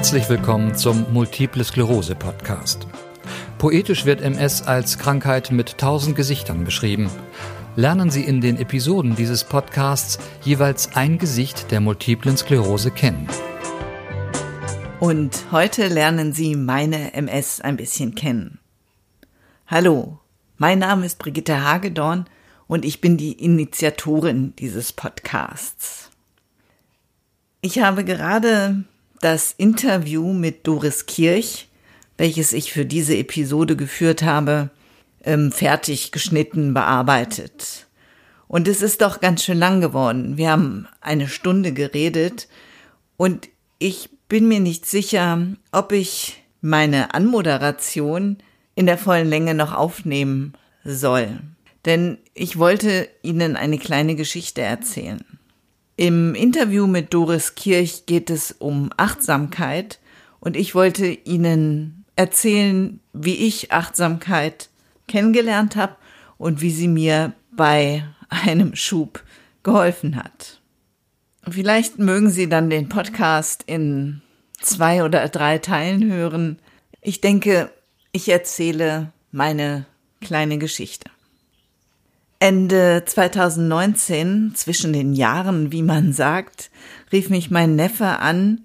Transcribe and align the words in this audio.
Herzlich 0.00 0.30
willkommen 0.30 0.74
zum 0.74 1.12
Multiple 1.12 1.62
Sklerose 1.62 2.14
Podcast. 2.14 2.86
Poetisch 3.58 4.06
wird 4.06 4.22
MS 4.22 4.62
als 4.62 4.96
Krankheit 4.96 5.52
mit 5.52 5.76
tausend 5.76 6.16
Gesichtern 6.16 6.64
beschrieben. 6.64 7.10
Lernen 7.76 8.08
Sie 8.08 8.24
in 8.24 8.40
den 8.40 8.56
Episoden 8.56 9.14
dieses 9.14 9.44
Podcasts 9.44 10.18
jeweils 10.40 10.96
ein 10.96 11.18
Gesicht 11.18 11.70
der 11.70 11.82
multiplen 11.82 12.38
Sklerose 12.38 12.90
kennen. 12.90 13.28
Und 15.00 15.44
heute 15.52 15.88
lernen 15.88 16.32
Sie 16.32 16.56
meine 16.56 17.12
MS 17.12 17.60
ein 17.60 17.76
bisschen 17.76 18.14
kennen. 18.14 18.58
Hallo, 19.66 20.18
mein 20.56 20.78
Name 20.78 21.04
ist 21.04 21.18
Brigitte 21.18 21.62
Hagedorn 21.62 22.24
und 22.66 22.86
ich 22.86 23.02
bin 23.02 23.18
die 23.18 23.32
Initiatorin 23.32 24.54
dieses 24.56 24.94
Podcasts. 24.94 26.10
Ich 27.60 27.80
habe 27.80 28.02
gerade 28.06 28.84
das 29.20 29.54
Interview 29.56 30.32
mit 30.32 30.66
Doris 30.66 31.06
Kirch, 31.06 31.68
welches 32.16 32.52
ich 32.52 32.72
für 32.72 32.84
diese 32.84 33.16
Episode 33.16 33.76
geführt 33.76 34.22
habe, 34.22 34.70
ähm, 35.24 35.52
fertig 35.52 36.12
geschnitten, 36.12 36.74
bearbeitet. 36.74 37.86
Und 38.48 38.66
es 38.66 38.82
ist 38.82 39.02
doch 39.02 39.20
ganz 39.20 39.44
schön 39.44 39.58
lang 39.58 39.80
geworden. 39.80 40.36
Wir 40.36 40.50
haben 40.50 40.88
eine 41.00 41.28
Stunde 41.28 41.72
geredet 41.72 42.48
und 43.16 43.48
ich 43.78 44.10
bin 44.28 44.48
mir 44.48 44.60
nicht 44.60 44.86
sicher, 44.86 45.46
ob 45.72 45.92
ich 45.92 46.42
meine 46.60 47.14
Anmoderation 47.14 48.38
in 48.74 48.86
der 48.86 48.98
vollen 48.98 49.28
Länge 49.28 49.54
noch 49.54 49.74
aufnehmen 49.74 50.54
soll. 50.84 51.40
Denn 51.84 52.18
ich 52.34 52.58
wollte 52.58 53.08
Ihnen 53.22 53.56
eine 53.56 53.78
kleine 53.78 54.14
Geschichte 54.14 54.62
erzählen. 54.62 55.24
Im 56.00 56.34
Interview 56.34 56.86
mit 56.86 57.12
Doris 57.12 57.56
Kirch 57.56 58.06
geht 58.06 58.30
es 58.30 58.52
um 58.52 58.88
Achtsamkeit 58.96 59.98
und 60.40 60.56
ich 60.56 60.74
wollte 60.74 61.06
Ihnen 61.06 62.06
erzählen, 62.16 63.00
wie 63.12 63.34
ich 63.34 63.70
Achtsamkeit 63.70 64.70
kennengelernt 65.08 65.76
habe 65.76 65.96
und 66.38 66.62
wie 66.62 66.70
sie 66.70 66.88
mir 66.88 67.34
bei 67.54 68.02
einem 68.30 68.74
Schub 68.76 69.22
geholfen 69.62 70.16
hat. 70.16 70.62
Vielleicht 71.46 71.98
mögen 71.98 72.30
Sie 72.30 72.48
dann 72.48 72.70
den 72.70 72.88
Podcast 72.88 73.64
in 73.66 74.22
zwei 74.58 75.04
oder 75.04 75.28
drei 75.28 75.58
Teilen 75.58 76.10
hören. 76.10 76.60
Ich 77.02 77.20
denke, 77.20 77.70
ich 78.10 78.30
erzähle 78.30 79.12
meine 79.32 79.84
kleine 80.22 80.56
Geschichte. 80.56 81.10
Ende 82.42 83.02
2019, 83.04 84.52
zwischen 84.54 84.94
den 84.94 85.12
Jahren, 85.12 85.72
wie 85.72 85.82
man 85.82 86.14
sagt, 86.14 86.70
rief 87.12 87.28
mich 87.28 87.50
mein 87.50 87.76
Neffe 87.76 88.18
an, 88.18 88.62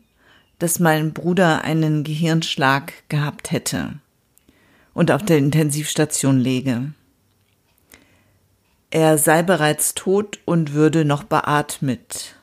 dass 0.60 0.80
mein 0.80 1.12
Bruder 1.12 1.66
einen 1.66 2.06
Gehirnschlag 2.06 2.94
gehabt 3.10 3.52
hätte 3.52 3.96
und 4.94 5.12
auf 5.12 5.24
der 5.24 5.40
Intensivstation 5.40 6.40
läge. 6.40 6.94
Er 8.92 9.18
sei 9.18 9.44
bereits 9.44 9.94
tot 9.94 10.40
und 10.46 10.72
würde 10.72 11.04
noch 11.04 11.26
beatmet. 11.26 12.36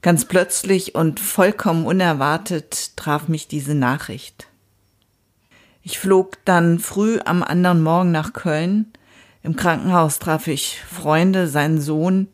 Ganz 0.00 0.26
plötzlich 0.26 0.94
und 0.94 1.18
vollkommen 1.18 1.86
unerwartet 1.86 2.96
traf 2.96 3.26
mich 3.26 3.48
diese 3.48 3.74
Nachricht. 3.74 4.46
Ich 5.82 5.98
flog 5.98 6.38
dann 6.44 6.78
früh 6.78 7.18
am 7.24 7.42
anderen 7.42 7.82
Morgen 7.82 8.12
nach 8.12 8.32
Köln. 8.32 8.92
Im 9.42 9.56
Krankenhaus 9.56 10.18
traf 10.18 10.46
ich 10.48 10.80
Freunde, 10.80 11.48
seinen 11.48 11.80
Sohn. 11.80 12.28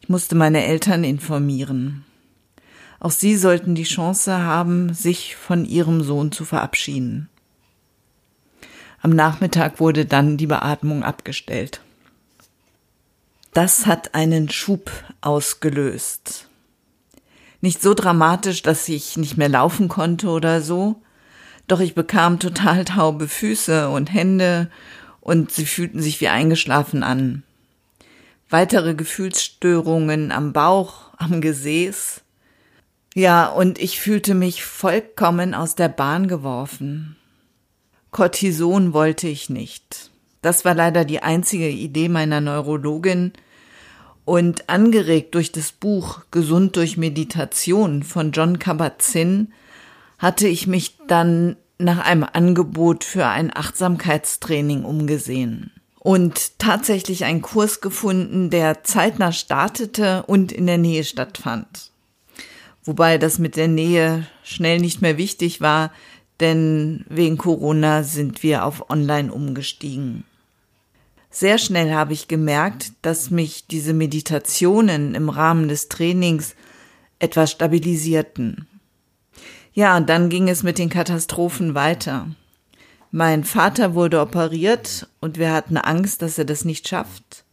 Ich 0.00 0.08
musste 0.08 0.34
meine 0.34 0.64
Eltern 0.64 1.04
informieren. 1.04 2.04
Auch 2.98 3.12
sie 3.12 3.36
sollten 3.36 3.74
die 3.74 3.84
Chance 3.84 4.38
haben, 4.38 4.92
sich 4.92 5.36
von 5.36 5.64
ihrem 5.64 6.02
Sohn 6.02 6.32
zu 6.32 6.44
verabschieden. 6.44 7.28
Am 9.00 9.10
Nachmittag 9.10 9.80
wurde 9.80 10.04
dann 10.04 10.36
die 10.36 10.46
Beatmung 10.46 11.02
abgestellt. 11.02 11.80
Das 13.54 13.86
hat 13.86 14.14
einen 14.14 14.50
Schub 14.50 14.90
ausgelöst. 15.22 16.48
Nicht 17.62 17.80
so 17.80 17.94
dramatisch, 17.94 18.62
dass 18.62 18.88
ich 18.88 19.16
nicht 19.16 19.36
mehr 19.36 19.48
laufen 19.48 19.88
konnte 19.88 20.28
oder 20.28 20.60
so, 20.60 21.02
doch 21.66 21.80
ich 21.80 21.94
bekam 21.94 22.38
total 22.38 22.84
taube 22.84 23.28
Füße 23.28 23.88
und 23.88 24.12
Hände 24.12 24.70
und 25.20 25.50
sie 25.50 25.66
fühlten 25.66 26.00
sich 26.00 26.20
wie 26.20 26.28
eingeschlafen 26.28 27.02
an. 27.02 27.42
Weitere 28.48 28.94
Gefühlsstörungen 28.94 30.32
am 30.32 30.52
Bauch, 30.52 31.12
am 31.16 31.40
Gesäß. 31.40 32.22
Ja, 33.14 33.46
und 33.46 33.78
ich 33.78 34.00
fühlte 34.00 34.34
mich 34.34 34.64
vollkommen 34.64 35.54
aus 35.54 35.74
der 35.74 35.88
Bahn 35.88 36.28
geworfen. 36.28 37.16
Cortison 38.10 38.92
wollte 38.92 39.28
ich 39.28 39.50
nicht. 39.50 40.10
Das 40.42 40.64
war 40.64 40.74
leider 40.74 41.04
die 41.04 41.22
einzige 41.22 41.68
Idee 41.68 42.08
meiner 42.08 42.40
Neurologin. 42.40 43.32
Und 44.24 44.68
angeregt 44.68 45.34
durch 45.34 45.50
das 45.52 45.72
Buch 45.72 46.20
Gesund 46.30 46.76
durch 46.76 46.96
Meditation 46.96 48.02
von 48.02 48.32
John 48.32 48.58
Kabat-Zinn 48.58 49.52
hatte 50.18 50.46
ich 50.46 50.66
mich 50.66 50.96
dann 51.08 51.56
nach 51.80 52.04
einem 52.04 52.26
Angebot 52.30 53.04
für 53.04 53.26
ein 53.26 53.54
Achtsamkeitstraining 53.54 54.84
umgesehen 54.84 55.72
und 56.00 56.58
tatsächlich 56.58 57.24
einen 57.24 57.42
Kurs 57.42 57.80
gefunden, 57.80 58.50
der 58.50 58.84
zeitnah 58.84 59.32
startete 59.32 60.24
und 60.24 60.50
in 60.50 60.66
der 60.66 60.78
Nähe 60.78 61.04
stattfand. 61.04 61.92
Wobei 62.84 63.18
das 63.18 63.38
mit 63.38 63.56
der 63.56 63.68
Nähe 63.68 64.26
schnell 64.42 64.80
nicht 64.80 65.02
mehr 65.02 65.18
wichtig 65.18 65.60
war, 65.60 65.92
denn 66.40 67.04
wegen 67.08 67.36
Corona 67.36 68.02
sind 68.02 68.42
wir 68.42 68.64
auf 68.64 68.88
Online 68.88 69.30
umgestiegen. 69.30 70.24
Sehr 71.30 71.58
schnell 71.58 71.92
habe 71.92 72.14
ich 72.14 72.28
gemerkt, 72.28 72.92
dass 73.02 73.30
mich 73.30 73.66
diese 73.66 73.92
Meditationen 73.92 75.14
im 75.14 75.28
Rahmen 75.28 75.68
des 75.68 75.88
Trainings 75.88 76.56
etwas 77.18 77.52
stabilisierten. 77.52 78.66
Ja, 79.72 79.96
und 79.96 80.08
dann 80.08 80.28
ging 80.28 80.48
es 80.48 80.62
mit 80.62 80.78
den 80.78 80.88
Katastrophen 80.88 81.74
weiter. 81.74 82.26
Mein 83.12 83.44
Vater 83.44 83.94
wurde 83.94 84.20
operiert 84.20 85.08
und 85.20 85.38
wir 85.38 85.52
hatten 85.52 85.76
Angst, 85.76 86.22
dass 86.22 86.38
er 86.38 86.44
das 86.44 86.64
nicht 86.64 86.88
schafft. 86.88 87.44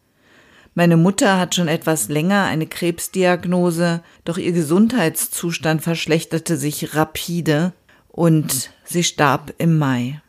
Meine 0.76 0.98
Mutter 0.98 1.40
hat 1.40 1.56
schon 1.56 1.68
etwas 1.68 2.08
länger 2.08 2.44
eine 2.44 2.68
Krebsdiagnose, 2.68 4.04
doch 4.26 4.38
ihr 4.38 4.52
Gesundheitszustand 4.52 5.82
verschlechterte 5.82 6.56
sich 6.56 6.96
rapide 6.96 7.74
und 8.10 8.70
sie 8.84 9.04
starb 9.04 9.56
im 9.58 9.80
Mai, 9.80 10.22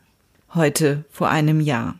heute 0.55 1.05
vor 1.11 1.29
einem 1.29 1.59
Jahr. 1.59 1.99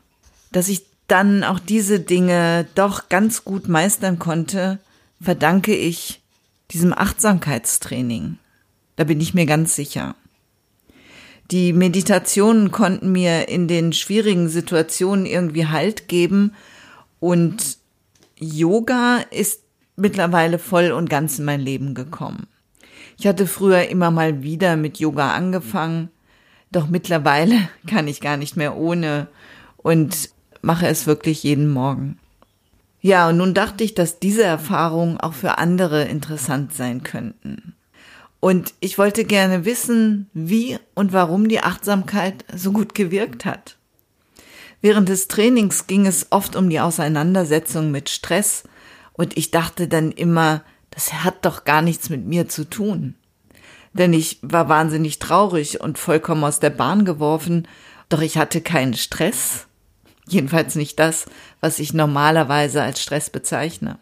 Dass 0.51 0.67
ich 0.67 0.85
dann 1.07 1.43
auch 1.43 1.59
diese 1.59 1.99
Dinge 1.99 2.67
doch 2.73 3.09
ganz 3.09 3.43
gut 3.43 3.67
meistern 3.67 4.17
konnte, 4.17 4.79
verdanke 5.21 5.75
ich 5.75 6.21
diesem 6.71 6.93
Achtsamkeitstraining. 6.93 8.39
Da 8.99 9.05
bin 9.05 9.21
ich 9.21 9.33
mir 9.33 9.45
ganz 9.45 9.77
sicher. 9.77 10.13
Die 11.51 11.71
Meditationen 11.71 12.69
konnten 12.69 13.13
mir 13.13 13.47
in 13.47 13.69
den 13.69 13.93
schwierigen 13.93 14.49
Situationen 14.49 15.25
irgendwie 15.25 15.67
Halt 15.67 16.09
geben 16.09 16.53
und 17.21 17.77
Yoga 18.37 19.19
ist 19.31 19.61
mittlerweile 19.95 20.59
voll 20.59 20.91
und 20.91 21.09
ganz 21.09 21.39
in 21.39 21.45
mein 21.45 21.61
Leben 21.61 21.93
gekommen. 21.93 22.47
Ich 23.17 23.25
hatte 23.25 23.47
früher 23.47 23.87
immer 23.87 24.11
mal 24.11 24.43
wieder 24.43 24.75
mit 24.75 24.99
Yoga 24.99 25.31
angefangen, 25.31 26.09
doch 26.69 26.89
mittlerweile 26.89 27.69
kann 27.87 28.05
ich 28.09 28.19
gar 28.19 28.35
nicht 28.35 28.57
mehr 28.57 28.75
ohne 28.75 29.29
und 29.77 30.29
mache 30.61 30.87
es 30.87 31.07
wirklich 31.07 31.41
jeden 31.43 31.69
Morgen. 31.69 32.19
Ja, 32.99 33.29
und 33.29 33.37
nun 33.37 33.53
dachte 33.53 33.85
ich, 33.85 33.95
dass 33.95 34.19
diese 34.19 34.43
Erfahrungen 34.43 35.21
auch 35.21 35.35
für 35.35 35.57
andere 35.57 36.03
interessant 36.03 36.73
sein 36.73 37.01
könnten. 37.01 37.75
Und 38.39 38.73
ich 38.79 38.97
wollte 38.97 39.25
gerne 39.25 39.65
wissen, 39.65 40.29
wie 40.33 40.79
und 40.95 41.11
warum 41.11 41.49
die 41.49 41.59
Achtsamkeit 41.59 42.45
so 42.55 42.71
gut 42.71 42.95
gewirkt 42.95 43.45
hat. 43.45 43.77
Während 44.81 45.09
des 45.09 45.27
Trainings 45.27 45.87
ging 45.87 46.05
es 46.05 46.27
oft 46.29 46.55
um 46.55 46.69
die 46.69 46.79
Auseinandersetzung 46.79 47.91
mit 47.91 48.09
Stress 48.09 48.63
und 49.11 49.37
ich 49.37 49.51
dachte 49.51 49.89
dann 49.89 50.11
immer, 50.11 50.63
das 50.91 51.11
hat 51.25 51.45
doch 51.45 51.65
gar 51.65 51.81
nichts 51.81 52.09
mit 52.09 52.25
mir 52.25 52.47
zu 52.47 52.63
tun. 52.63 53.15
Denn 53.91 54.13
ich 54.13 54.39
war 54.41 54.69
wahnsinnig 54.69 55.19
traurig 55.19 55.81
und 55.81 55.97
vollkommen 55.97 56.45
aus 56.45 56.59
der 56.59 56.69
Bahn 56.69 57.03
geworfen, 57.03 57.67
doch 58.07 58.21
ich 58.21 58.37
hatte 58.37 58.61
keinen 58.61 58.93
Stress. 58.93 59.67
Jedenfalls 60.27 60.75
nicht 60.75 60.99
das, 60.99 61.25
was 61.59 61.79
ich 61.79 61.93
normalerweise 61.93 62.81
als 62.81 63.01
Stress 63.01 63.29
bezeichne. 63.29 63.99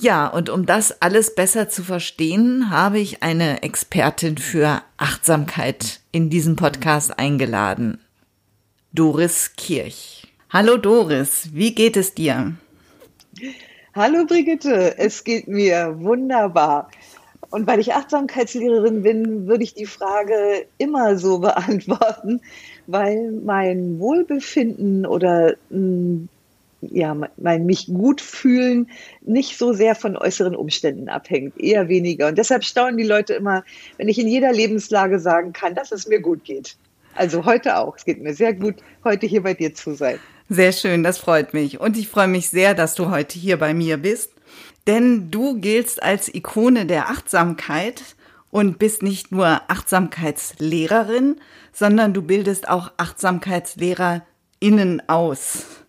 Ja, 0.00 0.28
und 0.28 0.48
um 0.48 0.64
das 0.64 1.02
alles 1.02 1.34
besser 1.34 1.68
zu 1.68 1.82
verstehen, 1.82 2.70
habe 2.70 2.98
ich 2.98 3.22
eine 3.22 3.62
Expertin 3.62 4.38
für 4.38 4.80
Achtsamkeit 4.96 6.00
in 6.10 6.30
diesem 6.30 6.56
Podcast 6.56 7.18
eingeladen. 7.18 8.00
Doris 8.94 9.52
Kirch. 9.58 10.26
Hallo 10.48 10.78
Doris, 10.78 11.50
wie 11.52 11.74
geht 11.74 11.98
es 11.98 12.14
dir? 12.14 12.54
Hallo 13.94 14.24
Brigitte, 14.24 14.96
es 14.96 15.22
geht 15.22 15.48
mir 15.48 15.94
wunderbar. 15.98 16.90
Und 17.50 17.66
weil 17.66 17.78
ich 17.78 17.92
Achtsamkeitslehrerin 17.92 19.02
bin, 19.02 19.48
würde 19.48 19.64
ich 19.64 19.74
die 19.74 19.84
Frage 19.84 20.64
immer 20.78 21.18
so 21.18 21.38
beantworten, 21.40 22.40
weil 22.86 23.32
mein 23.32 23.98
Wohlbefinden 23.98 25.04
oder 25.04 25.56
ja, 26.82 27.16
mein 27.36 27.66
mich 27.66 27.86
gut 27.86 28.20
fühlen 28.20 28.88
nicht 29.20 29.58
so 29.58 29.72
sehr 29.72 29.94
von 29.94 30.16
äußeren 30.16 30.56
Umständen 30.56 31.08
abhängt, 31.08 31.60
eher 31.60 31.88
weniger. 31.88 32.28
Und 32.28 32.38
deshalb 32.38 32.64
staunen 32.64 32.96
die 32.96 33.04
Leute 33.04 33.34
immer, 33.34 33.64
wenn 33.98 34.08
ich 34.08 34.18
in 34.18 34.28
jeder 34.28 34.52
Lebenslage 34.52 35.18
sagen 35.18 35.52
kann, 35.52 35.74
dass 35.74 35.92
es 35.92 36.06
mir 36.06 36.20
gut 36.20 36.44
geht. 36.44 36.76
Also 37.14 37.44
heute 37.44 37.76
auch. 37.76 37.96
Es 37.96 38.04
geht 38.04 38.22
mir 38.22 38.34
sehr 38.34 38.54
gut, 38.54 38.76
heute 39.04 39.26
hier 39.26 39.42
bei 39.42 39.54
dir 39.54 39.74
zu 39.74 39.94
sein. 39.94 40.18
Sehr 40.48 40.72
schön, 40.72 41.02
das 41.02 41.18
freut 41.18 41.54
mich. 41.54 41.80
Und 41.80 41.96
ich 41.96 42.08
freue 42.08 42.28
mich 42.28 42.48
sehr, 42.48 42.74
dass 42.74 42.94
du 42.94 43.10
heute 43.10 43.38
hier 43.38 43.58
bei 43.58 43.74
mir 43.74 43.96
bist. 43.96 44.32
Denn 44.86 45.30
du 45.30 45.60
giltst 45.60 46.02
als 46.02 46.34
Ikone 46.34 46.86
der 46.86 47.08
Achtsamkeit 47.08 48.02
und 48.50 48.78
bist 48.78 49.02
nicht 49.02 49.32
nur 49.32 49.60
Achtsamkeitslehrerin, 49.68 51.36
sondern 51.72 52.14
du 52.14 52.22
bildest 52.22 52.68
auch 52.68 52.92
AchtsamkeitslehrerInnen 52.96 55.08
aus. 55.08 55.79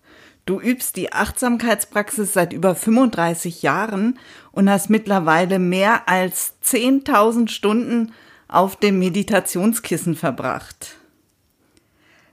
Du 0.52 0.60
übst 0.60 0.98
die 0.98 1.14
Achtsamkeitspraxis 1.14 2.34
seit 2.34 2.52
über 2.52 2.76
35 2.76 3.62
Jahren 3.62 4.20
und 4.52 4.70
hast 4.70 4.90
mittlerweile 4.90 5.60
mehr 5.60 6.10
als 6.10 6.56
10.000 6.66 7.48
Stunden 7.48 8.12
auf 8.50 8.76
dem 8.76 9.00
Meditationskissen 9.00 10.14
verbracht. 10.14 10.98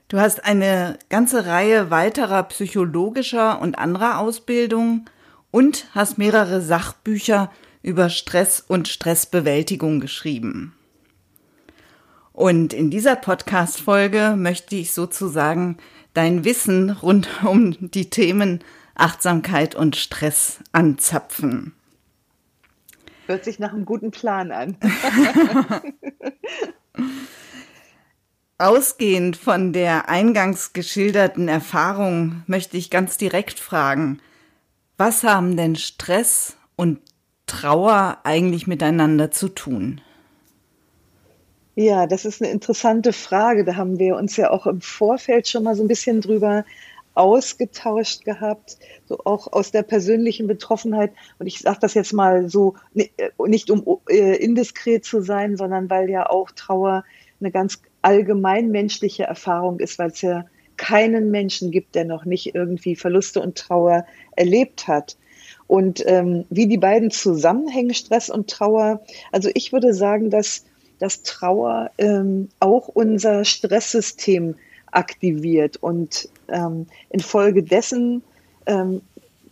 Du 0.09 0.19
hast 0.19 0.43
eine 0.43 0.99
ganze 1.07 1.45
Reihe 1.45 1.91
weiterer 1.91 2.43
psychologischer 2.43 3.61
und 3.61 3.79
anderer 3.79 4.19
Ausbildungen 4.19 5.05
und 5.49 5.87
hast 5.95 6.17
mehrere 6.17 6.59
Sachbücher 6.59 7.49
über 7.83 8.09
Stress 8.09 8.61
und 8.67 8.89
Stressbewältigung 8.89 10.01
geschrieben. 10.01 10.75
Und 12.33 12.73
in 12.73 12.89
dieser 12.89 13.15
Podcast-Folge 13.15 14.35
möchte 14.37 14.75
ich 14.75 14.91
sozusagen 14.91 15.77
dein 16.19 16.43
Wissen 16.43 16.89
rund 16.89 17.29
um 17.45 17.77
die 17.79 18.09
Themen 18.09 18.59
Achtsamkeit 18.93 19.73
und 19.73 19.95
Stress 19.95 20.59
anzapfen. 20.73 21.73
Hört 23.25 23.45
sich 23.45 23.57
nach 23.57 23.71
einem 23.71 23.85
guten 23.85 24.11
Plan 24.11 24.51
an. 24.51 24.75
Ausgehend 28.57 29.37
von 29.37 29.71
der 29.71 30.09
eingangs 30.09 30.73
geschilderten 30.73 31.47
Erfahrung 31.47 32.43
möchte 32.45 32.75
ich 32.75 32.89
ganz 32.89 33.15
direkt 33.15 33.57
fragen, 33.57 34.19
was 34.97 35.23
haben 35.23 35.55
denn 35.55 35.77
Stress 35.77 36.57
und 36.75 36.99
Trauer 37.45 38.17
eigentlich 38.25 38.67
miteinander 38.67 39.31
zu 39.31 39.47
tun? 39.47 40.01
Ja, 41.79 42.07
das 42.07 42.25
ist 42.25 42.41
eine 42.41 42.51
interessante 42.51 43.13
Frage. 43.13 43.63
Da 43.63 43.77
haben 43.77 43.99
wir 43.99 44.17
uns 44.17 44.35
ja 44.35 44.51
auch 44.51 44.67
im 44.67 44.81
Vorfeld 44.81 45.47
schon 45.47 45.63
mal 45.63 45.75
so 45.75 45.83
ein 45.85 45.87
bisschen 45.87 46.19
drüber 46.19 46.65
ausgetauscht 47.13 48.25
gehabt, 48.25 48.77
so 49.05 49.19
auch 49.23 49.53
aus 49.53 49.71
der 49.71 49.83
persönlichen 49.83 50.45
Betroffenheit. 50.45 51.13
Und 51.37 51.47
ich 51.47 51.59
sage 51.59 51.77
das 51.79 51.93
jetzt 51.93 52.11
mal 52.11 52.49
so, 52.49 52.75
nicht 53.47 53.71
um 53.71 53.97
äh, 54.09 54.35
indiskret 54.43 55.05
zu 55.05 55.21
sein, 55.21 55.55
sondern 55.55 55.89
weil 55.89 56.09
ja 56.09 56.29
auch 56.29 56.51
Trauer 56.51 57.05
eine 57.39 57.49
ganz 57.49 57.81
allgemein 58.01 58.71
menschliche 58.71 59.23
Erfahrung 59.23 59.79
ist, 59.79 59.99
weil 59.99 60.09
es 60.09 60.21
ja 60.21 60.47
keinen 60.75 61.31
Menschen 61.31 61.71
gibt, 61.71 61.95
der 61.95 62.03
noch 62.03 62.25
nicht 62.25 62.55
irgendwie 62.55 62.97
Verluste 62.97 63.41
und 63.41 63.57
Trauer 63.57 64.05
erlebt 64.35 64.89
hat. 64.89 65.15
Und 65.67 66.03
ähm, 66.07 66.43
wie 66.49 66.67
die 66.67 66.77
beiden 66.77 67.09
zusammenhängen, 67.09 67.93
Stress 67.93 68.29
und 68.29 68.49
Trauer, 68.49 69.01
also 69.31 69.49
ich 69.53 69.71
würde 69.71 69.93
sagen, 69.93 70.29
dass, 70.29 70.65
dass 70.99 71.23
Trauer 71.23 71.91
ähm, 71.97 72.49
auch 72.59 72.87
unser 72.87 73.45
Stresssystem 73.45 74.55
aktiviert 74.91 75.77
und 75.77 76.29
ähm, 76.47 76.87
infolgedessen 77.09 78.23
ähm, 78.65 79.01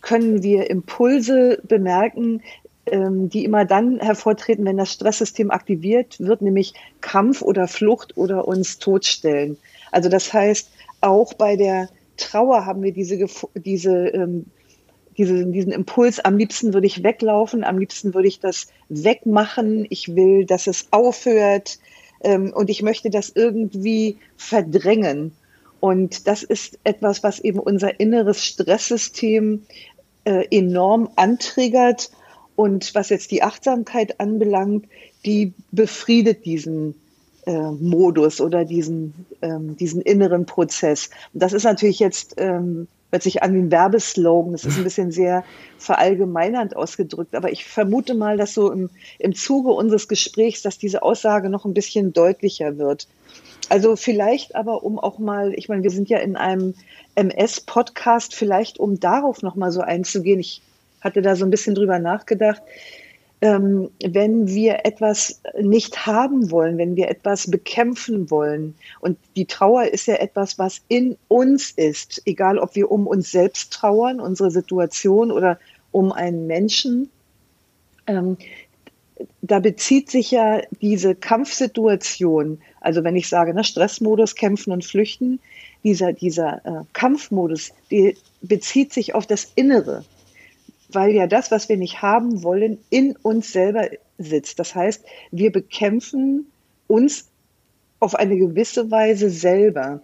können 0.00 0.42
wir 0.42 0.70
Impulse 0.70 1.60
bemerken, 1.66 2.42
ähm, 2.86 3.28
die 3.28 3.44
immer 3.44 3.64
dann 3.64 4.00
hervortreten, 4.00 4.64
wenn 4.64 4.76
das 4.76 4.92
Stresssystem 4.92 5.50
aktiviert 5.50 6.18
wird, 6.20 6.42
nämlich 6.42 6.74
Kampf 7.00 7.42
oder 7.42 7.68
Flucht 7.68 8.16
oder 8.16 8.46
uns 8.46 8.78
totstellen. 8.78 9.58
Also 9.90 10.08
das 10.08 10.32
heißt, 10.32 10.70
auch 11.00 11.34
bei 11.34 11.56
der 11.56 11.88
Trauer 12.16 12.66
haben 12.66 12.82
wir 12.82 12.92
diese, 12.92 13.26
diese, 13.54 14.08
ähm, 14.08 14.46
diese, 15.18 15.44
diesen 15.46 15.72
Impuls, 15.72 16.20
am 16.20 16.38
liebsten 16.38 16.72
würde 16.72 16.86
ich 16.86 17.02
weglaufen, 17.02 17.64
am 17.64 17.78
liebsten 17.78 18.14
würde 18.14 18.28
ich 18.28 18.38
das 18.38 18.68
wegmachen, 18.88 19.86
ich 19.90 20.14
will, 20.14 20.46
dass 20.46 20.68
es 20.68 20.86
aufhört 20.92 21.78
ähm, 22.20 22.52
und 22.54 22.70
ich 22.70 22.82
möchte 22.82 23.10
das 23.10 23.30
irgendwie 23.34 24.16
verdrängen. 24.36 25.32
Und 25.80 26.26
das 26.26 26.42
ist 26.42 26.78
etwas, 26.84 27.22
was 27.22 27.40
eben 27.40 27.58
unser 27.58 28.00
inneres 28.00 28.44
Stresssystem 28.44 29.66
äh, 30.24 30.46
enorm 30.50 31.10
antriggert 31.16 32.10
und 32.56 32.94
was 32.94 33.10
jetzt 33.10 33.30
die 33.30 33.42
Achtsamkeit 33.42 34.20
anbelangt, 34.20 34.86
die 35.24 35.52
befriedet 35.70 36.44
diesen 36.44 36.94
äh, 37.46 37.52
Modus 37.52 38.40
oder 38.40 38.64
diesen, 38.64 39.26
ähm, 39.42 39.76
diesen 39.76 40.02
inneren 40.02 40.46
Prozess. 40.46 41.10
Und 41.32 41.42
das 41.42 41.52
ist 41.52 41.64
natürlich 41.64 41.98
jetzt, 41.98 42.34
ähm, 42.36 42.88
hört 43.10 43.22
sich 43.22 43.42
an 43.42 43.54
wie 43.54 43.58
ein 43.58 43.70
Werbeslogan, 43.70 44.52
das 44.52 44.64
ist 44.64 44.76
ein 44.76 44.84
bisschen 44.84 45.10
sehr 45.12 45.44
verallgemeinernd 45.78 46.76
ausgedrückt, 46.76 47.34
aber 47.34 47.50
ich 47.50 47.64
vermute 47.64 48.14
mal, 48.14 48.36
dass 48.36 48.54
so 48.54 48.70
im, 48.70 48.90
im 49.18 49.34
Zuge 49.34 49.70
unseres 49.70 50.08
Gesprächs, 50.08 50.62
dass 50.62 50.78
diese 50.78 51.02
Aussage 51.02 51.48
noch 51.48 51.64
ein 51.64 51.74
bisschen 51.74 52.12
deutlicher 52.12 52.76
wird. 52.76 53.08
Also 53.70 53.96
vielleicht 53.96 54.54
aber, 54.54 54.82
um 54.82 54.98
auch 54.98 55.18
mal, 55.18 55.52
ich 55.54 55.68
meine, 55.68 55.82
wir 55.82 55.90
sind 55.90 56.08
ja 56.08 56.18
in 56.18 56.36
einem 56.36 56.74
MS-Podcast, 57.14 58.34
vielleicht 58.34 58.78
um 58.78 59.00
darauf 59.00 59.42
noch 59.42 59.56
mal 59.56 59.72
so 59.72 59.80
einzugehen. 59.80 60.40
Ich 60.40 60.62
hatte 61.00 61.22
da 61.22 61.36
so 61.36 61.44
ein 61.44 61.50
bisschen 61.50 61.74
drüber 61.74 61.98
nachgedacht. 61.98 62.62
Ähm, 63.40 63.90
wenn 64.04 64.48
wir 64.48 64.84
etwas 64.84 65.40
nicht 65.60 66.06
haben 66.06 66.50
wollen, 66.50 66.76
wenn 66.76 66.96
wir 66.96 67.08
etwas 67.08 67.48
bekämpfen 67.48 68.32
wollen. 68.32 68.74
Und 69.00 69.16
die 69.36 69.46
Trauer 69.46 69.84
ist 69.84 70.06
ja 70.06 70.16
etwas, 70.16 70.58
was 70.58 70.80
in 70.88 71.16
uns 71.28 71.70
ist, 71.70 72.20
egal 72.26 72.58
ob 72.58 72.74
wir 72.74 72.90
um 72.90 73.06
uns 73.06 73.30
selbst 73.30 73.72
trauern, 73.72 74.18
unsere 74.18 74.50
Situation 74.50 75.30
oder 75.30 75.58
um 75.92 76.10
einen 76.10 76.48
Menschen. 76.48 77.10
Ähm, 78.08 78.38
da 79.42 79.60
bezieht 79.60 80.10
sich 80.10 80.32
ja 80.32 80.62
diese 80.80 81.14
Kampfsituation, 81.14 82.60
also 82.80 83.04
wenn 83.04 83.16
ich 83.16 83.28
sage, 83.28 83.54
ne, 83.54 83.64
Stressmodus, 83.64 84.34
kämpfen 84.34 84.72
und 84.72 84.84
flüchten, 84.84 85.40
dieser, 85.84 86.12
dieser 86.12 86.64
äh, 86.64 86.84
Kampfmodus, 86.92 87.72
die 87.90 88.16
bezieht 88.42 88.92
sich 88.92 89.14
auf 89.14 89.26
das 89.26 89.52
Innere 89.54 90.04
weil 90.90 91.12
ja 91.12 91.26
das, 91.26 91.50
was 91.50 91.68
wir 91.68 91.76
nicht 91.76 92.02
haben 92.02 92.42
wollen, 92.42 92.78
in 92.90 93.16
uns 93.16 93.52
selber 93.52 93.88
sitzt. 94.18 94.58
Das 94.58 94.74
heißt, 94.74 95.04
wir 95.30 95.52
bekämpfen 95.52 96.50
uns 96.86 97.28
auf 98.00 98.14
eine 98.14 98.36
gewisse 98.36 98.90
Weise 98.90 99.30
selber. 99.30 100.00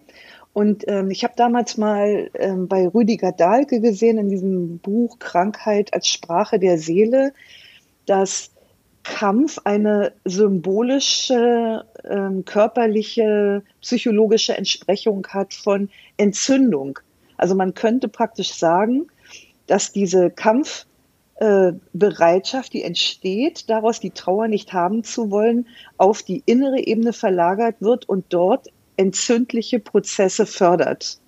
Und 0.53 0.85
ähm, 0.87 1.11
ich 1.11 1.25
habe 1.25 1.35
damals 1.37 1.77
mal 1.77 2.31
ähm, 2.35 2.69
bei 2.69 2.87
Rüdiger 2.87 3.33
Dahlke 3.33 3.81
gesehen 3.81 4.19
in 4.19 4.29
diesem 4.29 4.79
Buch 4.79 5.19
Krankheit 5.19 5.93
als 5.93 6.07
Sprache 6.09 6.59
der 6.59 6.79
Seele, 6.79 7.33
dass 8.07 8.53
Kampf 9.03 9.59
eine 9.65 10.13
symbolische, 10.25 11.85
ähm, 12.05 12.45
körperliche, 12.45 13.63
psychologische 13.81 14.57
Entsprechung 14.57 15.27
hat 15.29 15.55
von 15.55 15.91
Entzündung. 16.17 16.99
Also 17.37 17.55
man 17.55 17.75
könnte 17.75 18.09
praktisch 18.09 18.55
sagen, 18.55 19.09
dass 19.67 19.93
diese 19.93 20.31
Kampfbereitschaft, 20.31 22.73
die 22.73 22.83
entsteht, 22.83 23.71
daraus 23.71 24.01
die 24.01 24.11
Trauer 24.11 24.49
nicht 24.49 24.73
haben 24.73 25.05
zu 25.05 25.31
wollen, 25.31 25.69
auf 25.97 26.23
die 26.23 26.43
innere 26.47 26.81
Ebene 26.81 27.13
verlagert 27.13 27.77
wird 27.81 28.09
und 28.09 28.25
dort 28.29 28.69
entzündliche 28.97 29.81
Prozesse 29.81 30.47
fördert. 30.47 31.19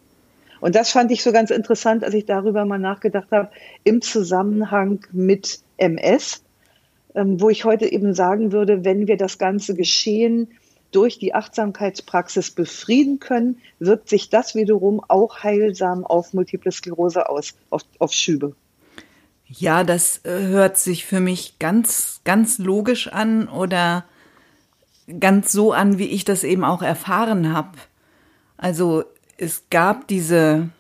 Und 0.61 0.75
das 0.75 0.91
fand 0.91 1.11
ich 1.11 1.23
so 1.23 1.33
ganz 1.33 1.51
interessant, 1.51 2.05
als 2.05 2.15
ich 2.15 2.25
darüber 2.25 2.65
mal 2.65 2.79
nachgedacht 2.79 3.31
habe, 3.31 3.51
im 3.85 4.01
Zusammenhang 4.01 5.01
mit 5.13 5.61
MS, 5.77 6.43
ähm, 7.15 7.41
wo 7.41 7.51
ich 7.51 7.65
heute 7.65 7.91
eben 7.91 8.15
sagen 8.15 8.53
würde, 8.53 8.85
wenn 8.85 9.07
wir 9.07 9.17
das 9.17 9.39
ganze 9.39 9.75
Geschehen 9.75 10.49
durch 10.97 11.19
die 11.19 11.35
Achtsamkeitspraxis 11.35 12.53
befrieden 12.53 13.21
können, 13.21 13.59
wirkt 13.79 14.09
sich 14.09 14.31
das 14.31 14.55
wiederum 14.55 15.03
auch 15.07 15.43
heilsam 15.43 16.07
auf 16.07 16.33
Multiple 16.33 16.73
Sklerose 16.73 17.29
aus, 17.29 17.53
auf, 17.69 17.83
auf 17.99 18.13
Schübe. 18.15 18.57
Ja, 19.47 19.85
das 19.85 20.25
äh, 20.25 20.47
hört 20.47 20.79
sich 20.79 21.05
für 21.05 21.21
mich 21.21 21.59
ganz, 21.59 22.23
ganz 22.25 22.57
logisch 22.57 23.09
an 23.09 23.47
oder 23.47 24.07
ganz 25.21 25.53
so 25.53 25.73
an, 25.73 25.99
wie 25.99 26.07
ich 26.07 26.25
das 26.25 26.45
eben 26.45 26.65
auch 26.65 26.83
erfahren 26.83 27.53
habe. 27.53 27.77
Also 28.57 29.05
es 29.37 29.65
gab 29.69 30.09
diese 30.09 30.71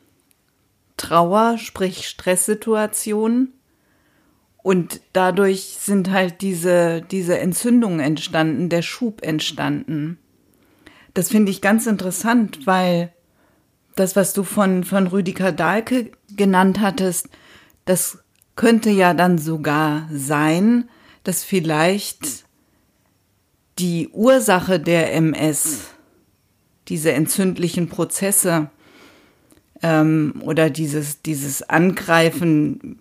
Trauer, 0.96 1.58
sprich 1.58 2.08
Stresssituation 2.08 3.52
Und 4.66 5.00
dadurch 5.12 5.76
sind 5.78 6.10
halt 6.10 6.40
diese, 6.40 7.00
diese 7.00 7.38
Entzündungen 7.38 8.00
entstanden, 8.00 8.68
der 8.68 8.82
Schub 8.82 9.22
entstanden. 9.22 10.18
Das 11.14 11.28
finde 11.28 11.52
ich 11.52 11.60
ganz 11.60 11.86
interessant, 11.86 12.66
weil 12.66 13.12
das, 13.94 14.16
was 14.16 14.32
du 14.32 14.42
von, 14.42 14.82
von 14.82 15.06
Rüdiger 15.06 15.52
Dahlke 15.52 16.10
genannt 16.36 16.80
hattest, 16.80 17.28
das 17.84 18.18
könnte 18.56 18.90
ja 18.90 19.14
dann 19.14 19.38
sogar 19.38 20.08
sein, 20.10 20.90
dass 21.22 21.44
vielleicht 21.44 22.44
die 23.78 24.08
Ursache 24.08 24.80
der 24.80 25.14
MS, 25.14 25.90
diese 26.88 27.12
entzündlichen 27.12 27.88
Prozesse 27.88 28.70
ähm, 29.82 30.42
oder 30.44 30.70
dieses, 30.70 31.22
dieses 31.22 31.62
Angreifen 31.68 32.98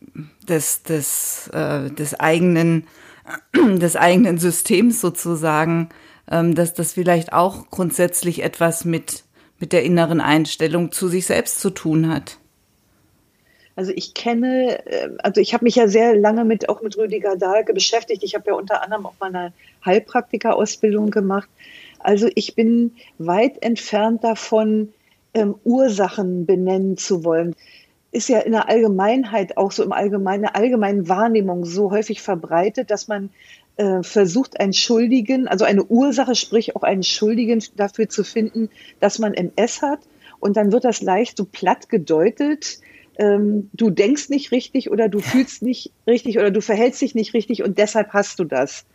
des, 0.47 0.83
des, 0.83 1.49
äh, 1.53 1.89
des 1.89 2.19
eigenen, 2.19 2.87
des 3.55 3.95
eigenen 3.95 4.37
Systems 4.37 5.01
sozusagen, 5.01 5.89
ähm, 6.29 6.55
dass 6.55 6.73
das 6.73 6.93
vielleicht 6.93 7.33
auch 7.33 7.69
grundsätzlich 7.69 8.43
etwas 8.43 8.85
mit, 8.85 9.23
mit 9.59 9.73
der 9.73 9.83
inneren 9.83 10.21
Einstellung 10.21 10.91
zu 10.91 11.07
sich 11.07 11.25
selbst 11.25 11.59
zu 11.59 11.69
tun 11.69 12.09
hat. 12.13 12.37
Also 13.75 13.91
ich 13.93 14.13
kenne, 14.13 14.85
äh, 14.85 15.09
also 15.19 15.41
ich 15.41 15.53
habe 15.53 15.65
mich 15.65 15.75
ja 15.75 15.87
sehr 15.87 16.15
lange 16.15 16.45
mit 16.45 16.69
auch 16.69 16.81
mit 16.81 16.97
Rüdiger 16.97 17.35
Dahlke 17.35 17.73
beschäftigt. 17.73 18.23
Ich 18.23 18.35
habe 18.35 18.45
ja 18.47 18.53
unter 18.53 18.81
anderem 18.81 19.05
auch 19.05 19.19
mal 19.19 19.33
eine 19.35 19.53
Heilpraktika-Ausbildung 19.85 21.11
gemacht. 21.11 21.49
Also 21.99 22.29
ich 22.35 22.55
bin 22.55 22.95
weit 23.17 23.61
entfernt 23.63 24.23
davon, 24.23 24.93
ähm, 25.35 25.55
Ursachen 25.63 26.45
benennen 26.45 26.97
zu 26.97 27.23
wollen. 27.23 27.55
Ist 28.11 28.29
ja 28.29 28.39
in 28.39 28.53
der 28.53 28.69
Allgemeinheit 28.69 29.57
auch 29.57 29.71
so 29.71 29.83
im 29.83 29.91
allgemeinen, 29.91 30.45
allgemeinen 30.45 31.07
Wahrnehmung 31.07 31.65
so 31.65 31.91
häufig 31.91 32.21
verbreitet, 32.21 32.89
dass 32.89 33.07
man 33.07 33.29
äh, 33.77 34.01
versucht, 34.01 34.59
einen 34.59 34.73
Schuldigen, 34.73 35.47
also 35.47 35.65
eine 35.65 35.83
Ursache, 35.83 36.33
sprich 36.33 36.75
auch 36.75 36.83
einen 36.83 37.03
Schuldigen 37.03 37.63
dafür 37.75 38.09
zu 38.09 38.23
finden, 38.23 38.69
dass 38.99 39.19
man 39.19 39.33
MS 39.33 39.81
hat. 39.81 39.99
Und 40.39 40.57
dann 40.57 40.71
wird 40.71 40.85
das 40.85 41.01
leicht 41.01 41.37
so 41.37 41.45
platt 41.45 41.89
gedeutet 41.89 42.79
ähm, 43.17 43.69
du 43.73 43.89
denkst 43.89 44.29
nicht 44.29 44.51
richtig 44.51 44.91
oder 44.91 45.09
du 45.09 45.19
fühlst 45.19 45.61
nicht 45.61 45.91
richtig 46.07 46.37
oder 46.37 46.51
du 46.51 46.61
verhältst 46.61 47.01
dich 47.01 47.15
nicht 47.15 47.33
richtig 47.33 47.63
und 47.63 47.77
deshalb 47.77 48.09
hast 48.13 48.39
du 48.39 48.43
das. 48.43 48.85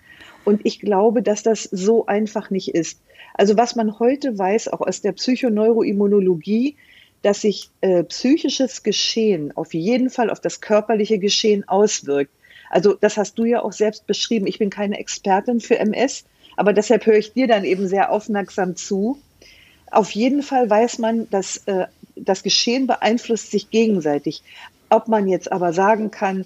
Und 0.44 0.62
ich 0.64 0.80
glaube, 0.80 1.23
dass 1.23 1.42
das 1.42 1.64
so 1.64 2.06
einfach 2.06 2.50
nicht 2.50 2.75
ist. 2.75 3.00
Also 3.35 3.56
was 3.56 3.76
man 3.76 3.99
heute 3.99 4.38
weiß, 4.38 4.68
auch 4.68 4.80
aus 4.80 5.00
der 5.00 5.12
Psychoneuroimmunologie, 5.12 6.76
dass 7.23 7.42
sich 7.42 7.70
äh, 7.80 8.02
psychisches 8.04 8.82
Geschehen 8.82 9.56
auf 9.56 9.75
jeden 9.75 10.11
Fall 10.11 10.30
auf 10.30 10.40
das 10.40 10.61
körperliche 10.61 11.18
Geschehen 11.18 11.68
auswirkt. 11.68 12.32
Also 12.70 12.94
das 12.94 13.16
hast 13.16 13.38
du 13.38 13.44
ja 13.44 13.62
auch 13.62 13.73
selbst 13.73 14.06
beschrieben. 14.06 14.47
Ich 14.47 14.59
bin 14.59 14.70
keine 14.70 14.99
Expertin 14.99 15.61
für 15.61 15.78
MS, 15.78 16.25
aber 16.56 16.73
deshalb 16.73 17.04
höre 17.04 17.18
ich 17.18 17.32
dir 17.32 17.47
dann 17.47 17.64
eben 17.64 17.88
sehr 17.88 18.11
aufmerksam 18.11 18.76
zu. 18.76 19.18
Auf 19.90 20.12
jeden 20.12 20.42
Fall 20.42 20.70
weiß 20.70 20.99
man, 20.99 21.28
dass 21.30 21.59
äh, 21.66 21.87
das 22.16 22.42
Geschehen 22.42 22.87
beeinflusst 22.87 23.50
sich 23.50 23.70
gegenseitig. 23.70 24.42
Ob 24.88 25.09
man 25.09 25.28
jetzt 25.28 25.50
aber 25.52 25.73
sagen 25.73 26.11
kann, 26.11 26.44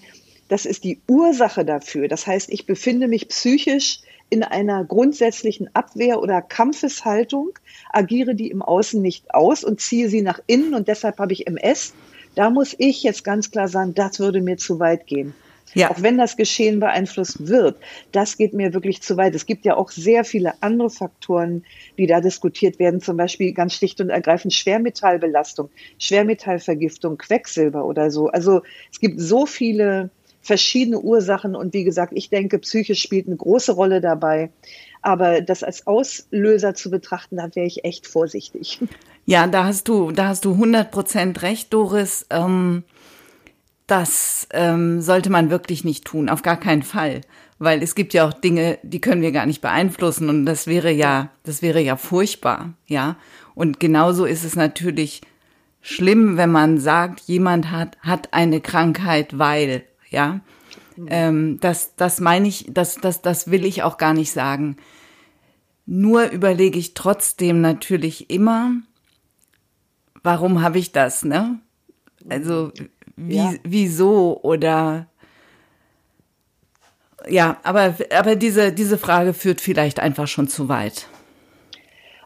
das 0.55 0.67
ist 0.67 0.85
die 0.85 1.01
Ursache 1.09 1.65
dafür. 1.65 2.07
Das 2.07 2.29
heißt, 2.29 2.49
ich 2.49 2.65
befinde 2.65 3.09
mich 3.09 3.27
psychisch 3.27 3.99
in 4.31 4.45
einer 4.45 4.85
grundsätzlichen 4.85 5.69
Abwehr- 5.75 6.23
oder 6.23 6.43
Kampfeshaltung, 6.43 7.59
agiere 7.91 8.37
die 8.37 8.53
im 8.53 8.63
Außen 8.63 9.03
nicht 9.03 9.35
aus 9.35 9.65
und 9.65 9.81
ziehe 9.81 10.09
sie 10.09 10.23
nach 10.23 10.39
innen 10.47 10.75
und 10.75 10.87
deshalb 10.87 11.19
habe 11.19 11.33
ich 11.33 11.49
MS. 11.49 11.93
Da 12.37 12.51
muss 12.51 12.77
ich 12.79 13.03
jetzt 13.03 13.25
ganz 13.25 13.51
klar 13.51 13.67
sagen, 13.67 13.95
das 13.95 14.21
würde 14.21 14.41
mir 14.41 14.57
zu 14.57 14.79
weit 14.79 15.09
gehen. 15.09 15.35
Ja. 15.75 15.91
Auch 15.91 16.01
wenn 16.03 16.19
das 16.19 16.37
Geschehen 16.37 16.79
beeinflusst 16.79 17.49
wird, 17.49 17.77
das 18.13 18.37
geht 18.37 18.55
mir 18.55 18.75
wirklich 18.75 19.03
zu 19.03 19.17
weit. 19.17 19.35
Es 19.35 19.47
gibt 19.47 19.65
ja 19.65 19.77
auch 19.77 19.91
sehr 19.91 20.23
viele 20.23 20.63
andere 20.63 20.89
Faktoren, 20.89 21.65
die 21.99 22.07
da 22.07 22.21
diskutiert 22.21 22.79
werden, 22.79 23.01
zum 23.01 23.17
Beispiel 23.17 23.53
ganz 23.55 23.75
schlicht 23.75 24.01
und 24.01 24.11
ergreifend 24.11 24.55
Schwermetallbelastung, 24.55 25.69
Schwermetallvergiftung, 25.99 27.19
Quecksilber 27.19 27.85
oder 27.85 28.13
so. 28.13 28.29
Also 28.29 28.63
es 28.93 29.01
gibt 29.01 29.21
so 29.21 29.47
viele 29.47 30.11
verschiedene 30.45 31.01
Ursachen 31.01 31.57
und 31.57 31.75
wie 31.75 31.85
gesagt, 31.85 32.13
ich 32.15 32.31
denke, 32.31 32.59
Psyche 32.59 32.95
spielt 32.95 33.27
eine 33.27 33.37
große 33.37 33.73
Rolle 33.73 34.01
dabei. 34.01 34.51
Aber 35.03 35.41
das 35.41 35.63
als 35.63 35.87
Auslöser 35.87 36.75
zu 36.75 36.91
betrachten, 36.91 37.37
da 37.37 37.55
wäre 37.55 37.67
ich 37.67 37.85
echt 37.85 38.07
vorsichtig. 38.07 38.81
Ja, 39.27 39.47
da 39.47 39.65
hast 39.65 39.89
du, 39.89 40.13
da 40.13 40.29
hast 40.29 40.45
du 40.45 40.53
100 40.53 40.91
Prozent 40.91 41.41
recht, 41.41 41.73
Doris. 41.73 42.27
Ähm 42.29 42.85
das 43.87 44.49
ähm, 44.53 45.01
sollte 45.01 45.31
man 45.31 45.51
wirklich 45.51 45.85
nicht 45.85 46.05
tun, 46.05 46.29
auf 46.29 46.43
gar 46.43 46.59
keinen 46.59 46.83
Fall. 46.83 47.21
Weil 47.59 47.83
es 47.83 47.95
gibt 47.95 48.15
ja 48.15 48.27
auch 48.27 48.33
Dinge, 48.33 48.79
die 48.83 49.01
können 49.01 49.23
wir 49.23 49.33
gar 49.33 49.47
nicht 49.47 49.61
beeinflussen 49.61 50.29
und 50.29 50.47
das 50.47 50.67
wäre 50.67 50.91
ja, 50.91 51.31
das 51.45 51.63
wäre 51.63 51.81
ja 51.81 51.97
furchtbar, 51.97 52.75
ja. 52.87 53.17
Und 53.55 53.79
genauso 53.79 54.25
ist 54.25 54.45
es 54.45 54.57
natürlich 54.57 55.21
schlimm, 55.81 56.37
wenn 56.37 56.51
man 56.51 56.79
sagt, 56.79 57.21
jemand 57.21 57.71
hat, 57.71 57.97
hat 58.01 58.33
eine 58.33 58.61
Krankheit, 58.61 59.39
weil, 59.39 59.85
ja. 60.15 60.41
Mhm. 60.97 61.07
Ähm, 61.11 61.61
das, 61.61 61.97
das 61.97 62.21
meine 62.21 62.49
ich, 62.49 62.67
das, 62.71 62.97
das, 62.97 63.21
das 63.21 63.51
will 63.51 63.65
ich 63.65 63.83
auch 63.83 63.99
gar 63.99 64.15
nicht 64.15 64.33
sagen. 64.33 64.77
Nur 65.87 66.31
überlege 66.31 66.79
ich 66.79 66.95
trotzdem 66.95 67.61
natürlich 67.61 68.31
immer, 68.31 68.73
warum 70.23 70.63
habe 70.63 70.79
ich 70.79 70.93
das, 70.93 71.25
ne? 71.25 71.61
Also 72.29 72.73
wie, 73.17 73.37
ja. 73.37 73.55
wieso 73.63 74.41
oder 74.43 75.07
ja, 77.29 77.59
aber, 77.63 77.95
aber 78.15 78.37
diese, 78.37 78.73
diese 78.73 78.99
Frage 78.99 79.33
führt 79.33 79.61
vielleicht 79.61 80.01
einfach 80.01 80.29
schon 80.29 80.49
zu 80.49 80.69
weit. 80.69 81.09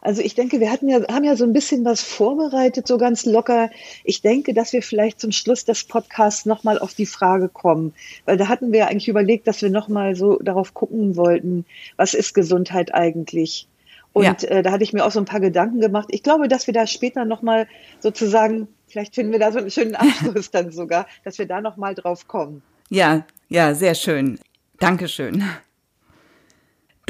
Also 0.01 0.21
ich 0.21 0.35
denke, 0.35 0.59
wir 0.59 0.71
hatten 0.71 0.87
ja, 0.87 0.99
haben 1.07 1.23
ja 1.23 1.35
so 1.35 1.43
ein 1.43 1.53
bisschen 1.53 1.85
was 1.85 2.01
vorbereitet, 2.01 2.87
so 2.87 2.97
ganz 2.97 3.25
locker. 3.25 3.69
Ich 4.03 4.21
denke, 4.21 4.53
dass 4.53 4.73
wir 4.73 4.81
vielleicht 4.81 5.19
zum 5.19 5.31
Schluss 5.31 5.65
des 5.65 5.83
Podcasts 5.83 6.45
nochmal 6.45 6.79
auf 6.79 6.93
die 6.93 7.05
Frage 7.05 7.49
kommen, 7.49 7.93
weil 8.25 8.37
da 8.37 8.47
hatten 8.47 8.71
wir 8.71 8.87
eigentlich 8.87 9.07
überlegt, 9.07 9.47
dass 9.47 9.61
wir 9.61 9.69
nochmal 9.69 10.15
so 10.15 10.37
darauf 10.37 10.73
gucken 10.73 11.15
wollten, 11.15 11.65
was 11.97 12.13
ist 12.13 12.33
Gesundheit 12.33 12.93
eigentlich? 12.93 13.67
Und 14.13 14.41
ja. 14.41 14.49
äh, 14.49 14.63
da 14.63 14.71
hatte 14.71 14.83
ich 14.83 14.93
mir 14.93 15.05
auch 15.05 15.11
so 15.11 15.19
ein 15.19 15.25
paar 15.25 15.39
Gedanken 15.39 15.81
gemacht. 15.81 16.07
Ich 16.11 16.23
glaube, 16.23 16.47
dass 16.47 16.67
wir 16.67 16.73
da 16.73 16.87
später 16.87 17.25
nochmal 17.25 17.67
sozusagen 17.99 18.67
Vielleicht 18.89 19.15
finden 19.15 19.31
wir 19.31 19.39
da 19.39 19.51
so 19.51 19.59
einen 19.59 19.71
schönen 19.71 19.95
Abschluss 19.95 20.51
dann 20.51 20.71
sogar, 20.71 21.07
dass 21.23 21.37
wir 21.37 21.45
da 21.45 21.61
noch 21.61 21.77
mal 21.77 21.95
drauf 21.95 22.27
kommen. 22.27 22.61
Ja, 22.89 23.25
ja, 23.47 23.73
sehr 23.75 23.95
schön. 23.95 24.39
Dankeschön. 24.79 25.43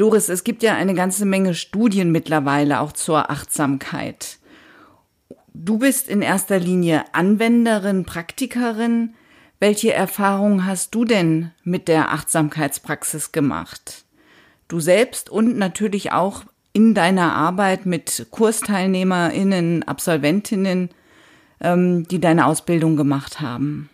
Doris, 0.00 0.30
es 0.30 0.44
gibt 0.44 0.62
ja 0.62 0.76
eine 0.76 0.94
ganze 0.94 1.26
Menge 1.26 1.54
Studien 1.54 2.10
mittlerweile 2.10 2.80
auch 2.80 2.92
zur 2.92 3.30
Achtsamkeit. 3.30 4.38
Du 5.52 5.76
bist 5.76 6.08
in 6.08 6.22
erster 6.22 6.58
Linie 6.58 7.04
Anwenderin, 7.12 8.06
Praktikerin. 8.06 9.12
Welche 9.58 9.92
Erfahrungen 9.92 10.64
hast 10.64 10.94
du 10.94 11.04
denn 11.04 11.50
mit 11.64 11.86
der 11.86 12.12
Achtsamkeitspraxis 12.12 13.32
gemacht? 13.32 14.06
Du 14.68 14.80
selbst 14.80 15.28
und 15.28 15.58
natürlich 15.58 16.12
auch 16.12 16.44
in 16.72 16.94
deiner 16.94 17.34
Arbeit 17.34 17.84
mit 17.84 18.28
Kursteilnehmerinnen, 18.30 19.82
Absolventinnen 19.82 20.88
ähm, 21.60 22.08
die 22.08 22.22
deine 22.22 22.46
Ausbildung 22.46 22.96
gemacht 22.96 23.42
haben? 23.42 23.89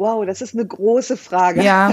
Wow, 0.00 0.24
das 0.24 0.40
ist 0.40 0.54
eine 0.54 0.64
große 0.64 1.18
Frage. 1.18 1.62
Ja. 1.62 1.92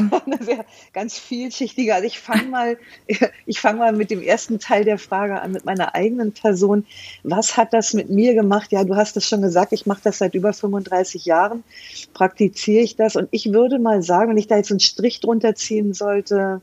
ganz 0.94 1.20
vielschichtiger. 1.20 1.96
Also 1.96 2.08
ich 2.08 2.20
fange 2.20 2.46
mal, 2.46 2.78
ich 3.46 3.60
fange 3.60 3.80
mal 3.80 3.92
mit 3.92 4.12
dem 4.12 4.22
ersten 4.22 4.60
Teil 4.60 4.86
der 4.86 4.98
Frage 4.98 5.42
an, 5.42 5.52
mit 5.52 5.66
meiner 5.66 5.94
eigenen 5.94 6.32
Person. 6.32 6.86
Was 7.24 7.58
hat 7.58 7.74
das 7.74 7.94
mit 7.94 8.10
mir 8.10 8.34
gemacht? 8.34 8.72
Ja, 8.72 8.86
du 8.86 8.96
hast 8.96 9.18
es 9.18 9.28
schon 9.28 9.42
gesagt, 9.42 9.74
ich 9.74 9.86
mache 9.88 10.00
das 10.06 10.20
seit 10.20 10.36
über 10.36 10.54
35 10.54 11.26
Jahren, 11.26 11.66
praktiziere 12.14 12.82
ich 12.82 12.96
das 12.96 13.18
und 13.18 13.28
ich 13.32 13.52
würde 13.52 13.78
mal 13.78 14.02
sagen, 14.02 14.30
wenn 14.30 14.38
ich 14.38 14.48
da 14.48 14.56
jetzt 14.56 14.72
einen 14.72 14.80
Strich 14.80 15.20
drunter 15.20 15.56
ziehen 15.56 15.94
sollte, 15.94 16.62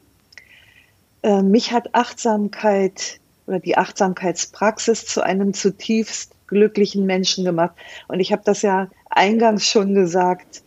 äh, 1.23 1.43
mich 1.43 1.73
hat 1.73 1.95
Achtsamkeit 1.95 3.21
oder 3.47 3.61
die 3.61 3.77
Achtsamkeitspraxis 3.77 5.05
zu 5.05 5.21
einem 5.21 5.53
zutiefst 5.53 6.31
glücklichen 6.47 7.05
Menschen 7.05 7.45
gemacht. 7.45 7.75
Und 8.09 8.21
ich 8.21 8.33
habe 8.33 8.41
das 8.47 8.63
ja 8.63 8.89
eingangs 9.11 9.69
schon 9.69 9.93
gesagt, 9.93 10.63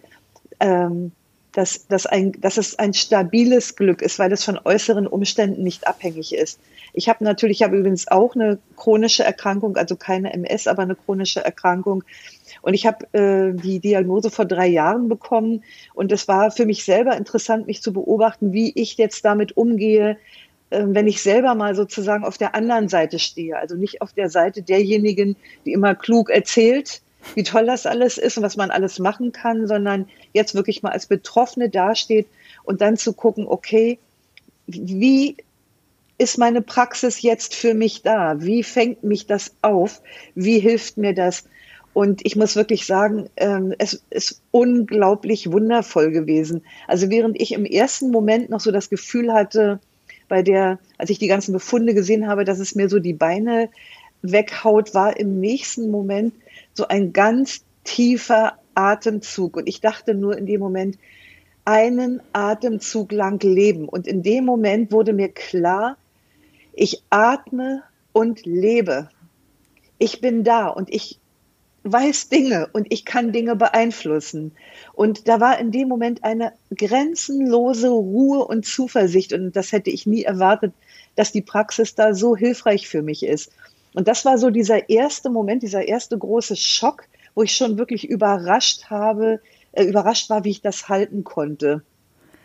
ähm, 0.59 1.11
dass, 1.57 1.87
dass, 1.87 2.05
ein, 2.05 2.33
dass 2.39 2.57
es 2.57 2.77
ein 2.77 2.93
stabiles 2.93 3.75
Glück 3.75 4.03
ist, 4.03 4.19
weil 4.19 4.31
es 4.31 4.43
von 4.43 4.59
äußeren 4.63 5.07
Umständen 5.07 5.63
nicht 5.63 5.87
abhängig 5.87 6.35
ist. 6.35 6.59
Ich 6.93 7.09
habe 7.09 7.23
natürlich, 7.23 7.61
ich 7.61 7.63
habe 7.63 7.77
übrigens 7.77 8.07
auch 8.07 8.35
eine 8.35 8.59
chronische 8.75 9.23
Erkrankung, 9.23 9.75
also 9.75 9.95
keine 9.95 10.33
MS, 10.33 10.67
aber 10.67 10.83
eine 10.83 10.95
chronische 10.95 11.43
Erkrankung. 11.43 12.03
Und 12.61 12.75
ich 12.75 12.85
habe 12.85 13.11
äh, 13.13 13.53
die 13.59 13.79
Diagnose 13.79 14.29
vor 14.29 14.45
drei 14.45 14.67
Jahren 14.67 15.09
bekommen. 15.09 15.63
Und 15.95 16.11
es 16.11 16.27
war 16.27 16.51
für 16.51 16.67
mich 16.67 16.85
selber 16.85 17.17
interessant, 17.17 17.65
mich 17.65 17.81
zu 17.81 17.91
beobachten, 17.91 18.53
wie 18.53 18.71
ich 18.75 18.97
jetzt 18.97 19.25
damit 19.25 19.57
umgehe, 19.57 20.17
ähm, 20.69 20.93
wenn 20.93 21.07
ich 21.07 21.23
selber 21.23 21.55
mal 21.55 21.73
sozusagen 21.75 22.23
auf 22.23 22.37
der 22.37 22.53
anderen 22.53 22.87
Seite 22.87 23.17
stehe, 23.19 23.57
also 23.57 23.75
nicht 23.75 24.01
auf 24.01 24.13
der 24.13 24.29
Seite 24.29 24.61
derjenigen, 24.61 25.37
die 25.65 25.71
immer 25.71 25.95
klug 25.95 26.29
erzählt, 26.29 27.01
wie 27.35 27.43
toll 27.43 27.65
das 27.65 27.85
alles 27.85 28.17
ist 28.17 28.37
und 28.37 28.43
was 28.43 28.57
man 28.57 28.71
alles 28.71 28.99
machen 28.99 29.31
kann, 29.31 29.67
sondern 29.67 30.07
jetzt 30.33 30.55
wirklich 30.55 30.83
mal 30.83 30.91
als 30.91 31.05
Betroffene 31.05 31.69
dasteht 31.69 32.27
und 32.63 32.81
dann 32.81 32.97
zu 32.97 33.13
gucken, 33.13 33.45
okay, 33.47 33.99
wie 34.67 35.37
ist 36.17 36.37
meine 36.37 36.61
Praxis 36.61 37.21
jetzt 37.21 37.55
für 37.55 37.73
mich 37.73 38.01
da? 38.01 38.41
Wie 38.41 38.63
fängt 38.63 39.03
mich 39.03 39.27
das 39.27 39.53
auf? 39.61 40.01
Wie 40.35 40.59
hilft 40.59 40.97
mir 40.97 41.13
das? 41.13 41.43
Und 41.93 42.25
ich 42.25 42.35
muss 42.35 42.55
wirklich 42.55 42.85
sagen, 42.85 43.29
ähm, 43.37 43.73
es 43.79 44.03
ist 44.09 44.41
unglaublich 44.51 45.51
wundervoll 45.51 46.11
gewesen. 46.11 46.63
Also 46.87 47.09
während 47.09 47.39
ich 47.41 47.53
im 47.53 47.65
ersten 47.65 48.11
Moment 48.11 48.49
noch 48.49 48.59
so 48.59 48.71
das 48.71 48.89
Gefühl 48.89 49.33
hatte, 49.33 49.79
bei 50.27 50.43
der, 50.43 50.79
als 50.97 51.09
ich 51.09 51.19
die 51.19 51.27
ganzen 51.27 51.53
Befunde 51.53 51.93
gesehen 51.93 52.27
habe, 52.27 52.45
dass 52.45 52.59
es 52.59 52.75
mir 52.75 52.89
so 52.89 52.99
die 52.99 53.13
Beine 53.13 53.69
weghaut, 54.21 54.93
war 54.93 55.17
im 55.17 55.39
nächsten 55.39 55.89
Moment 55.89 56.33
so 56.77 56.87
ein 56.87 57.11
ganz 57.11 57.65
tiefer 57.83 58.59
Atemzug. 58.75 59.57
Und 59.57 59.67
ich 59.67 59.81
dachte 59.81 60.13
nur 60.13 60.37
in 60.37 60.45
dem 60.45 60.61
Moment, 60.61 60.97
einen 61.65 62.21
Atemzug 62.31 63.11
lang 63.11 63.43
leben. 63.43 63.89
Und 63.89 64.07
in 64.07 64.23
dem 64.23 64.45
Moment 64.45 64.91
wurde 64.91 65.11
mir 65.11 65.29
klar, 65.29 65.97
ich 66.73 67.03
atme 67.09 67.83
und 68.13 68.45
lebe. 68.45 69.09
Ich 69.97 70.21
bin 70.21 70.43
da 70.43 70.67
und 70.67 70.93
ich 70.93 71.19
weiß 71.83 72.29
Dinge 72.29 72.69
und 72.73 72.87
ich 72.89 73.03
kann 73.05 73.31
Dinge 73.31 73.55
beeinflussen. 73.55 74.53
Und 74.93 75.27
da 75.27 75.39
war 75.39 75.59
in 75.59 75.71
dem 75.71 75.87
Moment 75.87 76.23
eine 76.23 76.53
grenzenlose 76.75 77.89
Ruhe 77.89 78.45
und 78.45 78.65
Zuversicht 78.65 79.33
und 79.33 79.55
das 79.55 79.71
hätte 79.71 79.89
ich 79.89 80.05
nie 80.05 80.23
erwartet, 80.23 80.73
dass 81.15 81.31
die 81.31 81.41
Praxis 81.41 81.95
da 81.95 82.13
so 82.13 82.35
hilfreich 82.35 82.87
für 82.87 83.01
mich 83.01 83.23
ist. 83.23 83.51
Und 83.97 84.07
das 84.07 84.25
war 84.25 84.37
so 84.37 84.51
dieser 84.51 84.91
erste 84.91 85.31
Moment, 85.31 85.63
dieser 85.63 85.87
erste 85.87 86.19
große 86.19 86.55
Schock, 86.55 87.05
wo 87.33 87.41
ich 87.41 87.55
schon 87.55 87.79
wirklich 87.79 88.07
überrascht 88.07 88.91
habe, 88.91 89.41
äh, 89.71 89.85
überrascht 89.85 90.29
war, 90.29 90.43
wie 90.43 90.51
ich 90.51 90.61
das 90.61 90.87
halten 90.87 91.23
konnte. 91.23 91.81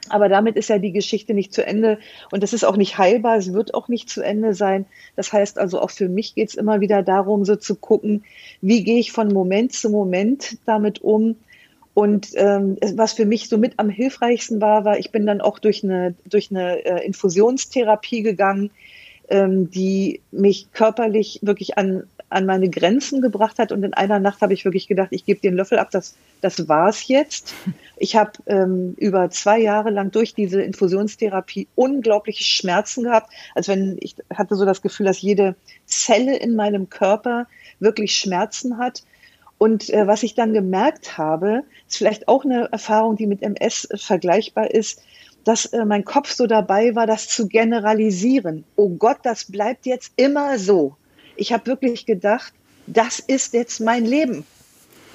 Aber 0.09 0.31
damit 0.31 0.57
ist 0.57 0.71
ja 0.71 0.79
die 0.79 0.93
Geschichte 0.93 1.35
nicht 1.35 1.53
zu 1.53 1.63
Ende 1.63 1.99
und 2.31 2.43
das 2.43 2.55
ist 2.55 2.65
auch 2.65 2.79
nicht 2.79 2.97
heilbar, 2.97 3.37
es 3.37 3.53
wird 3.53 3.75
auch 3.75 3.89
nicht 3.89 4.09
zu 4.09 4.23
Ende 4.23 4.55
sein. 4.55 4.87
Das 5.15 5.35
heißt 5.35 5.59
also, 5.59 5.79
auch 5.79 5.91
für 5.91 6.09
mich 6.09 6.35
geht 6.35 6.49
es 6.49 6.55
immer 6.55 6.81
wieder 6.81 7.03
darum, 7.03 7.45
so 7.45 7.55
zu 7.55 7.75
gucken, 7.75 8.25
wie 8.63 8.83
gehe 8.83 8.99
ich 8.99 9.13
von 9.13 9.29
Moment 9.29 9.75
zu 9.75 9.91
Moment 9.91 10.57
damit 10.65 11.03
um. 11.03 11.37
Und 11.93 12.29
ähm, 12.37 12.79
was 12.95 13.13
für 13.13 13.27
mich 13.27 13.51
so 13.51 13.59
mit 13.59 13.75
am 13.77 13.91
hilfreichsten 13.91 14.63
war, 14.63 14.87
war, 14.87 14.99
ich 14.99 15.13
bin 15.13 15.27
dann 15.27 15.43
auch 15.43 15.59
durch 15.59 15.85
eine, 15.85 16.15
durch 16.25 16.51
eine 16.51 16.83
äh, 16.87 17.05
Infusionstherapie 17.05 18.23
gegangen, 18.23 18.71
ähm, 19.29 19.71
die 19.71 20.21
mich 20.31 20.73
körperlich 20.73 21.41
wirklich 21.43 21.79
an, 21.79 22.05
an 22.29 22.47
meine 22.47 22.69
Grenzen 22.69 23.21
gebracht 23.21 23.59
hat. 23.59 23.73
Und 23.73 23.83
in 23.85 23.95
einer 23.95 24.19
Nacht 24.19 24.41
habe 24.41 24.55
ich 24.55 24.65
wirklich 24.65 24.89
gedacht, 24.89 25.09
ich 25.11 25.25
gebe 25.25 25.41
den 25.41 25.55
Löffel 25.55 25.79
ab, 25.79 25.91
das, 25.91 26.17
das 26.41 26.69
war's 26.69 27.09
jetzt. 27.09 27.55
Ich 27.99 28.17
habe 28.17 28.33
ähm, 28.47 28.95
über 28.99 29.31
zwei 29.31 29.61
Jahre 29.61 29.91
lang 29.91 30.11
durch 30.11 30.35
diese 30.35 30.61
Infusionstherapie 30.61 31.69
unglaubliche 31.77 32.43
Schmerzen 32.43 33.05
gehabt. 33.05 33.31
Also 33.55 33.71
wenn 33.71 33.97
ich 34.01 34.17
hatte 34.35 34.57
so 34.57 34.65
das 34.65 34.83
Gefühl, 34.83 35.07
dass 35.07 35.23
jede 35.23 35.55
Zelle 35.87 36.37
in 36.37 36.57
meinem 36.57 36.89
Körper 36.89 37.47
wirklich 37.79 38.17
Schmerzen 38.17 38.79
hat. 38.79 39.05
Und 39.57 39.89
äh, 39.91 40.09
was 40.09 40.25
ich 40.25 40.35
dann 40.35 40.53
gemerkt 40.53 41.17
habe, 41.17 41.63
ist 41.87 41.99
vielleicht 41.99 42.27
auch 42.27 42.45
eine 42.45 42.73
Erfahrung, 42.73 43.15
die 43.15 43.29
mit 43.29 43.41
MS 43.41 43.87
vergleichbar 43.95 44.73
ist, 44.73 45.01
dass 45.45 45.67
äh, 45.67 45.85
mein 45.85 46.05
Kopf 46.05 46.33
so 46.33 46.47
dabei 46.47 46.95
war, 46.95 47.07
das 47.07 47.29
zu 47.29 47.49
generalisieren. 47.49 48.65
Oh 48.77 48.91
Gott, 48.91 49.19
das 49.23 49.45
bleibt 49.45 49.87
jetzt 49.87 50.13
immer 50.17 50.59
so. 50.59 50.97
Ich 51.37 51.53
habe 51.53 51.67
wirklich 51.67 52.07
gedacht, 52.07 52.53
das 52.87 53.19
ist 53.19 53.55
jetzt 53.55 53.81
mein 53.81 54.05
Leben. 54.05 54.45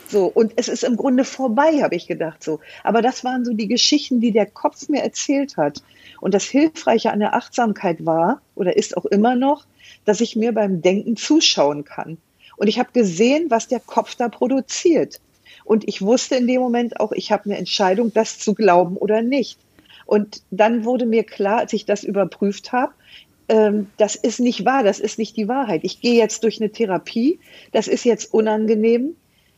So, 0.10 0.26
und 0.26 0.54
es 0.56 0.70
ist 0.70 0.84
im 0.84 0.96
Grunde 0.96 1.26
vorbei, 1.26 1.82
habe 1.84 1.96
ich 1.96 2.08
gedacht 2.08 2.42
so. 2.42 2.60
Aber 2.84 3.02
das 3.02 3.26
waren 3.26 3.44
so 3.44 3.54
die 3.54 3.68
Geschichten, 3.68 4.22
die 4.22 4.32
der 4.32 4.46
Kopf 4.46 4.88
mir 4.88 5.02
erzählt 5.02 5.58
hat. 5.58 5.84
Und 6.22 6.34
das 6.34 6.46
Hilfreiche 6.46 7.12
an 7.12 7.20
der 7.20 7.36
Achtsamkeit 7.36 8.06
war 8.06 8.42
oder 8.56 8.78
ist 8.78 8.96
auch 8.96 9.06
immer 9.06 9.36
noch, 9.36 9.66
dass 10.06 10.22
ich 10.22 10.36
mir 10.36 10.54
beim 10.54 10.82
Denken 10.82 11.18
zuschauen 11.18 11.84
kann. 11.84 12.18
Und 12.56 12.68
ich 12.68 12.80
habe 12.80 12.90
gesehen, 12.94 13.52
was 13.52 13.68
der 13.68 13.82
Kopf 13.82 14.16
da 14.16 14.30
produziert. 14.30 15.20
Und 15.66 15.88
ich 15.88 16.02
wusste 16.02 16.36
in 16.36 16.48
dem 16.48 16.62
Moment 16.62 17.00
auch, 17.00 17.12
ich 17.12 17.32
habe 17.32 17.46
eine 17.46 17.58
Entscheidung, 17.58 18.14
das 18.14 18.40
zu 18.40 18.54
glauben 18.54 18.96
oder 18.96 19.22
nicht. 19.22 19.60
Und 20.08 20.42
dann 20.52 20.86
wurde 20.86 21.06
mir 21.06 21.24
klar, 21.24 21.60
als 21.60 21.74
ich 21.74 21.86
das 21.86 22.04
überprüft 22.04 22.72
habe, 22.72 22.94
ähm, 23.50 23.88
das 23.98 24.16
ist 24.16 24.40
nicht 24.40 24.66
wahr, 24.66 24.84
das 24.84 25.00
ist 25.00 25.20
nicht 25.20 25.36
die 25.36 25.48
Wahrheit. 25.48 25.82
Ich 25.84 26.02
gehe 26.02 26.16
jetzt 26.16 26.44
durch 26.44 26.60
eine 26.60 26.72
Therapie, 26.72 27.40
das 27.74 27.88
ist 27.88 28.06
jetzt 28.06 28.34
unangenehm, 28.34 29.16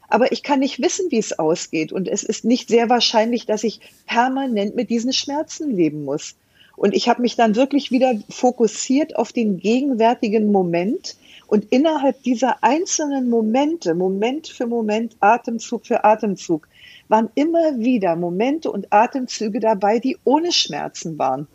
aber 0.10 0.32
ich 0.32 0.42
kann 0.42 0.60
nicht 0.60 0.82
wissen, 0.82 1.12
wie 1.12 1.20
es 1.20 1.38
ausgeht. 1.38 1.92
Und 1.92 2.08
es 2.08 2.24
ist 2.24 2.44
nicht 2.46 2.68
sehr 2.68 2.90
wahrscheinlich, 2.90 3.46
dass 3.46 3.64
ich 3.64 3.80
permanent 4.08 4.76
mit 4.76 4.90
diesen 4.90 5.14
Schmerzen 5.14 5.70
leben 5.72 6.04
muss. 6.04 6.36
Und 6.76 6.96
ich 6.96 7.08
habe 7.10 7.22
mich 7.22 7.36
dann 7.36 7.56
wirklich 7.56 7.92
wieder 7.92 8.14
fokussiert 8.30 9.18
auf 9.18 9.32
den 9.32 9.58
gegenwärtigen 9.58 10.52
Moment. 10.52 11.16
Und 11.46 11.66
innerhalb 11.72 12.24
dieser 12.24 12.64
einzelnen 12.64 13.30
Momente, 13.30 13.94
Moment 13.94 14.48
für 14.48 14.66
Moment, 14.66 15.16
Atemzug 15.20 15.86
für 15.86 16.04
Atemzug, 16.04 16.68
waren 17.10 17.30
immer 17.36 17.80
wieder 17.80 18.16
Momente 18.16 18.72
und 18.72 18.94
Atemzüge 18.94 19.60
dabei, 19.60 20.00
die 20.00 20.18
ohne 20.24 20.52
Schmerzen 20.52 21.20
waren. 21.20 21.48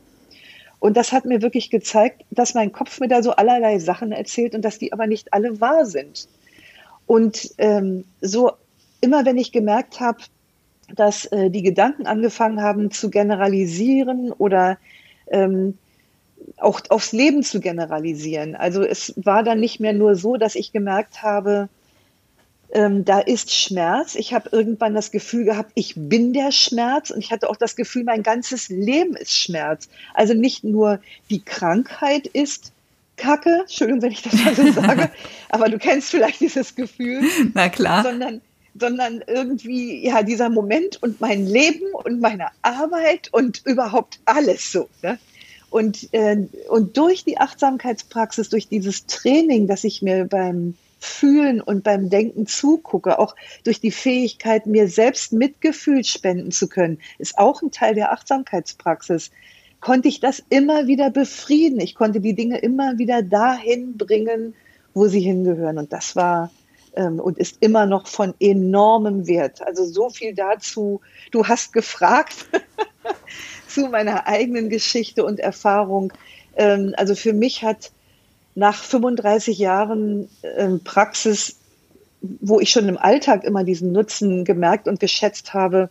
Und 0.81 0.99
das 0.99 1.13
hat 1.13 1.25
mir 1.25 1.41
wirklich 1.41 1.71
gezeigt, 1.71 2.25
dass 2.31 2.53
mein 2.53 2.73
Kopf 2.73 3.01
mir 3.01 3.09
da 3.09 3.23
so 3.23 3.31
allerlei 3.31 3.79
Sachen 3.79 4.13
erzählt 4.13 4.55
und 4.55 4.63
dass 4.63 4.79
die 4.79 4.93
aber 4.93 5.07
nicht 5.07 5.33
alle 5.33 5.61
wahr 5.61 5.87
sind. 5.87 6.29
Und 7.07 7.55
ähm, 7.57 8.05
so 8.21 8.53
immer, 9.01 9.25
wenn 9.25 9.39
ich 9.39 9.53
gemerkt 9.53 10.01
habe, 10.01 10.19
dass 10.95 11.25
äh, 11.27 11.51
die 11.51 11.63
Gedanken 11.63 12.07
angefangen 12.07 12.61
haben 12.61 12.91
zu 12.91 13.09
generalisieren 13.09 14.33
oder 14.33 14.77
ähm, 15.29 15.79
auch 16.59 16.81
aufs 16.91 17.13
Leben 17.13 17.43
zu 17.43 17.61
generalisieren. 17.61 18.55
Also 18.55 18.83
es 18.83 19.15
war 19.17 19.43
dann 19.43 19.61
nicht 19.61 19.81
mehr 19.81 19.93
nur 19.93 20.15
so, 20.15 20.37
dass 20.37 20.55
ich 20.55 20.73
gemerkt 20.73 21.23
habe, 21.23 21.69
ähm, 22.73 23.05
da 23.05 23.21
ist 23.21 23.55
Schmerz. 23.55 24.15
Ich 24.15 24.35
habe 24.35 24.49
irgendwann 24.53 24.95
das 24.95 25.11
Gefühl 25.11 25.45
gehabt, 25.45 25.73
ich 25.75 25.95
bin 25.97 26.33
der 26.33 26.53
Schmerz 26.53 27.11
und 27.11 27.21
ich 27.21 27.31
hatte 27.31 27.49
auch 27.49 27.57
das 27.57 27.77
Gefühl, 27.77 28.05
mein 28.05 28.23
ganzes 28.23 28.69
Leben 28.69 29.17
ist 29.17 29.37
Schmerz. 29.37 29.89
Also 30.13 30.35
nicht 30.35 30.65
nur 30.65 31.01
die 31.31 31.41
Krankheit 31.41 32.27
ist 32.27 32.73
Kacke, 33.17 33.61
Entschuldigung, 33.61 34.03
wenn 34.03 34.13
ich 34.13 34.23
das 34.23 34.33
mal 34.33 34.55
so 34.55 34.73
sage, 34.81 35.11
aber 35.49 35.69
du 35.69 35.79
kennst 35.79 36.11
vielleicht 36.11 36.41
dieses 36.41 36.75
Gefühl. 36.75 37.23
Na 37.55 37.69
klar. 37.69 38.03
Sondern, 38.03 38.41
sondern 38.79 39.23
irgendwie, 39.27 40.05
ja, 40.05 40.23
dieser 40.23 40.51
Moment 40.51 41.03
und 41.03 41.21
mein 41.21 41.47
Leben 41.47 41.93
und 41.93 42.21
meine 42.21 42.49
Arbeit 42.63 43.29
und 43.33 43.63
überhaupt 43.65 44.19
alles 44.25 44.73
so. 44.73 44.89
Ne? 45.03 45.19
Und, 45.71 46.13
äh, 46.13 46.37
und 46.69 46.97
durch 46.97 47.25
die 47.25 47.39
Achtsamkeitspraxis, 47.39 48.49
durch 48.49 48.69
dieses 48.69 49.07
Training, 49.07 49.67
das 49.67 49.85
ich 49.85 50.03
mir 50.03 50.25
beim 50.25 50.75
Fühlen 51.05 51.61
und 51.61 51.85
beim 51.85 52.11
Denken 52.11 52.47
zugucke, 52.47 53.19
auch 53.19 53.37
durch 53.65 53.81
die 53.81 53.91
Fähigkeit, 53.91 54.67
mir 54.67 54.89
selbst 54.89 55.33
Mitgefühl 55.33 56.05
spenden 56.05 56.51
zu 56.51 56.69
können, 56.69 56.99
ist 57.19 57.39
auch 57.39 57.63
ein 57.63 57.71
Teil 57.71 57.95
der 57.95 58.13
Achtsamkeitspraxis 58.13 59.31
konnte 59.85 60.09
ich 60.09 60.19
das 60.19 60.43
immer 60.49 60.87
wieder 60.87 61.11
befrieden. 61.11 61.79
Ich 61.79 61.95
konnte 61.95 62.21
die 62.21 62.35
Dinge 62.35 62.57
immer 62.59 62.97
wieder 62.97 63.23
dahin 63.23 63.99
bringen, 63.99 64.55
wo 64.95 65.09
sie 65.09 65.21
hingehören. 65.21 65.77
Und 65.77 65.93
das 65.93 66.17
war 66.17 66.51
ähm, 66.97 67.21
und 67.21 67.37
ist 67.37 67.59
immer 67.61 67.85
noch 67.85 68.07
von 68.07 68.33
enormem 68.41 69.27
Wert. 69.27 69.61
Also 69.61 69.85
so 69.85 70.09
viel 70.09 70.35
dazu. 70.35 71.03
Du 71.31 71.47
hast 71.47 71.75
gefragt 71.75 72.47
zu 73.69 73.89
meiner 73.89 74.27
eigenen 74.27 74.71
Geschichte 74.71 75.23
und 75.23 75.39
Erfahrung. 75.39 76.15
Ähm, 76.57 76.95
also 76.97 77.15
für 77.15 77.35
mich 77.35 77.63
hat 77.63 77.93
nach 78.55 78.83
35 78.83 79.59
Jahren 79.59 80.29
ähm, 80.57 80.81
Praxis, 80.85 81.59
wo 82.21 82.61
ich 82.61 82.71
schon 82.71 82.89
im 82.89 82.99
Alltag 82.99 83.45
immer 83.45 83.65
diesen 83.65 83.93
Nutzen 83.93 84.45
gemerkt 84.45 84.89
und 84.89 85.01
geschätzt 85.01 85.55
habe, 85.55 85.91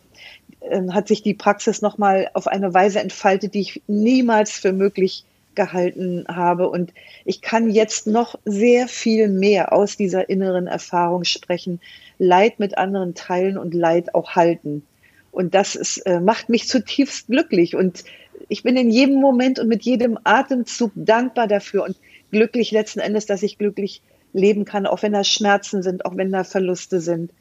ähm, 0.62 0.94
hat 0.94 1.08
sich 1.08 1.22
die 1.22 1.34
Praxis 1.34 1.82
nochmal 1.82 2.30
auf 2.34 2.46
eine 2.46 2.72
Weise 2.72 3.00
entfaltet, 3.00 3.54
die 3.54 3.60
ich 3.60 3.82
niemals 3.86 4.52
für 4.52 4.72
möglich 4.72 5.24
gehalten 5.54 6.24
habe. 6.28 6.68
Und 6.68 6.92
ich 7.24 7.42
kann 7.42 7.70
jetzt 7.70 8.06
noch 8.06 8.38
sehr 8.44 8.88
viel 8.88 9.28
mehr 9.28 9.72
aus 9.72 9.96
dieser 9.96 10.28
inneren 10.28 10.66
Erfahrung 10.66 11.24
sprechen, 11.24 11.80
Leid 12.18 12.58
mit 12.58 12.78
anderen 12.78 13.14
teilen 13.14 13.58
und 13.58 13.74
Leid 13.74 14.14
auch 14.14 14.30
halten. 14.30 14.84
Und 15.30 15.54
das 15.54 15.74
ist, 15.74 15.98
äh, 15.98 16.20
macht 16.20 16.48
mich 16.48 16.68
zutiefst 16.68 17.26
glücklich. 17.26 17.74
Und 17.74 18.04
ich 18.48 18.62
bin 18.62 18.76
in 18.76 18.90
jedem 18.90 19.20
Moment 19.20 19.58
und 19.58 19.68
mit 19.68 19.82
jedem 19.82 20.18
Atemzug 20.24 20.92
dankbar 20.94 21.48
dafür 21.48 21.84
und 21.84 21.96
glücklich 22.30 22.70
letzten 22.70 23.00
Endes, 23.00 23.26
dass 23.26 23.42
ich 23.42 23.58
glücklich 23.58 24.02
leben 24.32 24.64
kann, 24.64 24.86
auch 24.86 25.02
wenn 25.02 25.12
da 25.12 25.24
Schmerzen 25.24 25.82
sind, 25.82 26.04
auch 26.04 26.16
wenn 26.16 26.32
da 26.32 26.44
Verluste 26.44 27.00
sind. 27.00 27.32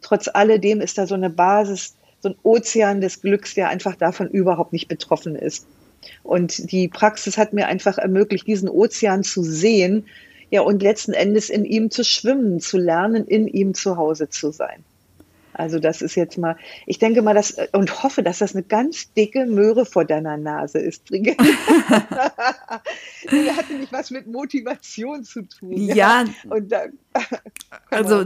Trotz 0.00 0.28
alledem 0.28 0.80
ist 0.80 0.98
da 0.98 1.06
so 1.06 1.14
eine 1.14 1.30
Basis, 1.30 1.96
so 2.20 2.30
ein 2.30 2.36
Ozean 2.42 3.00
des 3.00 3.20
Glücks, 3.20 3.54
der 3.54 3.68
einfach 3.68 3.96
davon 3.96 4.28
überhaupt 4.28 4.72
nicht 4.72 4.88
betroffen 4.88 5.36
ist. 5.36 5.66
Und 6.22 6.70
die 6.72 6.88
Praxis 6.88 7.38
hat 7.38 7.52
mir 7.52 7.68
einfach 7.68 7.98
ermöglicht, 7.98 8.46
diesen 8.46 8.68
Ozean 8.68 9.22
zu 9.22 9.42
sehen, 9.42 10.06
Ja, 10.52 10.60
und 10.60 10.82
letzten 10.82 11.14
Endes 11.14 11.48
in 11.48 11.64
ihm 11.64 11.90
zu 11.90 12.04
schwimmen, 12.04 12.60
zu 12.60 12.76
lernen, 12.76 13.26
in 13.26 13.48
ihm 13.48 13.72
zu 13.72 13.96
Hause 13.96 14.28
zu 14.28 14.52
sein. 14.52 14.84
Also 15.54 15.78
das 15.78 16.02
ist 16.02 16.14
jetzt 16.14 16.38
mal, 16.38 16.56
ich 16.86 16.98
denke 16.98 17.22
mal, 17.22 17.34
dass 17.34 17.56
und 17.72 18.02
hoffe, 18.02 18.22
dass 18.22 18.38
das 18.38 18.54
eine 18.54 18.62
ganz 18.62 19.12
dicke 19.12 19.46
Möhre 19.46 19.84
vor 19.84 20.04
deiner 20.04 20.36
Nase 20.36 20.78
ist. 20.78 21.10
das 21.10 21.20
hat 23.56 23.70
nämlich 23.70 23.92
was 23.92 24.10
mit 24.10 24.26
Motivation 24.26 25.24
zu 25.24 25.42
tun. 25.42 25.72
Ja. 25.72 26.24
Und 26.48 26.72
da, 26.72 26.84
also 27.90 28.24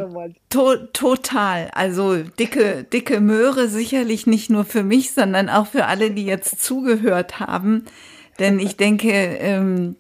to 0.49 0.77
total. 0.93 1.71
Also 1.75 2.23
dicke, 2.23 2.85
dicke 2.85 3.21
Möhre 3.21 3.69
sicherlich 3.69 4.27
nicht 4.27 4.51
nur 4.51 4.65
für 4.65 4.83
mich, 4.83 5.13
sondern 5.13 5.49
auch 5.49 5.67
für 5.67 5.87
alle, 5.87 6.11
die 6.11 6.27
jetzt 6.27 6.63
zugehört 6.63 7.41
haben. 7.41 7.85
Denn 8.39 8.59
ich 8.59 8.77
denke, 8.77 9.11
ähm, 9.11 9.97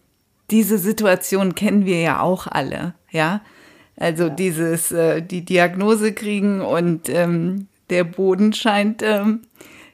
diese 0.51 0.79
Situation 0.79 1.55
kennen 1.55 1.87
wir 1.87 2.01
ja 2.01 2.21
auch 2.21 2.47
alle, 2.47 2.95
ja. 3.11 3.41
Also 3.97 4.29
dieses, 4.29 4.93
äh, 4.93 5.23
die 5.23 5.45
Diagnose 5.45 6.13
kriegen 6.13 6.61
und 6.61 7.09
ähm, 7.09 7.69
der 7.91 8.05
Boden 8.05 8.53
scheint 8.53 9.03
ähm, 9.03 9.41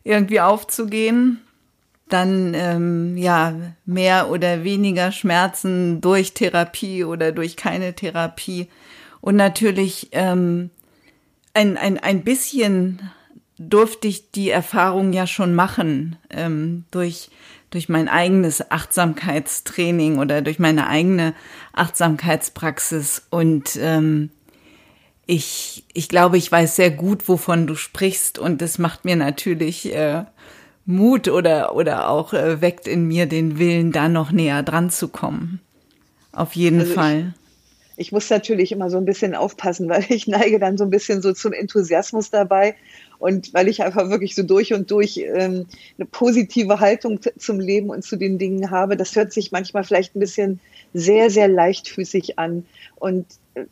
irgendwie 0.03 0.41
aufzugehen. 0.41 1.41
Dann 2.09 2.53
ähm, 2.55 3.17
ja 3.17 3.55
mehr 3.87 4.29
oder 4.31 4.65
weniger 4.65 5.13
Schmerzen 5.13 6.01
durch 6.01 6.35
Therapie 6.35 7.05
oder 7.05 7.33
durch 7.33 7.57
keine 7.57 7.95
Therapie. 7.95 8.69
Und 9.21 9.37
natürlich 9.37 10.09
ähm, 10.13 10.71
ein, 11.55 11.77
ein, 11.77 11.99
ein 11.99 12.23
bisschen 12.23 13.01
durfte 13.69 14.09
ich 14.09 14.31
die 14.31 14.51
Erfahrung 14.51 15.13
ja 15.13 15.27
schon 15.27 15.55
machen 15.55 16.17
ähm, 16.31 16.85
durch 16.91 17.31
durch 17.73 17.89
mein 17.89 18.07
eigenes 18.09 18.71
Achtsamkeitstraining 18.71 20.19
oder 20.19 20.43
durch 20.43 20.59
meine 20.59 20.89
eigene 20.89 21.35
Achtsamkeitspraxis. 21.73 23.23
Und 23.31 23.79
ähm, 23.81 24.29
ich, 25.27 25.85
ich 25.95 26.09
glaube, 26.09 26.37
ich 26.37 26.53
weiß 26.53 26.77
sehr 26.77 26.91
gut, 26.91 27.29
wovon 27.29 27.67
du 27.67 27.75
sprichst. 27.75 28.39
Und 28.39 28.61
das 28.61 28.79
macht 28.79 29.07
mir 29.07 29.17
natürlich 29.17 29.93
äh, 29.95 30.25
Mut 30.85 31.29
oder, 31.29 31.75
oder 31.75 32.11
auch 32.11 32.35
äh, 32.35 32.61
weckt 32.61 32.87
in 32.87 33.09
mir 33.09 33.25
den 33.25 33.59
Willen, 33.59 33.91
da 33.91 34.09
noch 34.09 34.33
näher 34.33 34.63
dran 34.63 34.91
zu 34.91 35.09
kommen. 35.09 35.61
Auf 36.33 36.55
jeden 36.55 36.81
also 36.81 36.93
Fall. 36.93 37.35
Ich, 37.97 38.07
ich 38.09 38.13
muss 38.13 38.29
natürlich 38.29 38.73
immer 38.73 38.91
so 38.91 38.99
ein 38.99 39.07
bisschen 39.07 39.35
aufpassen, 39.35 39.89
weil 39.89 40.05
ich 40.11 40.27
neige 40.27 40.59
dann 40.59 40.77
so 40.77 40.85
ein 40.85 40.91
bisschen 40.91 41.23
so 41.23 41.33
zum 41.33 41.55
Enthusiasmus 41.55 42.31
dabei 42.31 42.75
und 43.23 43.55
weil 43.55 43.69
ich 43.69 43.85
einfach 43.85 44.11
wirklich 44.11 44.35
so 44.35 44.43
durch 44.43 44.73
und 44.73 44.91
durch 44.91 45.17
ähm, 45.17 45.67
eine 45.97 46.07
positive 46.11 46.81
Haltung 46.81 47.21
zum 47.39 47.61
Leben 47.61 47.89
und 47.89 48.03
zu 48.03 48.17
den 48.17 48.37
Dingen 48.37 48.73
habe, 48.73 48.97
das 48.97 49.15
hört 49.15 49.33
sich 49.33 49.53
manchmal 49.53 49.85
vielleicht 49.85 50.17
ein 50.17 50.19
bisschen 50.19 50.59
sehr, 50.93 51.31
sehr 51.31 51.47
leichtfüßig 51.47 52.41
an. 52.41 52.67
Und, 52.97 53.27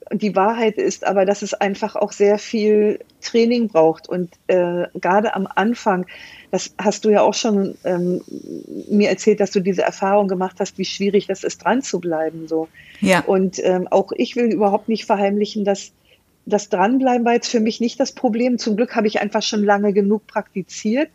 und 0.09 0.23
die 0.23 0.37
Wahrheit 0.37 0.79
ist 0.79 1.05
aber, 1.05 1.27
dass 1.27 1.43
es 1.43 1.53
einfach 1.53 1.97
auch 1.97 2.13
sehr 2.13 2.39
viel 2.39 3.01
Training 3.23 3.67
braucht. 3.67 4.09
Und 4.09 4.31
äh, 4.47 4.85
gerade 4.95 5.35
am 5.35 5.49
Anfang, 5.53 6.07
das 6.53 6.73
hast 6.79 7.05
du 7.05 7.11
ja 7.11 7.23
auch 7.23 7.35
schon 7.35 7.77
ähm, 7.83 8.23
mir 8.89 9.09
erzählt, 9.09 9.41
dass 9.41 9.51
du 9.51 9.59
diese 9.59 9.83
Erfahrung 9.83 10.29
gemacht 10.29 10.59
hast, 10.61 10.79
wie 10.79 10.85
schwierig 10.85 11.27
das 11.27 11.43
ist, 11.43 11.65
dran 11.65 11.83
zu 11.83 11.99
bleiben. 11.99 12.47
So. 12.47 12.69
Ja. 13.01 13.25
Und 13.25 13.59
ähm, 13.65 13.89
auch 13.91 14.13
ich 14.15 14.37
will 14.37 14.53
überhaupt 14.53 14.89
nicht 14.89 15.07
verheimlichen, 15.07 15.65
dass 15.65 15.91
das 16.51 16.69
Dranbleiben 16.69 17.25
war 17.25 17.35
jetzt 17.35 17.49
für 17.49 17.61
mich 17.61 17.81
nicht 17.81 17.99
das 17.99 18.13
Problem. 18.13 18.59
Zum 18.59 18.77
Glück 18.77 18.95
habe 18.95 19.07
ich 19.07 19.21
einfach 19.21 19.43
schon 19.43 19.65
lange 19.65 19.93
genug 19.93 20.27
praktiziert. 20.27 21.09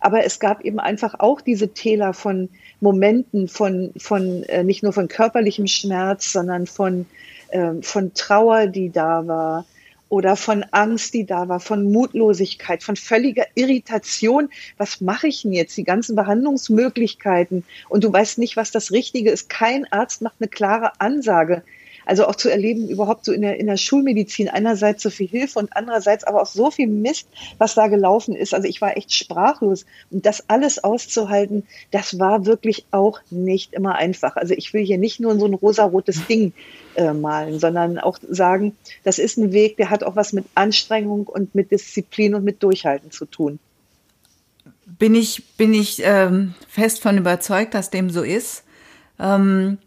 Aber 0.00 0.24
es 0.24 0.40
gab 0.40 0.64
eben 0.64 0.80
einfach 0.80 1.16
auch 1.18 1.42
diese 1.42 1.68
Täler 1.74 2.14
von 2.14 2.48
Momenten, 2.80 3.48
von, 3.48 3.92
von 3.98 4.42
äh, 4.44 4.64
nicht 4.64 4.82
nur 4.82 4.94
von 4.94 5.08
körperlichem 5.08 5.66
Schmerz, 5.66 6.32
sondern 6.32 6.66
von, 6.66 7.04
äh, 7.50 7.74
von 7.82 8.14
Trauer, 8.14 8.66
die 8.66 8.90
da 8.90 9.26
war, 9.26 9.66
oder 10.08 10.36
von 10.36 10.64
Angst, 10.72 11.14
die 11.14 11.24
da 11.24 11.48
war, 11.48 11.60
von 11.60 11.90
Mutlosigkeit, 11.92 12.82
von 12.82 12.96
völliger 12.96 13.44
Irritation. 13.54 14.48
Was 14.76 15.00
mache 15.00 15.28
ich 15.28 15.42
denn 15.42 15.52
jetzt? 15.52 15.76
Die 15.76 15.84
ganzen 15.84 16.16
Behandlungsmöglichkeiten 16.16 17.64
und 17.88 18.02
du 18.02 18.12
weißt 18.12 18.38
nicht, 18.38 18.56
was 18.56 18.72
das 18.72 18.90
Richtige 18.90 19.30
ist. 19.30 19.48
Kein 19.48 19.90
Arzt 19.92 20.20
macht 20.20 20.36
eine 20.40 20.48
klare 20.48 20.98
Ansage. 20.98 21.62
Also 22.06 22.26
auch 22.26 22.34
zu 22.34 22.48
erleben, 22.48 22.88
überhaupt 22.88 23.24
so 23.24 23.32
in 23.32 23.42
der, 23.42 23.58
in 23.58 23.66
der 23.66 23.76
Schulmedizin, 23.76 24.48
einerseits 24.48 25.02
so 25.02 25.10
viel 25.10 25.28
Hilfe 25.28 25.58
und 25.58 25.76
andererseits 25.76 26.24
aber 26.24 26.42
auch 26.42 26.46
so 26.46 26.70
viel 26.70 26.88
Mist, 26.88 27.28
was 27.58 27.74
da 27.74 27.88
gelaufen 27.88 28.34
ist. 28.34 28.54
Also 28.54 28.68
ich 28.68 28.80
war 28.80 28.96
echt 28.96 29.12
sprachlos. 29.12 29.86
Und 30.10 30.26
das 30.26 30.48
alles 30.48 30.82
auszuhalten, 30.82 31.64
das 31.90 32.18
war 32.18 32.46
wirklich 32.46 32.84
auch 32.90 33.20
nicht 33.30 33.74
immer 33.74 33.94
einfach. 33.96 34.36
Also 34.36 34.54
ich 34.54 34.72
will 34.72 34.84
hier 34.84 34.98
nicht 34.98 35.20
nur 35.20 35.38
so 35.38 35.46
ein 35.46 35.54
rosarotes 35.54 36.26
Ding 36.26 36.52
äh, 36.96 37.12
malen, 37.12 37.58
sondern 37.58 37.98
auch 37.98 38.18
sagen, 38.28 38.76
das 39.04 39.18
ist 39.18 39.36
ein 39.36 39.52
Weg, 39.52 39.76
der 39.76 39.90
hat 39.90 40.02
auch 40.02 40.16
was 40.16 40.32
mit 40.32 40.44
Anstrengung 40.54 41.26
und 41.26 41.54
mit 41.54 41.70
Disziplin 41.70 42.34
und 42.34 42.44
mit 42.44 42.62
Durchhalten 42.62 43.10
zu 43.10 43.26
tun. 43.26 43.58
Bin 44.98 45.14
ich, 45.14 45.44
bin 45.56 45.72
ich 45.72 46.02
ähm, 46.04 46.54
fest 46.68 47.00
von 47.00 47.16
überzeugt, 47.16 47.74
dass 47.74 47.90
dem 47.90 48.10
so 48.10 48.22
ist. 48.22 48.64
Ähm, 49.18 49.78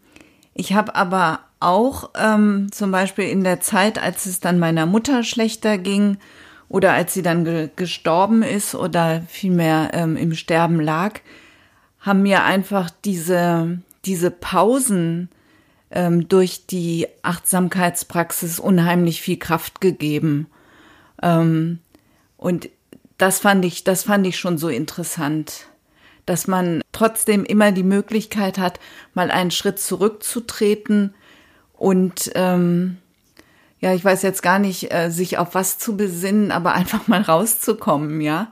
ich 0.54 0.72
habe 0.72 0.94
aber 0.94 1.40
auch 1.64 2.10
ähm, 2.16 2.68
zum 2.70 2.90
Beispiel 2.90 3.24
in 3.24 3.42
der 3.42 3.60
Zeit, 3.60 3.98
als 3.98 4.26
es 4.26 4.40
dann 4.40 4.58
meiner 4.58 4.86
Mutter 4.86 5.24
schlechter 5.24 5.78
ging 5.78 6.18
oder 6.68 6.92
als 6.92 7.14
sie 7.14 7.22
dann 7.22 7.44
ge 7.44 7.70
gestorben 7.74 8.42
ist 8.42 8.74
oder 8.74 9.22
vielmehr 9.28 9.90
ähm, 9.92 10.16
im 10.16 10.34
Sterben 10.34 10.80
lag, 10.80 11.20
haben 12.00 12.22
mir 12.22 12.44
einfach 12.44 12.90
diese, 13.04 13.80
diese 14.04 14.30
Pausen 14.30 15.28
ähm, 15.90 16.28
durch 16.28 16.66
die 16.66 17.06
Achtsamkeitspraxis 17.22 18.60
unheimlich 18.60 19.22
viel 19.22 19.38
Kraft 19.38 19.80
gegeben. 19.80 20.48
Ähm, 21.22 21.78
und 22.36 22.68
das 23.16 23.38
fand 23.38 23.64
ich, 23.64 23.84
das 23.84 24.02
fand 24.02 24.26
ich 24.26 24.38
schon 24.38 24.58
so 24.58 24.68
interessant 24.68 25.66
dass 26.26 26.46
man 26.46 26.80
trotzdem 26.92 27.44
immer 27.44 27.72
die 27.72 27.82
Möglichkeit 27.82 28.58
hat, 28.58 28.80
mal 29.12 29.30
einen 29.30 29.50
Schritt 29.50 29.78
zurückzutreten 29.78 31.14
und 31.84 32.32
ähm, 32.34 32.96
ja, 33.78 33.92
ich 33.92 34.02
weiß 34.02 34.22
jetzt 34.22 34.42
gar 34.42 34.58
nicht, 34.58 34.90
äh, 34.90 35.10
sich 35.10 35.36
auf 35.36 35.54
was 35.54 35.76
zu 35.76 35.98
besinnen, 35.98 36.50
aber 36.50 36.72
einfach 36.80 37.08
mal 37.08 37.20
rauszukommen, 37.20 38.22
ja, 38.22 38.50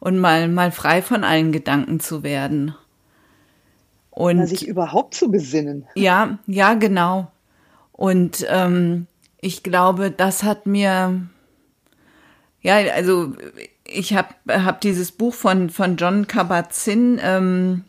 und 0.00 0.18
mal 0.18 0.48
mal 0.48 0.70
frei 0.70 1.00
von 1.00 1.24
allen 1.24 1.50
Gedanken 1.50 1.98
zu 1.98 2.22
werden. 2.22 2.74
Und 4.10 4.36
Na, 4.36 4.46
sich 4.46 4.68
überhaupt 4.68 5.14
zu 5.14 5.30
besinnen. 5.30 5.86
Ja, 5.94 6.38
ja, 6.46 6.74
genau. 6.74 7.32
Und 7.92 8.44
ähm, 8.50 9.06
ich 9.40 9.62
glaube, 9.62 10.10
das 10.10 10.42
hat 10.42 10.66
mir 10.66 11.22
ja, 12.60 12.74
also 12.92 13.32
ich 13.86 14.12
habe 14.14 14.34
hab 14.46 14.82
dieses 14.82 15.10
Buch 15.10 15.32
von 15.32 15.70
von 15.70 15.96
John 15.96 16.26
Kabat-Zinn 16.26 17.18
ähm, 17.22 17.84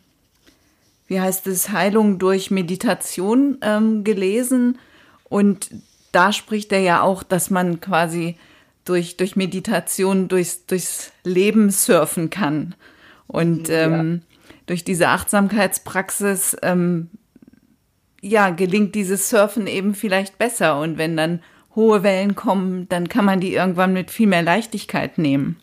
wie 1.06 1.20
heißt 1.20 1.46
es, 1.46 1.70
Heilung 1.70 2.18
durch 2.18 2.50
Meditation 2.50 3.58
ähm, 3.62 4.04
gelesen. 4.04 4.78
Und 5.28 5.70
da 6.12 6.32
spricht 6.32 6.72
er 6.72 6.80
ja 6.80 7.02
auch, 7.02 7.22
dass 7.22 7.50
man 7.50 7.80
quasi 7.80 8.36
durch, 8.84 9.16
durch 9.16 9.36
Meditation 9.36 10.28
durchs, 10.28 10.66
durchs 10.66 11.12
Leben 11.24 11.70
surfen 11.70 12.30
kann. 12.30 12.74
Und 13.26 13.68
ähm, 13.70 14.22
ja. 14.22 14.50
durch 14.66 14.84
diese 14.84 15.08
Achtsamkeitspraxis, 15.08 16.56
ähm, 16.62 17.10
ja, 18.20 18.50
gelingt 18.50 18.94
dieses 18.94 19.28
Surfen 19.28 19.66
eben 19.66 19.94
vielleicht 19.94 20.38
besser. 20.38 20.80
Und 20.80 20.98
wenn 20.98 21.16
dann 21.16 21.42
hohe 21.74 22.02
Wellen 22.02 22.34
kommen, 22.34 22.88
dann 22.88 23.08
kann 23.08 23.24
man 23.24 23.40
die 23.40 23.54
irgendwann 23.54 23.92
mit 23.92 24.10
viel 24.10 24.26
mehr 24.26 24.42
Leichtigkeit 24.42 25.18
nehmen. 25.18 25.56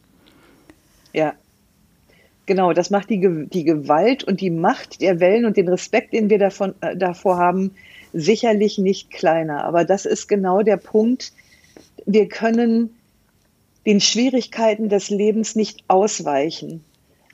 Ja, 1.13 1.34
Genau, 2.45 2.73
das 2.73 2.89
macht 2.89 3.10
die, 3.10 3.47
die 3.47 3.63
Gewalt 3.63 4.23
und 4.25 4.41
die 4.41 4.49
Macht 4.49 5.01
der 5.01 5.19
Wellen 5.19 5.45
und 5.45 5.56
den 5.56 5.69
Respekt, 5.69 6.13
den 6.13 6.29
wir 6.29 6.39
davon, 6.39 6.75
äh, 6.82 6.97
davor 6.97 7.38
haben, 7.38 7.71
sicherlich 8.12 8.77
nicht 8.77 9.12
kleiner. 9.12 9.63
Aber 9.63 9.86
das 9.86 10.06
ist 10.06 10.27
genau 10.27 10.62
der 10.62 10.77
Punkt. 10.77 11.32
Wir 12.06 12.27
können 12.27 12.95
den 13.86 14.01
Schwierigkeiten 14.01 14.89
des 14.89 15.10
Lebens 15.10 15.56
nicht 15.56 15.84
ausweichen. 15.88 16.84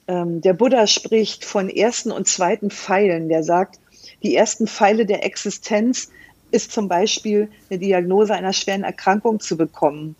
Ähm, 0.07 0.41
der 0.41 0.53
Buddha 0.53 0.85
spricht 0.85 1.43
von 1.43 1.69
ersten 1.69 2.11
und 2.11 2.27
zweiten 2.27 2.69
Pfeilen. 2.69 3.29
Der 3.29 3.43
sagt, 3.43 3.79
die 4.21 4.35
ersten 4.35 4.67
Pfeile 4.67 5.07
der 5.07 5.25
Existenz 5.25 6.11
ist 6.51 6.71
zum 6.71 6.87
Beispiel 6.87 7.49
eine 7.69 7.79
Diagnose 7.79 8.33
einer 8.33 8.53
schweren 8.53 8.83
Erkrankung 8.83 9.39
zu 9.39 9.57
bekommen 9.57 10.15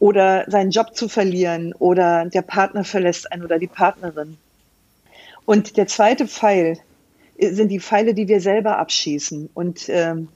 oder 0.00 0.46
seinen 0.48 0.70
Job 0.70 0.96
zu 0.96 1.08
verlieren 1.08 1.72
oder 1.74 2.24
der 2.24 2.42
Partner 2.42 2.82
verlässt 2.82 3.30
einen 3.30 3.44
oder 3.44 3.60
die 3.60 3.68
Partnerin. 3.68 4.38
Und 5.44 5.76
der 5.76 5.86
zweite 5.86 6.26
Pfeil 6.26 6.78
sind 7.38 7.68
die 7.68 7.80
Pfeile, 7.80 8.14
die 8.14 8.26
wir 8.26 8.40
selber 8.40 8.78
abschießen. 8.78 9.50
Und 9.54 9.88
ähm, 9.88 10.28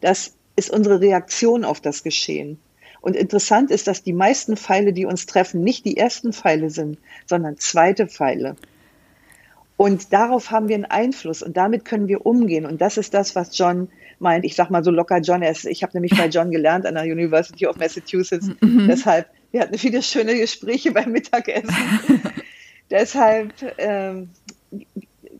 das 0.00 0.32
ist 0.56 0.70
unsere 0.70 1.00
Reaktion 1.00 1.64
auf 1.64 1.80
das 1.80 2.02
Geschehen. 2.02 2.58
Und 3.02 3.14
interessant 3.14 3.70
ist, 3.70 3.86
dass 3.86 4.02
die 4.02 4.12
meisten 4.12 4.56
Pfeile, 4.56 4.92
die 4.92 5.06
uns 5.06 5.26
treffen, 5.26 5.62
nicht 5.62 5.84
die 5.84 5.96
ersten 5.96 6.32
Pfeile 6.32 6.70
sind, 6.70 6.98
sondern 7.26 7.56
zweite 7.58 8.06
Pfeile. 8.06 8.56
Und 9.80 10.12
darauf 10.12 10.50
haben 10.50 10.68
wir 10.68 10.74
einen 10.74 10.84
Einfluss 10.84 11.42
und 11.42 11.56
damit 11.56 11.86
können 11.86 12.06
wir 12.06 12.26
umgehen. 12.26 12.66
Und 12.66 12.82
das 12.82 12.98
ist 12.98 13.14
das, 13.14 13.34
was 13.34 13.56
John 13.56 13.88
meint. 14.18 14.44
Ich 14.44 14.54
sag 14.54 14.68
mal 14.68 14.84
so 14.84 14.90
locker 14.90 15.20
John. 15.20 15.40
ist, 15.40 15.64
ich 15.64 15.82
habe 15.82 15.94
nämlich 15.94 16.14
bei 16.14 16.26
John 16.28 16.50
gelernt 16.50 16.84
an 16.84 16.96
der 16.96 17.04
University 17.04 17.66
of 17.66 17.78
Massachusetts. 17.78 18.48
Mhm. 18.60 18.88
Deshalb, 18.88 19.28
wir 19.52 19.62
hatten 19.62 19.78
viele 19.78 20.02
schöne 20.02 20.34
Gespräche 20.34 20.92
beim 20.92 21.12
Mittagessen. 21.12 21.74
Deshalb 22.90 23.54
ähm, 23.78 24.28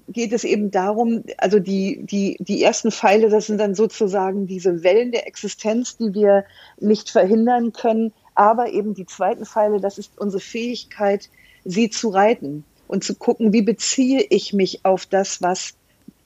geht 0.09 0.33
es 0.33 0.45
eben 0.45 0.71
darum, 0.71 1.23
also 1.37 1.59
die, 1.59 2.01
die, 2.07 2.39
die 2.41 2.63
ersten 2.63 2.91
Pfeile, 2.91 3.29
das 3.29 3.49
sind 3.49 3.59
dann 3.59 3.75
sozusagen 3.75 4.47
diese 4.47 4.83
Wellen 4.83 5.13
der 5.13 5.27
Existenz, 5.27 5.99
die 5.99 6.15
wir 6.15 6.47
nicht 6.79 7.11
verhindern 7.11 7.75
können. 7.75 8.15
Aber 8.35 8.73
eben 8.73 8.95
die 8.95 9.05
zweiten 9.05 9.45
Pfeile, 9.45 9.83
das 9.83 9.99
ist 9.99 10.19
unsere 10.19 10.41
Fähigkeit, 10.41 11.29
sie 11.67 11.91
zu 11.91 12.09
reiten 12.09 12.65
und 12.91 13.05
zu 13.05 13.15
gucken, 13.15 13.53
wie 13.53 13.63
beziehe 13.63 14.27
ich 14.31 14.53
mich 14.53 14.85
auf 14.85 15.07
das, 15.07 15.41
was, 15.41 15.75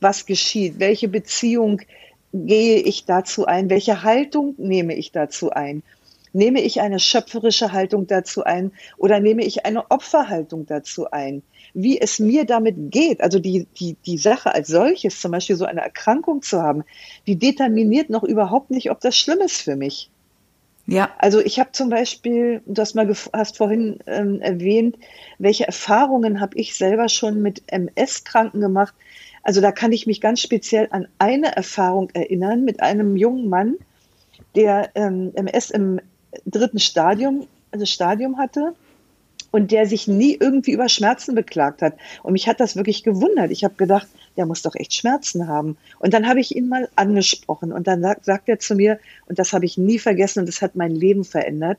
was 0.01 0.25
geschieht? 0.25 0.79
Welche 0.79 1.09
Beziehung 1.09 1.83
gehe 2.33 2.79
ich 2.79 3.05
dazu 3.05 3.45
ein? 3.45 3.69
Welche 3.69 4.03
Haltung 4.03 4.55
nehme 4.57 4.95
ich 4.95 5.13
dazu 5.13 5.51
ein? 5.51 5.83
Nehme 6.33 6.63
ich 6.63 6.81
eine 6.81 6.99
schöpferische 6.99 7.73
Haltung 7.73 8.07
dazu 8.07 8.45
ein 8.45 8.73
oder 8.97 9.21
nehme 9.21 9.45
ich 9.45 9.67
eine 9.67 9.91
Opferhaltung 9.91 10.65
dazu 10.65 11.11
ein? 11.11 11.43
Wie 11.75 12.01
es 12.01 12.19
mir 12.19 12.47
damit 12.47 12.91
geht, 12.91 13.21
also 13.21 13.39
die, 13.39 13.67
die, 13.79 13.97
die 14.07 14.19
Sache 14.19 14.55
als 14.55 14.69
solches, 14.69 15.21
zum 15.21 15.33
Beispiel 15.33 15.57
so 15.57 15.67
eine 15.67 15.83
Erkrankung 15.83 16.41
zu 16.41 16.63
haben, 16.63 16.83
die 17.27 17.37
determiniert 17.37 18.09
noch 18.09 18.25
überhaupt 18.25 18.71
nicht, 18.71 18.91
ob 18.91 19.01
das 19.01 19.17
schlimm 19.17 19.41
ist 19.41 19.61
für 19.61 19.77
mich. 19.77 20.09
Ja. 20.87 21.11
Also 21.19 21.41
ich 21.41 21.59
habe 21.59 21.73
zum 21.73 21.89
Beispiel, 21.89 22.63
du 22.67 22.81
hast 22.81 22.95
mal 22.95 23.13
hast 23.33 23.57
vorhin 23.57 23.99
ähm, 24.07 24.41
erwähnt, 24.43 24.97
welche 25.39 25.67
Erfahrungen 25.67 26.41
habe 26.41 26.57
ich 26.59 26.75
selber 26.75 27.09
schon 27.09 27.41
mit 27.41 27.63
MS-Kranken 27.69 28.61
gemacht. 28.61 28.95
Also 29.43 29.61
da 29.61 29.73
kann 29.73 29.93
ich 29.93 30.07
mich 30.07 30.21
ganz 30.21 30.41
speziell 30.41 30.89
an 30.91 31.09
eine 31.19 31.57
Erfahrung 31.57 32.11
erinnern 32.13 32.65
mit 32.65 32.81
einem 32.81 33.17
jungen 33.17 33.49
Mann, 33.49 33.77
der 34.55 34.91
ähm, 34.95 35.33
MS 35.35 35.71
im 35.71 36.01
dritten 36.45 36.79
Stadium, 36.79 37.47
also 37.71 37.87
Stadium 37.87 38.39
hatte 38.39 38.75
und 39.51 39.71
der 39.71 39.87
sich 39.87 40.09
nie 40.09 40.37
irgendwie 40.39 40.73
über 40.73 40.89
Schmerzen 40.89 41.35
beklagt 41.35 41.81
hat. 41.81 41.95
Und 42.23 42.33
mich 42.33 42.49
hat 42.49 42.61
das 42.61 42.77
wirklich 42.77 43.05
gewundert. 43.05 43.51
Ich 43.51 43.65
habe 43.65 43.75
gedacht, 43.75 44.09
der 44.37 44.47
muss 44.47 44.63
doch 44.63 44.75
echt 44.75 44.95
Schmerzen 44.95 45.49
haben. 45.49 45.77
Und 45.99 46.15
dann 46.15 46.27
habe 46.27 46.41
ich 46.41 46.57
ihn 46.57 46.69
mal 46.69 46.89
angesprochen 46.97 47.73
und 47.73 47.87
dann 47.87 48.03
sagt, 48.03 48.25
sagt 48.25 48.49
er 48.49 48.59
zu 48.59 48.75
mir, 48.75 48.99
und 49.27 49.39
das 49.39 49.53
habe 49.53 49.65
ich 49.65 49.79
nie 49.79 49.99
vergessen 49.99 50.41
und 50.41 50.47
das 50.47 50.63
hat 50.63 50.75
mein 50.75 50.95
Leben 50.95 51.25
verändert. 51.25 51.79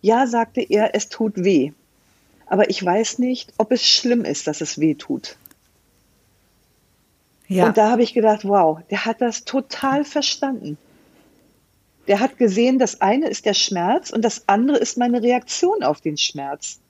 Ja, 0.00 0.26
sagte 0.26 0.60
er, 0.60 0.94
es 0.94 1.08
tut 1.08 1.44
weh. 1.44 1.72
Aber 2.46 2.68
ich 2.68 2.84
weiß 2.84 3.18
nicht, 3.18 3.54
ob 3.56 3.72
es 3.72 3.86
schlimm 3.86 4.24
ist, 4.24 4.46
dass 4.46 4.60
es 4.60 4.78
weh 4.78 4.94
tut. 4.94 5.36
Ja. 7.48 7.66
Und 7.66 7.76
da 7.76 7.90
habe 7.90 8.02
ich 8.02 8.14
gedacht, 8.14 8.44
wow, 8.44 8.80
der 8.90 9.04
hat 9.04 9.20
das 9.20 9.44
total 9.44 10.04
verstanden. 10.04 10.78
Der 12.08 12.20
hat 12.20 12.36
gesehen, 12.36 12.78
das 12.78 13.00
eine 13.00 13.28
ist 13.28 13.46
der 13.46 13.54
Schmerz 13.54 14.10
und 14.10 14.22
das 14.22 14.48
andere 14.48 14.78
ist 14.78 14.98
meine 14.98 15.22
Reaktion 15.22 15.82
auf 15.82 16.00
den 16.00 16.16
Schmerz. 16.16 16.80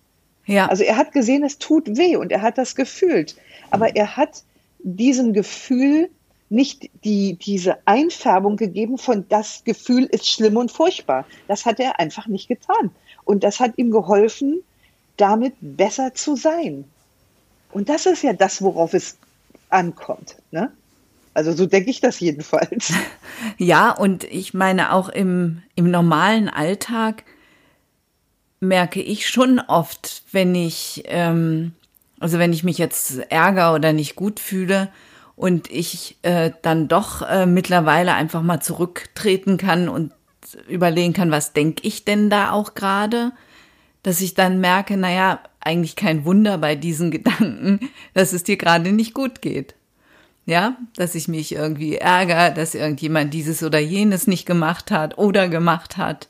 Ja. 0.47 0.68
Also 0.68 0.85
er 0.85 0.97
hat 0.97 1.12
gesehen, 1.12 1.45
es 1.45 1.59
tut 1.59 1.97
weh 1.97 2.16
und 2.16 2.33
er 2.33 2.42
hat 2.42 2.59
das 2.59 2.75
gefühlt. 2.75 3.37
Aber 3.71 3.95
er 3.95 4.16
hat 4.16 4.42
diesem 4.83 5.33
Gefühl 5.33 6.11
nicht 6.49 6.90
die, 7.05 7.35
diese 7.35 7.79
Einfärbung 7.87 8.57
gegeben 8.57 8.99
von 8.99 9.27
das 9.29 9.64
Gefühl 9.64 10.05
ist 10.05 10.29
schlimm 10.29 10.57
und 10.59 10.71
furchtbar. 10.71 11.25
Das 11.49 11.64
hat 11.64 11.81
er 11.81 11.99
einfach 11.99 12.27
nicht 12.27 12.49
getan. 12.49 12.90
Und 13.25 13.42
das 13.42 13.59
hat 13.59 13.79
ihm 13.79 13.90
geholfen, 13.90 14.61
damit 15.16 15.55
besser 15.61 16.12
zu 16.14 16.37
sein. 16.37 16.85
Und 17.71 17.88
das 17.88 18.05
ist 18.05 18.23
ja 18.23 18.35
das, 18.35 18.61
worauf 18.61 18.92
es 18.92 19.16
ankommt. 19.71 20.37
Ne? 20.51 20.71
Also 21.35 21.53
so 21.53 21.66
denke 21.66 21.90
ich 21.90 22.01
das 22.01 22.21
jedenfalls. 22.21 22.92
Ja, 23.59 23.90
und 23.90 24.25
ich 24.25 24.55
meine 24.55 24.92
auch 24.92 25.09
im, 25.09 25.62
im 25.75 25.90
normalen 25.90 26.49
Alltag 26.49 27.25
merke 28.61 29.03
ich 29.03 29.29
schon 29.29 29.59
oft, 29.59 30.23
wenn 30.31 30.55
ich, 30.55 31.03
ähm, 31.07 31.73
also 32.23 32.39
wenn 32.39 32.53
ich 32.53 32.63
mich 32.63 32.79
jetzt 32.79 33.19
ärgere 33.31 33.75
oder 33.75 33.93
nicht 33.93 34.15
gut 34.15 34.39
fühle 34.39 34.91
und 35.35 35.69
ich 35.71 36.19
äh, 36.23 36.53
dann 36.63 36.87
doch 36.87 37.23
äh, 37.23 37.47
mittlerweile 37.47 38.15
einfach 38.15 38.43
mal 38.43 38.61
zurücktreten 38.61 39.57
kann 39.57 39.89
und 39.89 40.13
überlegen 40.69 41.15
kann, 41.15 41.33
was 41.33 41.53
denke 41.53 41.87
ich 41.87 42.05
denn 42.05 42.31
da 42.31 42.53
auch 42.53 42.75
gerade, 42.75 43.33
dass 44.05 44.21
ich 44.21 44.35
dann 44.35 44.61
merke, 44.61 44.97
naja, 44.97 45.41
eigentlich 45.59 45.97
kein 45.97 46.25
Wunder 46.25 46.59
bei 46.59 46.77
diesen 46.77 47.11
Gedanken, 47.11 47.91
dass 48.15 48.33
es 48.33 48.45
dir 48.45 48.57
gerade 48.57 48.93
nicht 48.93 49.15
gut 49.15 49.43
geht. 49.43 49.75
Ja, 50.47 50.77
dass 50.97 51.15
ich 51.17 51.27
mich 51.29 51.53
irgendwie 51.53 51.97
ärgere, 51.97 52.53
dass 52.53 52.75
irgendjemand 52.75 53.35
dieses 53.35 53.63
oder 53.63 53.79
jenes 53.79 54.27
nicht 54.27 54.47
gemacht 54.47 54.91
hat 54.91 55.19
oder 55.19 55.49
gemacht 55.49 55.97
hat. 55.97 56.29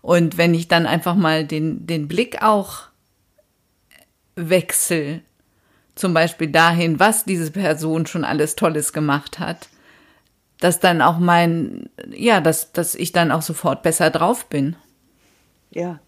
Und 0.00 0.36
wenn 0.36 0.54
ich 0.54 0.68
dann 0.68 0.86
einfach 0.86 1.14
mal 1.14 1.46
den, 1.46 1.86
den 1.86 2.08
Blick 2.08 2.42
auch 2.42 2.88
wechsel, 4.36 5.22
zum 5.94 6.14
Beispiel 6.14 6.48
dahin, 6.48 6.98
was 6.98 7.24
diese 7.24 7.50
Person 7.50 8.06
schon 8.06 8.24
alles 8.24 8.56
Tolles 8.56 8.92
gemacht 8.92 9.38
hat, 9.38 9.68
dass 10.58 10.80
dann 10.80 11.02
auch 11.02 11.18
mein, 11.18 11.88
ja, 12.10 12.40
dass, 12.40 12.72
dass 12.72 12.94
ich 12.94 13.12
dann 13.12 13.30
auch 13.30 13.42
sofort 13.42 13.82
besser 13.82 14.10
drauf 14.10 14.46
bin. 14.46 14.76
Ja, 15.70 16.00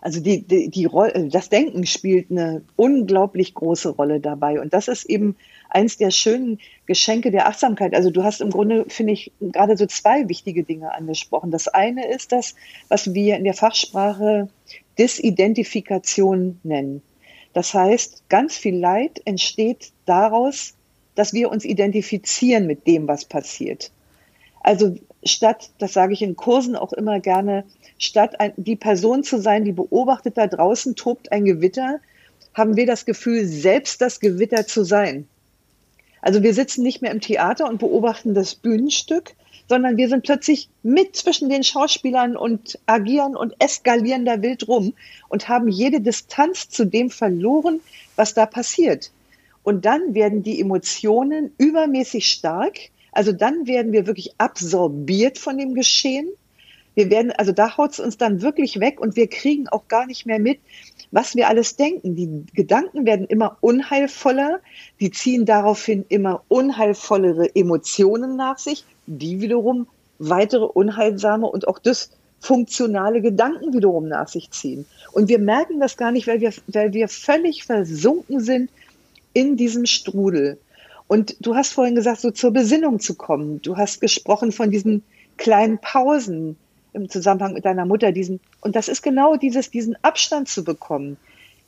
also 0.00 0.20
die, 0.20 0.42
die, 0.42 0.70
die 0.70 0.86
Rolle, 0.86 1.28
das 1.28 1.50
Denken 1.50 1.84
spielt 1.84 2.30
eine 2.30 2.62
unglaublich 2.76 3.54
große 3.54 3.90
Rolle 3.90 4.20
dabei. 4.20 4.60
Und 4.60 4.72
das 4.72 4.88
ist 4.88 5.04
eben 5.04 5.36
eins 5.68 5.98
der 5.98 6.10
schönen 6.10 6.58
Geschenke 6.86 7.30
der 7.30 7.46
Achtsamkeit. 7.46 7.94
Also 7.94 8.10
du 8.10 8.24
hast 8.24 8.40
im 8.40 8.50
Grunde, 8.50 8.86
finde 8.88 9.12
ich, 9.12 9.32
gerade 9.40 9.76
so 9.76 9.86
zwei 9.86 10.28
wichtige 10.28 10.64
Dinge 10.64 10.94
angesprochen. 10.94 11.50
Das 11.50 11.68
eine 11.68 12.08
ist 12.08 12.32
das, 12.32 12.54
was 12.88 13.12
wir 13.12 13.36
in 13.36 13.44
der 13.44 13.54
Fachsprache 13.54 14.48
Disidentifikation 14.98 16.60
nennen. 16.62 17.02
Das 17.52 17.74
heißt, 17.74 18.28
ganz 18.28 18.56
viel 18.56 18.76
Leid 18.76 19.20
entsteht 19.24 19.92
daraus, 20.06 20.74
dass 21.14 21.32
wir 21.32 21.50
uns 21.50 21.64
identifizieren 21.64 22.66
mit 22.66 22.86
dem, 22.86 23.08
was 23.08 23.24
passiert. 23.24 23.90
Also 24.60 24.96
statt, 25.24 25.70
das 25.78 25.92
sage 25.92 26.12
ich 26.12 26.22
in 26.22 26.36
Kursen 26.36 26.76
auch 26.76 26.92
immer 26.92 27.20
gerne, 27.20 27.64
statt 27.98 28.36
die 28.56 28.76
Person 28.76 29.24
zu 29.24 29.40
sein, 29.40 29.64
die 29.64 29.72
beobachtet, 29.72 30.36
da 30.36 30.46
draußen 30.46 30.96
tobt 30.96 31.32
ein 31.32 31.44
Gewitter, 31.44 32.00
haben 32.54 32.76
wir 32.76 32.86
das 32.86 33.04
Gefühl, 33.04 33.46
selbst 33.46 34.00
das 34.00 34.20
Gewitter 34.20 34.66
zu 34.66 34.84
sein. 34.84 35.28
Also 36.22 36.42
wir 36.42 36.54
sitzen 36.54 36.82
nicht 36.82 37.02
mehr 37.02 37.10
im 37.10 37.20
Theater 37.20 37.68
und 37.68 37.78
beobachten 37.78 38.34
das 38.34 38.54
Bühnenstück, 38.54 39.34
sondern 39.70 39.96
wir 39.96 40.08
sind 40.08 40.24
plötzlich 40.24 40.68
mit 40.82 41.14
zwischen 41.14 41.48
den 41.48 41.62
Schauspielern 41.62 42.36
und 42.36 42.80
agieren 42.86 43.36
und 43.36 43.54
eskalieren 43.60 44.24
da 44.24 44.42
wild 44.42 44.66
rum 44.66 44.94
und 45.28 45.48
haben 45.48 45.68
jede 45.68 46.00
Distanz 46.00 46.68
zu 46.68 46.84
dem 46.84 47.08
verloren, 47.08 47.78
was 48.16 48.34
da 48.34 48.46
passiert. 48.46 49.12
Und 49.62 49.84
dann 49.84 50.12
werden 50.12 50.42
die 50.42 50.60
Emotionen 50.60 51.52
übermäßig 51.56 52.26
stark. 52.26 52.78
Also 53.12 53.30
dann 53.30 53.68
werden 53.68 53.92
wir 53.92 54.08
wirklich 54.08 54.32
absorbiert 54.38 55.38
von 55.38 55.56
dem 55.56 55.74
Geschehen. 55.74 56.28
Wir 56.96 57.08
werden, 57.08 57.30
also 57.30 57.52
da 57.52 57.76
haut 57.76 57.92
es 57.92 58.00
uns 58.00 58.16
dann 58.16 58.42
wirklich 58.42 58.80
weg 58.80 59.00
und 59.00 59.14
wir 59.14 59.28
kriegen 59.28 59.68
auch 59.68 59.86
gar 59.86 60.06
nicht 60.06 60.26
mehr 60.26 60.40
mit, 60.40 60.58
was 61.10 61.34
wir 61.34 61.48
alles 61.48 61.76
denken. 61.76 62.14
Die 62.14 62.44
Gedanken 62.54 63.04
werden 63.06 63.26
immer 63.26 63.56
unheilvoller, 63.60 64.60
die 65.00 65.10
ziehen 65.10 65.44
daraufhin 65.44 66.04
immer 66.08 66.42
unheilvollere 66.48 67.54
Emotionen 67.54 68.36
nach 68.36 68.58
sich, 68.58 68.84
die 69.06 69.40
wiederum 69.40 69.86
weitere 70.18 70.64
unheilsame 70.64 71.46
und 71.46 71.66
auch 71.66 71.78
dysfunktionale 71.78 73.22
Gedanken 73.22 73.72
wiederum 73.72 74.08
nach 74.08 74.28
sich 74.28 74.50
ziehen. 74.50 74.86
Und 75.12 75.28
wir 75.28 75.38
merken 75.38 75.80
das 75.80 75.96
gar 75.96 76.12
nicht, 76.12 76.26
weil 76.26 76.40
wir, 76.40 76.52
weil 76.68 76.92
wir 76.92 77.08
völlig 77.08 77.64
versunken 77.64 78.40
sind 78.40 78.70
in 79.32 79.56
diesem 79.56 79.86
Strudel. 79.86 80.58
Und 81.08 81.36
du 81.40 81.56
hast 81.56 81.72
vorhin 81.72 81.96
gesagt, 81.96 82.20
so 82.20 82.30
zur 82.30 82.52
Besinnung 82.52 83.00
zu 83.00 83.14
kommen. 83.14 83.60
Du 83.62 83.76
hast 83.76 84.00
gesprochen 84.00 84.52
von 84.52 84.70
diesen 84.70 85.02
kleinen 85.38 85.78
Pausen, 85.78 86.56
im 86.92 87.08
Zusammenhang 87.08 87.52
mit 87.52 87.64
deiner 87.64 87.86
Mutter 87.86 88.12
diesen, 88.12 88.40
und 88.60 88.76
das 88.76 88.88
ist 88.88 89.02
genau 89.02 89.36
dieses, 89.36 89.70
diesen 89.70 89.96
Abstand 90.02 90.48
zu 90.48 90.64
bekommen, 90.64 91.16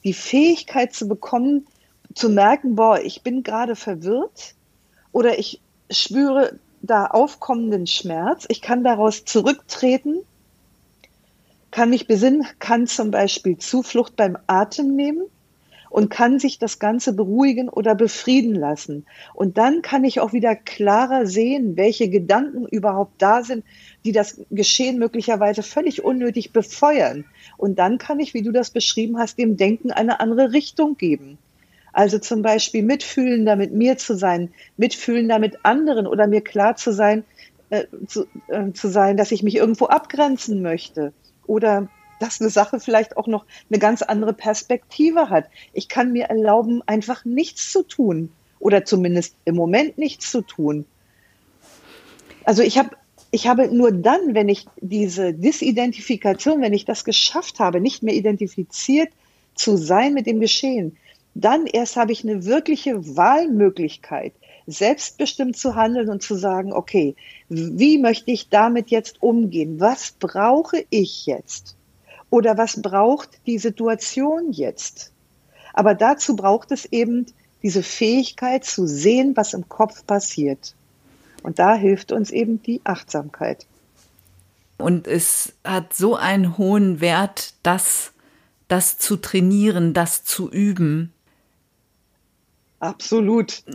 die 0.04 0.14
Fähigkeit 0.14 0.92
zu 0.92 1.06
bekommen, 1.06 1.66
zu 2.14 2.28
merken, 2.28 2.74
boah, 2.74 3.00
ich 3.00 3.22
bin 3.22 3.42
gerade 3.42 3.76
verwirrt 3.76 4.54
oder 5.12 5.38
ich 5.38 5.60
spüre 5.90 6.58
da 6.82 7.06
aufkommenden 7.06 7.86
Schmerz, 7.86 8.44
ich 8.48 8.60
kann 8.60 8.82
daraus 8.82 9.24
zurücktreten, 9.24 10.16
kann 11.70 11.90
mich 11.90 12.06
besinnen, 12.06 12.46
kann 12.58 12.86
zum 12.86 13.10
Beispiel 13.10 13.56
Zuflucht 13.58 14.16
beim 14.16 14.36
Atem 14.46 14.94
nehmen 14.94 15.22
und 15.92 16.08
kann 16.08 16.38
sich 16.38 16.58
das 16.58 16.78
Ganze 16.78 17.12
beruhigen 17.12 17.68
oder 17.68 17.94
befrieden 17.94 18.54
lassen. 18.54 19.04
Und 19.34 19.58
dann 19.58 19.82
kann 19.82 20.04
ich 20.04 20.20
auch 20.20 20.32
wieder 20.32 20.56
klarer 20.56 21.26
sehen, 21.26 21.76
welche 21.76 22.08
Gedanken 22.08 22.64
überhaupt 22.66 23.20
da 23.20 23.42
sind, 23.42 23.62
die 24.06 24.12
das 24.12 24.40
Geschehen 24.50 24.98
möglicherweise 24.98 25.62
völlig 25.62 26.02
unnötig 26.02 26.54
befeuern. 26.54 27.26
Und 27.58 27.78
dann 27.78 27.98
kann 27.98 28.20
ich, 28.20 28.32
wie 28.32 28.40
du 28.40 28.52
das 28.52 28.70
beschrieben 28.70 29.18
hast, 29.18 29.38
dem 29.38 29.58
Denken 29.58 29.90
eine 29.90 30.18
andere 30.20 30.52
Richtung 30.52 30.96
geben. 30.96 31.36
Also 31.92 32.18
zum 32.18 32.40
Beispiel 32.40 32.82
mitfühlender 32.82 33.54
mit 33.54 33.74
mir 33.74 33.98
zu 33.98 34.16
sein, 34.16 34.48
mitfühlender 34.78 35.38
mit 35.38 35.62
anderen 35.62 36.06
oder 36.06 36.26
mir 36.26 36.40
klar 36.40 36.74
zu 36.74 36.94
sein, 36.94 37.22
äh, 37.68 37.84
zu, 38.06 38.24
äh, 38.48 38.72
zu 38.72 38.88
sein, 38.88 39.18
dass 39.18 39.30
ich 39.30 39.42
mich 39.42 39.56
irgendwo 39.56 39.88
abgrenzen 39.88 40.62
möchte 40.62 41.12
oder 41.46 41.90
dass 42.22 42.40
eine 42.40 42.50
Sache 42.50 42.78
vielleicht 42.78 43.16
auch 43.16 43.26
noch 43.26 43.44
eine 43.68 43.78
ganz 43.78 44.02
andere 44.02 44.32
Perspektive 44.32 45.28
hat. 45.28 45.46
Ich 45.72 45.88
kann 45.88 46.12
mir 46.12 46.26
erlauben, 46.26 46.80
einfach 46.86 47.24
nichts 47.24 47.72
zu 47.72 47.82
tun 47.82 48.30
oder 48.60 48.84
zumindest 48.84 49.34
im 49.44 49.56
Moment 49.56 49.98
nichts 49.98 50.30
zu 50.30 50.42
tun. 50.42 50.86
Also 52.44 52.62
ich 52.62 52.78
habe 52.78 52.96
ich 53.34 53.46
habe 53.48 53.74
nur 53.74 53.92
dann, 53.92 54.34
wenn 54.34 54.50
ich 54.50 54.66
diese 54.80 55.32
Disidentifikation, 55.32 56.60
wenn 56.60 56.74
ich 56.74 56.84
das 56.84 57.02
geschafft 57.04 57.60
habe, 57.60 57.80
nicht 57.80 58.02
mehr 58.02 58.14
identifiziert 58.14 59.08
zu 59.54 59.76
sein 59.78 60.12
mit 60.12 60.26
dem 60.26 60.38
Geschehen, 60.38 60.98
dann 61.34 61.66
erst 61.66 61.96
habe 61.96 62.12
ich 62.12 62.24
eine 62.24 62.44
wirkliche 62.44 63.16
Wahlmöglichkeit, 63.16 64.34
selbstbestimmt 64.66 65.56
zu 65.56 65.74
handeln 65.74 66.10
und 66.10 66.22
zu 66.22 66.34
sagen, 66.34 66.74
okay, 66.74 67.16
wie 67.48 67.98
möchte 67.98 68.30
ich 68.30 68.50
damit 68.50 68.90
jetzt 68.90 69.22
umgehen? 69.22 69.80
Was 69.80 70.12
brauche 70.12 70.84
ich 70.90 71.24
jetzt? 71.24 71.76
Oder 72.32 72.56
was 72.56 72.80
braucht 72.80 73.28
die 73.44 73.58
Situation 73.58 74.52
jetzt? 74.52 75.12
Aber 75.74 75.94
dazu 75.94 76.34
braucht 76.34 76.72
es 76.72 76.86
eben 76.86 77.26
diese 77.62 77.82
Fähigkeit 77.82 78.64
zu 78.64 78.86
sehen, 78.86 79.36
was 79.36 79.52
im 79.52 79.68
Kopf 79.68 80.06
passiert. 80.06 80.74
Und 81.42 81.58
da 81.58 81.74
hilft 81.74 82.10
uns 82.10 82.30
eben 82.30 82.62
die 82.62 82.80
Achtsamkeit. 82.84 83.66
Und 84.78 85.06
es 85.06 85.52
hat 85.62 85.92
so 85.92 86.16
einen 86.16 86.56
hohen 86.56 87.02
Wert, 87.02 87.52
das, 87.62 88.12
das 88.66 88.96
zu 88.96 89.18
trainieren, 89.18 89.92
das 89.92 90.24
zu 90.24 90.50
üben. 90.50 91.12
Absolut. 92.80 93.62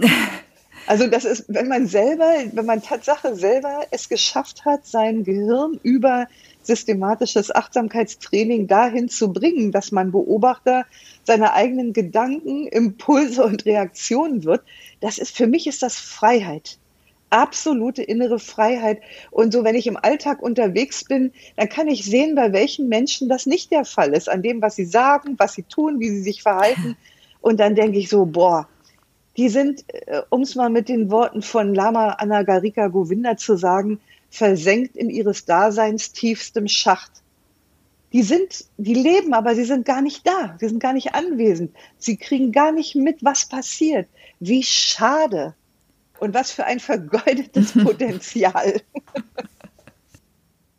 Also 0.90 1.08
das 1.08 1.26
ist, 1.26 1.44
wenn 1.50 1.68
man 1.68 1.86
selber, 1.86 2.34
wenn 2.54 2.66
man 2.66 2.82
Tatsache 2.82 3.36
selber 3.36 3.82
es 3.92 4.08
geschafft 4.08 4.64
hat, 4.64 4.88
sein 4.88 5.26
Gehirn 5.26 5.78
über 5.84 6.28
systematisches 6.68 7.54
Achtsamkeitstraining 7.54 8.68
dahin 8.68 9.10
zu 9.10 9.34
bringen, 9.34 9.72
dass 9.72 9.92
man 9.92 10.12
Beobachter 10.12 10.86
seiner 11.24 11.54
eigenen 11.54 11.94
Gedanken, 11.94 12.68
Impulse 12.68 13.44
und 13.44 13.66
Reaktionen 13.66 14.44
wird, 14.44 14.62
das 15.02 15.18
ist, 15.18 15.36
für 15.36 15.48
mich 15.48 15.68
ist 15.68 15.82
das 15.82 15.98
Freiheit 15.98 16.78
absolute 17.30 18.04
innere 18.04 18.40
Freiheit. 18.40 19.02
Und 19.32 19.52
so, 19.54 19.64
wenn 19.64 19.76
ich 19.76 19.88
im 19.88 19.98
Alltag 19.98 20.42
unterwegs 20.42 21.04
bin, 21.04 21.32
dann 21.56 21.70
kann 21.70 21.88
ich 21.88 22.06
sehen, 22.06 22.36
bei 22.36 22.54
welchen 22.54 22.88
Menschen 22.88 23.30
das 23.30 23.46
nicht 23.46 23.72
der 23.72 23.86
Fall 23.86 24.14
ist, 24.14 24.30
an 24.30 24.42
dem, 24.42 24.62
was 24.62 24.76
sie 24.76 24.86
sagen, 24.86 25.36
was 25.38 25.54
sie 25.54 25.64
tun, 25.64 26.00
wie 26.00 26.10
sie 26.10 26.22
sich 26.22 26.42
verhalten. 26.42 26.96
Und 27.42 27.60
dann 27.60 27.76
denke 27.76 27.98
ich 27.98 28.10
so, 28.10 28.26
boah, 28.26 28.68
die 29.36 29.50
sind, 29.50 29.84
äh, 29.88 30.22
um 30.30 30.42
es 30.42 30.56
mal 30.56 30.70
mit 30.70 30.90
den 30.90 31.12
Worten 31.12 31.42
von 31.42 31.74
Lama 31.74 32.12
Anagarika 32.14 32.88
Govinda 32.88 33.38
zu 33.38 33.56
sagen, 33.56 34.00
versenkt 34.30 34.96
in 34.96 35.10
ihres 35.10 35.46
Daseins 35.46 36.12
tiefstem 36.12 36.68
Schacht. 36.68 37.12
Die 38.14 38.24
sind, 38.24 38.66
die 38.78 38.94
leben, 38.94 39.34
aber 39.34 39.56
sie 39.56 39.66
sind 39.66 39.86
gar 39.86 40.02
nicht 40.02 40.26
da. 40.26 40.56
Sie 40.60 40.68
sind 40.68 40.80
gar 40.80 40.94
nicht 40.94 41.14
anwesend. 41.14 41.76
Sie 41.98 42.18
kriegen 42.18 42.52
gar 42.52 42.72
nicht 42.72 42.96
mit, 42.96 43.24
was 43.24 43.48
passiert. 43.48 44.08
Wie 44.40 44.64
schade. 44.64 45.56
Und 46.20 46.34
was 46.34 46.52
für 46.52 46.66
ein 46.66 46.80
vergeudetes 46.80 47.74
Potenzial. 47.84 48.82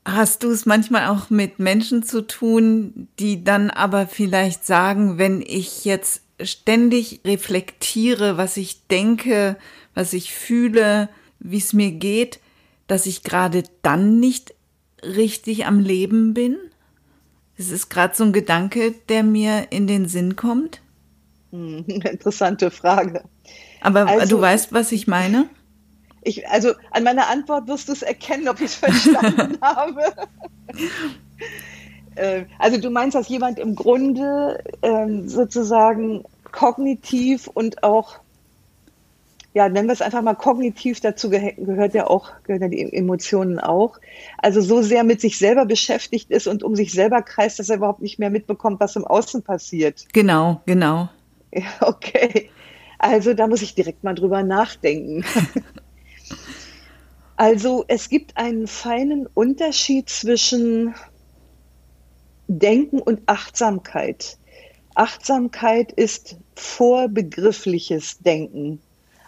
Hast 0.05 0.43
du 0.43 0.51
es 0.51 0.65
manchmal 0.65 1.09
auch 1.09 1.29
mit 1.29 1.59
Menschen 1.59 2.03
zu 2.03 2.27
tun, 2.27 3.09
die 3.19 3.45
dann 3.45 3.69
aber 3.69 4.07
vielleicht 4.07 4.65
sagen, 4.65 5.19
wenn 5.19 5.43
ich 5.43 5.85
jetzt 5.85 6.23
ständig 6.41 7.21
reflektiere, 7.27 8.39
was 8.39 8.57
ich 8.57 8.87
denke, 8.87 9.59
was 9.95 10.15
ich 10.15 10.33
fühle, 10.33 11.11
wie 11.41 11.59
es 11.59 11.75
mir 11.75 11.91
geht, 11.91 12.41
dass 12.88 13.07
ich 13.07 13.22
gerade 13.22 13.62
dann 13.83 14.18
nicht 14.18 14.55
richtig 15.03 15.66
am 15.66 15.79
Leben 15.79 16.35
bin? 16.35 16.57
Es 17.57 17.70
ist 17.70 17.88
gerade 17.88 18.16
so 18.16 18.24
ein 18.24 18.33
Gedanke, 18.33 18.94
der 19.09 19.22
mir 19.22 19.68
in 19.70 19.87
den 19.87 20.09
Sinn 20.09 20.35
kommt. 20.35 20.81
Hm, 21.53 21.85
interessante 21.87 22.70
Frage. 22.70 23.22
Aber 23.81 24.07
also, 24.07 24.37
du 24.37 24.42
weißt, 24.42 24.72
was 24.72 24.90
ich 24.92 25.07
meine? 25.07 25.48
Ich, 26.22 26.48
also 26.48 26.72
an 26.90 27.05
meiner 27.05 27.29
Antwort 27.29 27.68
wirst 27.68 27.88
du 27.88 27.92
es 27.92 28.03
erkennen, 28.03 28.48
ob 28.48 28.61
ich 28.61 28.66
es 28.66 28.74
verstanden 28.77 29.59
habe. 29.61 30.03
Äh, 32.18 32.46
also 32.59 32.81
du 32.81 32.90
meinst, 32.90 33.14
dass 33.14 33.29
jemand 33.29 33.61
im 33.61 33.77
Grunde 33.77 34.61
ähm, 34.83 35.29
sozusagen 35.29 36.24
kognitiv 36.51 37.46
und 37.46 37.85
auch, 37.85 38.18
ja, 39.59 39.68
nennen 39.68 39.88
wir 39.88 39.92
es 39.92 40.03
einfach 40.03 40.23
mal 40.23 40.37
kognitiv, 40.37 41.01
dazu 41.01 41.31
geh 41.31 41.55
gehört 41.55 41.92
ja 41.92 42.07
auch, 42.07 42.31
gehören 42.44 42.71
die 42.71 42.81
Emotionen 42.92 43.59
auch, 43.59 43.99
also 44.37 44.61
so 44.61 44.83
sehr 44.83 45.03
mit 45.03 45.21
sich 45.21 45.37
selber 45.37 45.66
beschäftigt 45.66 46.31
ist 46.31 46.47
und 46.47 46.62
um 46.62 46.77
sich 46.77 46.92
selber 46.92 47.23
kreist, 47.23 47.59
dass 47.59 47.68
er 47.68 47.79
überhaupt 47.79 48.01
nicht 48.01 48.21
mehr 48.21 48.31
mitbekommt, 48.31 48.79
was 48.79 48.94
im 48.94 49.05
Außen 49.05 49.42
passiert. 49.42 50.07
Genau, 50.12 50.61
genau. 50.64 51.09
Ja, 51.53 51.64
okay. 51.81 52.51
Also 53.01 53.35
da 53.35 53.49
muss 53.49 53.62
ich 53.62 53.75
direkt 53.75 54.05
mal 54.05 54.14
drüber 54.14 54.44
nachdenken. 54.44 55.25
also 57.37 57.85
es 57.88 58.09
gibt 58.09 58.37
einen 58.37 58.68
feinen 58.68 59.27
Unterschied 59.35 60.09
zwischen 60.09 60.94
Denken 62.47 63.01
und 63.01 63.23
Achtsamkeit. 63.27 64.38
Achtsamkeit 64.94 65.90
ist 65.90 66.37
vorbegriffliches 66.55 68.21
Denken. 68.21 68.81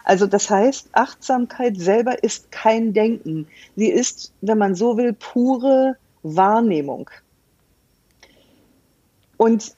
Also 0.03 0.25
das 0.27 0.49
heißt, 0.49 0.89
Achtsamkeit 0.93 1.77
selber 1.77 2.23
ist 2.23 2.51
kein 2.51 2.93
Denken. 2.93 3.47
Sie 3.75 3.89
ist, 3.89 4.33
wenn 4.41 4.57
man 4.57 4.75
so 4.75 4.97
will, 4.97 5.13
pure 5.13 5.97
Wahrnehmung. 6.23 7.09
Und 9.37 9.75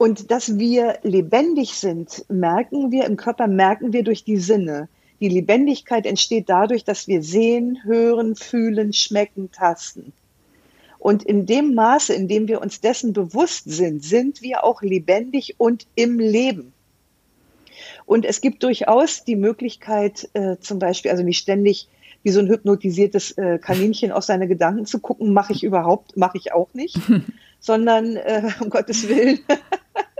und 0.00 0.30
dass 0.30 0.58
wir 0.58 0.98
lebendig 1.02 1.74
sind, 1.74 2.24
merken 2.30 2.90
wir 2.90 3.04
im 3.04 3.18
Körper, 3.18 3.46
merken 3.46 3.92
wir 3.92 4.02
durch 4.02 4.24
die 4.24 4.38
Sinne. 4.38 4.88
Die 5.20 5.28
Lebendigkeit 5.28 6.06
entsteht 6.06 6.48
dadurch, 6.48 6.84
dass 6.84 7.06
wir 7.06 7.22
sehen, 7.22 7.80
hören, 7.84 8.34
fühlen, 8.34 8.94
schmecken, 8.94 9.52
tasten. 9.52 10.14
Und 10.98 11.22
in 11.22 11.44
dem 11.44 11.74
Maße, 11.74 12.14
in 12.14 12.28
dem 12.28 12.48
wir 12.48 12.62
uns 12.62 12.80
dessen 12.80 13.12
bewusst 13.12 13.64
sind, 13.70 14.02
sind 14.02 14.40
wir 14.40 14.64
auch 14.64 14.80
lebendig 14.80 15.56
und 15.58 15.86
im 15.96 16.18
Leben. 16.18 16.72
Und 18.06 18.24
es 18.24 18.40
gibt 18.40 18.62
durchaus 18.62 19.24
die 19.24 19.36
Möglichkeit, 19.36 20.28
äh, 20.34 20.56
zum 20.60 20.78
Beispiel, 20.78 21.10
also 21.10 21.22
nicht 21.22 21.38
ständig 21.38 21.88
wie 22.22 22.30
so 22.30 22.40
ein 22.40 22.48
hypnotisiertes 22.48 23.32
äh, 23.38 23.58
Kaninchen 23.58 24.12
auf 24.12 24.24
seine 24.24 24.46
Gedanken 24.46 24.86
zu 24.86 24.98
gucken, 24.98 25.32
mache 25.32 25.52
ich 25.52 25.64
überhaupt, 25.64 26.16
mache 26.16 26.36
ich 26.36 26.52
auch 26.52 26.68
nicht, 26.74 26.98
sondern 27.60 28.16
äh, 28.16 28.50
um 28.60 28.68
Gottes 28.70 29.08
Willen 29.08 29.40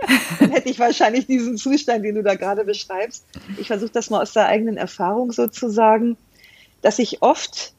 dann 0.39 0.51
hätte 0.51 0.69
ich 0.69 0.79
wahrscheinlich 0.79 1.27
diesen 1.27 1.57
Zustand, 1.57 2.03
den 2.03 2.15
du 2.15 2.23
da 2.23 2.35
gerade 2.35 2.65
beschreibst. 2.65 3.25
Ich 3.57 3.67
versuche 3.67 3.91
das 3.91 4.09
mal 4.09 4.21
aus 4.21 4.33
der 4.33 4.47
eigenen 4.47 4.77
Erfahrung 4.77 5.31
sozusagen, 5.31 6.17
dass 6.81 6.99
ich 6.99 7.21
oft 7.21 7.73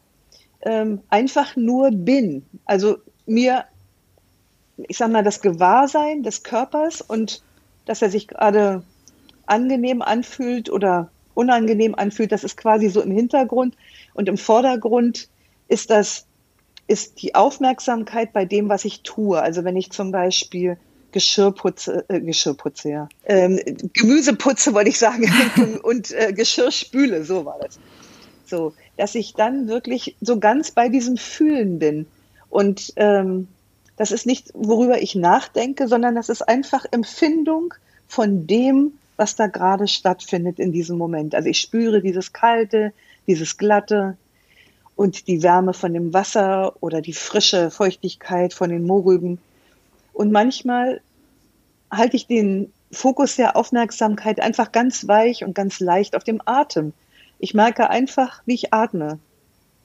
ähm, 0.63 1.01
einfach 1.11 1.57
nur 1.57 1.91
bin. 1.91 2.45
Also 2.65 2.99
mir, 3.27 3.65
ich 4.77 4.97
sag 4.97 5.11
mal, 5.11 5.25
das 5.25 5.41
Gewahrsein 5.41 6.23
des 6.23 6.43
Körpers 6.43 7.01
und 7.01 7.43
dass 7.85 8.03
er 8.03 8.11
sich 8.11 8.29
gerade 8.29 8.85
angenehm 9.47 10.03
anfühlt 10.03 10.71
oder 10.71 11.11
unangenehm 11.35 11.95
anfühlt, 11.95 12.33
das 12.33 12.45
ist 12.45 12.57
quasi 12.57 12.89
so 12.89 13.01
im 13.01 13.11
Hintergrund 13.11 13.77
und 14.15 14.29
im 14.29 14.37
Vordergrund 14.37 15.29
ist 15.69 15.91
das, 15.91 16.27
ist 16.87 17.23
die 17.23 17.35
Aufmerksamkeit 17.35 18.33
bei 18.33 18.45
dem, 18.45 18.69
was 18.69 18.85
ich 18.85 19.03
tue. 19.03 19.41
Also 19.41 19.65
wenn 19.65 19.77
ich 19.77 19.91
zum 19.91 20.13
Beispiel 20.13 20.77
Geschirrputze, 21.13 22.05
äh, 22.09 22.21
Geschirrputze, 22.21 22.91
ja. 22.91 23.09
Ähm, 23.25 23.61
Gemüseputze 23.93 24.75
wollte 24.75 24.91
ich 24.91 24.99
sagen 24.99 25.31
und 25.83 26.11
äh, 26.13 26.33
Geschirrspüle, 26.33 27.25
so 27.25 27.45
war 27.45 27.59
das. 27.61 27.79
So, 28.47 28.75
dass 28.97 29.15
ich 29.15 29.35
dann 29.35 29.69
wirklich 29.69 30.17
so 30.21 30.39
ganz 30.39 30.73
bei 30.73 30.89
diesem 30.89 31.17
Fühlen 31.17 31.79
bin. 31.79 32.07
Und 32.51 32.93
ähm, 32.97 33.49
das 33.97 34.11
ist 34.11 34.27
nicht, 34.27 34.51
worüber 34.55 35.01
ich 35.01 35.15
nachdenke, 35.15 35.89
sondern 35.89 36.15
das 36.15 36.29
ist 36.29 36.43
einfach 36.43 36.85
Empfindung 36.91 37.73
von 38.09 38.47
dem, 38.47 38.93
was 39.23 39.37
da 39.37 39.47
gerade 39.47 39.87
stattfindet 39.87 40.59
in 40.59 40.73
diesem 40.73 40.99
Moment. 40.99 41.37
Also 41.37 41.49
ich 41.49 41.61
spüre 41.61 42.03
dieses 42.03 42.33
Kalte, 42.33 42.93
dieses 43.29 43.57
Glatte 43.57 44.17
und 44.97 45.29
die 45.29 45.45
Wärme 45.45 45.75
von 45.75 45.95
dem 45.95 46.13
Wasser 46.13 46.75
oder 46.81 47.01
die 47.01 47.13
frische 47.13 47.71
Feuchtigkeit 47.71 48.53
von 48.53 48.71
den 48.71 48.85
Mohrrüben. 48.85 49.39
Und 50.13 50.33
manchmal 50.33 51.01
halte 51.89 52.17
ich 52.17 52.27
den 52.27 52.73
Fokus 52.91 53.37
der 53.37 53.57
Aufmerksamkeit 53.57 54.41
einfach 54.41 54.73
ganz 54.73 55.07
weich 55.07 55.45
und 55.45 55.55
ganz 55.55 55.79
leicht 55.79 56.17
auf 56.17 56.25
dem 56.25 56.43
Atem. 56.45 56.93
Ich 57.39 57.55
merke 57.55 57.91
einfach, 57.91 58.43
wie 58.45 58.55
ich 58.55 58.75
atme. 58.75 59.21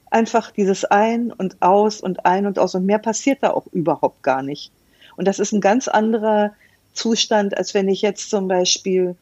Einfach 0.09 0.49
dieses 0.49 0.83
Ein 0.83 1.31
und 1.31 1.61
Aus 1.61 2.01
und 2.01 2.25
Ein 2.25 2.47
und 2.47 2.57
Aus 2.57 2.73
und 2.73 2.87
mehr 2.87 2.97
passiert 2.97 3.43
da 3.43 3.51
auch 3.51 3.67
überhaupt 3.67 4.23
gar 4.23 4.41
nicht. 4.41 4.71
Und 5.15 5.27
das 5.27 5.37
ist 5.37 5.51
ein 5.51 5.61
ganz 5.61 5.87
anderer 5.87 6.53
Zustand, 6.93 7.55
als 7.55 7.75
wenn 7.75 7.87
ich 7.87 8.01
jetzt 8.01 8.31
zum 8.31 8.47
Beispiel 8.47 9.15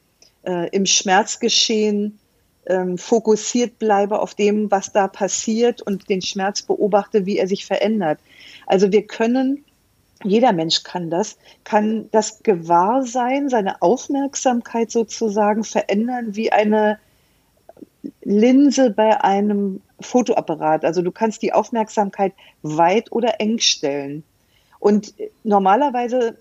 äh, 0.46 0.70
im 0.70 0.86
Schmerzgeschehen 0.86 2.20
ähm, 2.68 2.98
fokussiert 2.98 3.78
bleibe 3.80 4.20
auf 4.20 4.34
dem, 4.34 4.72
was 4.72 4.91
da 4.91 5.08
passiert 5.08 5.82
und 5.82 6.10
den 6.10 6.22
Schmerz 6.22 6.62
beobachte, 6.62 7.26
wie 7.26 7.38
er 7.38 7.48
sich 7.48 7.66
verändert. 7.66 8.20
Also 8.66 8.91
wir 8.91 9.06
können, 9.06 9.64
jeder 10.24 10.54
Mensch 10.54 10.84
kann 10.84 11.10
das, 11.10 11.38
kann 11.64 12.10
das 12.12 12.41
Gewahrsein, 12.41 13.50
seine 13.50 13.82
Aufmerksamkeit 13.82 14.91
sozusagen 14.91 15.64
verändern 15.64 16.36
wie 16.36 16.52
eine 16.52 17.00
Linse 18.24 18.89
bei 18.89 19.22
einem 19.24 19.82
Fotoapparat. 20.00 20.86
Also 20.86 21.02
du 21.02 21.12
kannst 21.12 21.41
die 21.41 21.54
Aufmerksamkeit 21.54 22.34
weit 22.62 23.12
oder 23.12 23.39
eng 23.39 23.60
stellen. 23.60 24.24
Und 24.80 25.14
normalerweise 25.43 26.38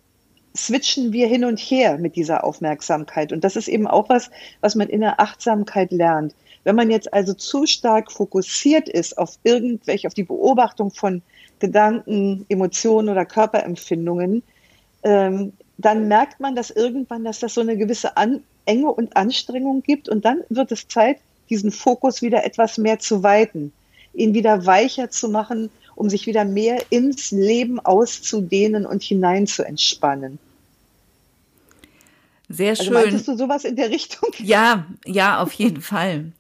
switchen 0.57 1.13
wir 1.13 1.27
hin 1.27 1.45
und 1.45 1.59
her 1.59 1.99
mit 1.99 2.17
dieser 2.17 2.45
Aufmerksamkeit. 2.45 3.33
Und 3.33 3.43
das 3.43 3.57
ist 3.57 3.69
eben 3.69 3.87
auch 3.87 4.09
was, 4.09 4.31
was 4.61 4.75
man 4.75 4.89
in 4.89 5.01
der 5.01 5.21
Achtsamkeit 5.21 5.91
lernt. 5.91 6.35
Wenn 6.63 6.77
man 6.77 6.91
jetzt 6.91 7.13
also 7.13 7.35
zu 7.35 7.67
stark 7.67 8.11
fokussiert 8.11 8.89
ist 8.89 9.19
auf 9.19 9.39
irgendwelche, 9.43 10.07
auf 10.07 10.15
die 10.15 10.23
Beobachtung 10.23 10.91
von 10.91 11.23
Gedanken, 11.59 12.47
Emotionen 12.49 13.09
oder 13.09 13.25
Körperempfindungen, 13.25 14.43
ähm, 15.03 15.53
dann 15.77 16.09
merkt 16.09 16.41
man, 16.41 16.55
dass 16.55 16.71
irgendwann, 16.71 17.25
dass 17.25 17.41
das 17.41 17.55
so 17.55 17.61
eine 17.61 17.77
gewisse 17.77 18.17
An 18.17 18.45
Enge 18.65 18.93
und 18.93 19.17
Anstrengung 19.17 19.83
gibt. 19.83 20.09
Und 20.09 20.25
dann 20.25 20.43
wird 20.49 20.73
es 20.73 20.89
Zeit, 20.89 21.19
diesen 21.51 21.73
Fokus 21.73 22.23
wieder 22.23 22.45
etwas 22.45 22.79
mehr 22.79 22.99
zu 23.01 23.23
weiten, 23.23 23.73
ihn 24.15 24.33
wieder 24.33 24.65
weicher 24.65 25.11
zu 25.11 25.29
machen 25.29 25.69
um 25.97 26.11
sich 26.11 26.27
wieder 26.27 26.45
mehr 26.45 26.83
ins 26.91 27.31
Leben 27.31 27.81
auszudehnen 27.81 28.87
und 28.87 29.03
hinein 29.03 29.47
zu 29.47 29.63
entspannen. 29.65 30.39
Sehr 32.55 32.77
schön. 32.77 32.95
Also 32.95 33.09
meintest 33.09 33.29
du 33.29 33.37
sowas 33.37 33.65
in 33.65 33.77
der 33.77 33.91
Richtung? 33.91 34.31
Ja, 34.39 34.87
ja, 35.05 35.41
auf 35.41 35.53
jeden 35.55 35.81
Fall. 35.81 36.33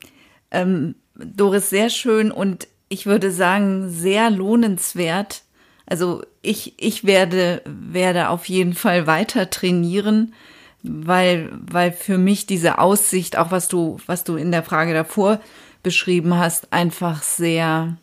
Ähm, 0.51 0.95
Doris, 1.17 1.71
sehr 1.71 1.91
schön 1.91 2.31
und 2.31 2.69
ich 2.89 3.07
würde 3.07 3.31
sagen, 3.31 3.91
sehr 3.91 4.31
lohnenswert. 4.31 5.43
Also 5.87 6.23
ich, 6.43 6.75
ich 6.77 7.05
werde, 7.05 7.63
werde 7.65 8.29
auf 8.29 8.49
jeden 8.49 8.75
Fall 8.75 9.07
weiter 9.07 9.51
trainieren, 9.51 10.35
weil, 10.83 11.51
weil 11.53 11.93
für 11.93 12.19
mich 12.19 12.47
diese 12.47 12.79
Aussicht, 12.79 13.37
auch 13.37 13.51
was 13.51 13.69
du, 13.69 13.99
was 14.07 14.23
du 14.23 14.37
in 14.37 14.53
der 14.53 14.63
Frage 14.63 14.95
davor 14.95 15.41
beschrieben 15.83 16.39
hast, 16.39 16.73
einfach 16.73 17.23
sehr, 17.23 17.97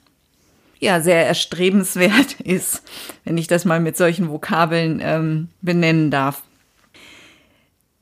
ja 0.79 0.99
sehr 0.99 1.25
erstrebenswert 1.25 2.39
ist, 2.43 2.83
wenn 3.23 3.37
ich 3.37 3.47
das 3.47 3.65
mal 3.65 3.79
mit 3.79 3.95
solchen 3.95 4.29
Vokabeln 4.29 4.99
ähm, 5.01 5.47
benennen 5.61 6.11
darf. 6.11 6.43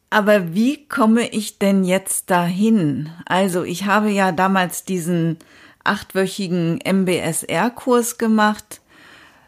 Aber 0.10 0.53
wie 0.53 0.88
komme 0.88 1.30
ich 1.30 1.60
denn 1.60 1.84
jetzt 1.84 2.32
dahin? 2.32 3.12
Also 3.26 3.64
ich 3.64 3.86
habe 3.86 4.10
ja 4.10 4.32
damals 4.32 4.84
diesen 4.84 5.38
achtwöchigen 5.84 6.80
MBSR-Kurs 6.84 8.18
gemacht, 8.18 8.82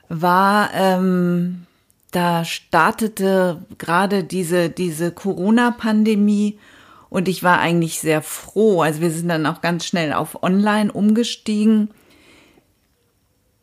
war 0.08 0.70
ähm, 0.74 1.66
da 2.12 2.46
startete 2.46 3.66
gerade 3.78 4.24
diese 4.24 4.70
diese 4.70 5.12
Corona-Pandemie 5.12 6.60
und 7.10 7.28
ich 7.28 7.44
war 7.44 7.60
eigentlich 7.60 8.00
sehr 8.00 8.22
froh. 8.22 8.82
Also 8.82 9.02
wir 9.02 9.12
sind 9.12 9.30
dann 9.30 9.46
auch 9.46 9.62
ganz 9.62 9.86
schnell 9.86 10.14
auf 10.14 10.44
Online 10.44 10.92
umgestiegen 10.92 11.90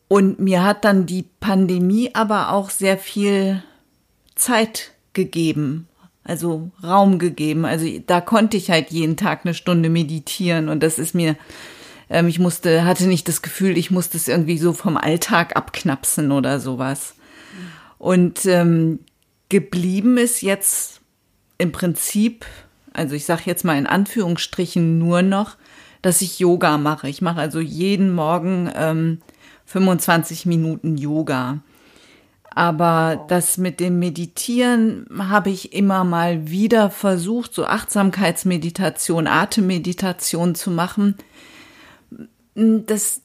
und 0.09 0.39
mir 0.39 0.63
hat 0.63 0.83
dann 0.83 1.05
die 1.05 1.25
Pandemie 1.39 2.09
aber 2.13 2.51
auch 2.51 2.71
sehr 2.71 2.97
viel 2.97 3.63
Zeit 4.35 4.91
gegeben, 5.13 5.87
also 6.29 6.69
Raum 6.83 7.17
gegeben. 7.17 7.65
Also 7.65 7.87
da 8.05 8.21
konnte 8.21 8.55
ich 8.55 8.69
halt 8.69 8.91
jeden 8.91 9.17
Tag 9.17 9.41
eine 9.43 9.55
Stunde 9.55 9.89
meditieren 9.89 10.69
und 10.69 10.83
das 10.83 10.99
ist 10.99 11.15
mir, 11.15 11.35
ähm, 12.09 12.27
ich 12.27 12.37
musste, 12.37 12.85
hatte 12.85 13.07
nicht 13.07 13.27
das 13.27 13.41
Gefühl, 13.41 13.77
ich 13.77 13.89
musste 13.89 14.15
es 14.15 14.27
irgendwie 14.27 14.59
so 14.59 14.73
vom 14.73 14.95
Alltag 14.95 15.57
abknapsen 15.57 16.31
oder 16.31 16.59
sowas. 16.59 17.15
Und 17.97 18.45
ähm, 18.45 18.99
geblieben 19.49 20.17
ist 20.17 20.41
jetzt 20.41 21.01
im 21.57 21.71
Prinzip, 21.71 22.45
also 22.93 23.15
ich 23.15 23.25
sage 23.25 23.41
jetzt 23.45 23.65
mal 23.65 23.77
in 23.77 23.87
Anführungsstrichen 23.87 24.99
nur 24.99 25.23
noch, 25.23 25.57
dass 26.03 26.21
ich 26.21 26.39
Yoga 26.39 26.77
mache. 26.77 27.09
Ich 27.09 27.21
mache 27.21 27.41
also 27.41 27.59
jeden 27.59 28.13
Morgen 28.13 28.71
ähm, 28.75 29.21
25 29.65 30.45
Minuten 30.45 30.95
Yoga. 30.95 31.59
Aber 32.59 33.23
das 33.29 33.57
mit 33.57 33.79
dem 33.79 33.99
Meditieren 33.99 35.05
habe 35.17 35.49
ich 35.49 35.71
immer 35.71 36.03
mal 36.03 36.49
wieder 36.49 36.89
versucht, 36.89 37.53
so 37.53 37.63
Achtsamkeitsmeditation, 37.63 39.27
Atemmeditation 39.27 40.55
zu 40.55 40.69
machen. 40.69 41.15
Das, 42.55 43.21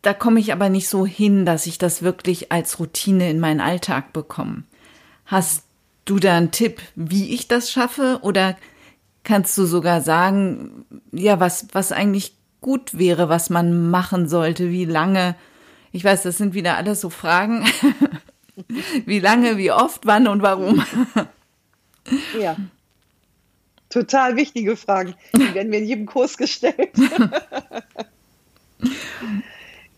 da 0.00 0.14
komme 0.14 0.40
ich 0.40 0.54
aber 0.54 0.70
nicht 0.70 0.88
so 0.88 1.04
hin, 1.04 1.44
dass 1.44 1.66
ich 1.66 1.76
das 1.76 2.00
wirklich 2.00 2.52
als 2.52 2.78
Routine 2.78 3.28
in 3.28 3.38
meinen 3.38 3.60
Alltag 3.60 4.14
bekomme. 4.14 4.62
Hast 5.26 5.64
du 6.06 6.18
da 6.18 6.38
einen 6.38 6.50
Tipp, 6.50 6.80
wie 6.94 7.34
ich 7.34 7.48
das 7.48 7.70
schaffe? 7.70 8.20
Oder 8.22 8.56
kannst 9.24 9.58
du 9.58 9.66
sogar 9.66 10.00
sagen, 10.00 10.86
ja, 11.12 11.38
was, 11.38 11.66
was 11.72 11.92
eigentlich 11.92 12.34
gut 12.62 12.96
wäre, 12.96 13.28
was 13.28 13.50
man 13.50 13.90
machen 13.90 14.26
sollte, 14.26 14.70
wie 14.70 14.86
lange 14.86 15.36
ich 15.92 16.04
weiß, 16.04 16.22
das 16.22 16.38
sind 16.38 16.54
wieder 16.54 16.76
alles 16.76 17.00
so 17.00 17.10
Fragen. 17.10 17.66
wie 19.06 19.20
lange, 19.20 19.56
wie 19.56 19.72
oft, 19.72 20.06
wann 20.06 20.28
und 20.28 20.42
warum? 20.42 20.84
ja. 22.38 22.56
Total 23.88 24.36
wichtige 24.36 24.76
Fragen. 24.76 25.14
Die 25.34 25.52
werden 25.52 25.70
mir 25.70 25.78
in 25.78 25.86
jedem 25.86 26.06
Kurs 26.06 26.36
gestellt. 26.36 26.92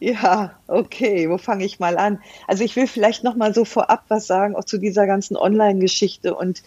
ja, 0.00 0.58
okay, 0.66 1.28
wo 1.28 1.36
fange 1.36 1.66
ich 1.66 1.78
mal 1.78 1.98
an? 1.98 2.18
Also 2.48 2.64
ich 2.64 2.74
will 2.74 2.86
vielleicht 2.86 3.22
noch 3.22 3.36
mal 3.36 3.54
so 3.54 3.66
vorab 3.66 4.04
was 4.08 4.26
sagen, 4.26 4.56
auch 4.56 4.64
zu 4.64 4.78
dieser 4.78 5.06
ganzen 5.06 5.36
Online-Geschichte. 5.36 6.34
Und 6.34 6.62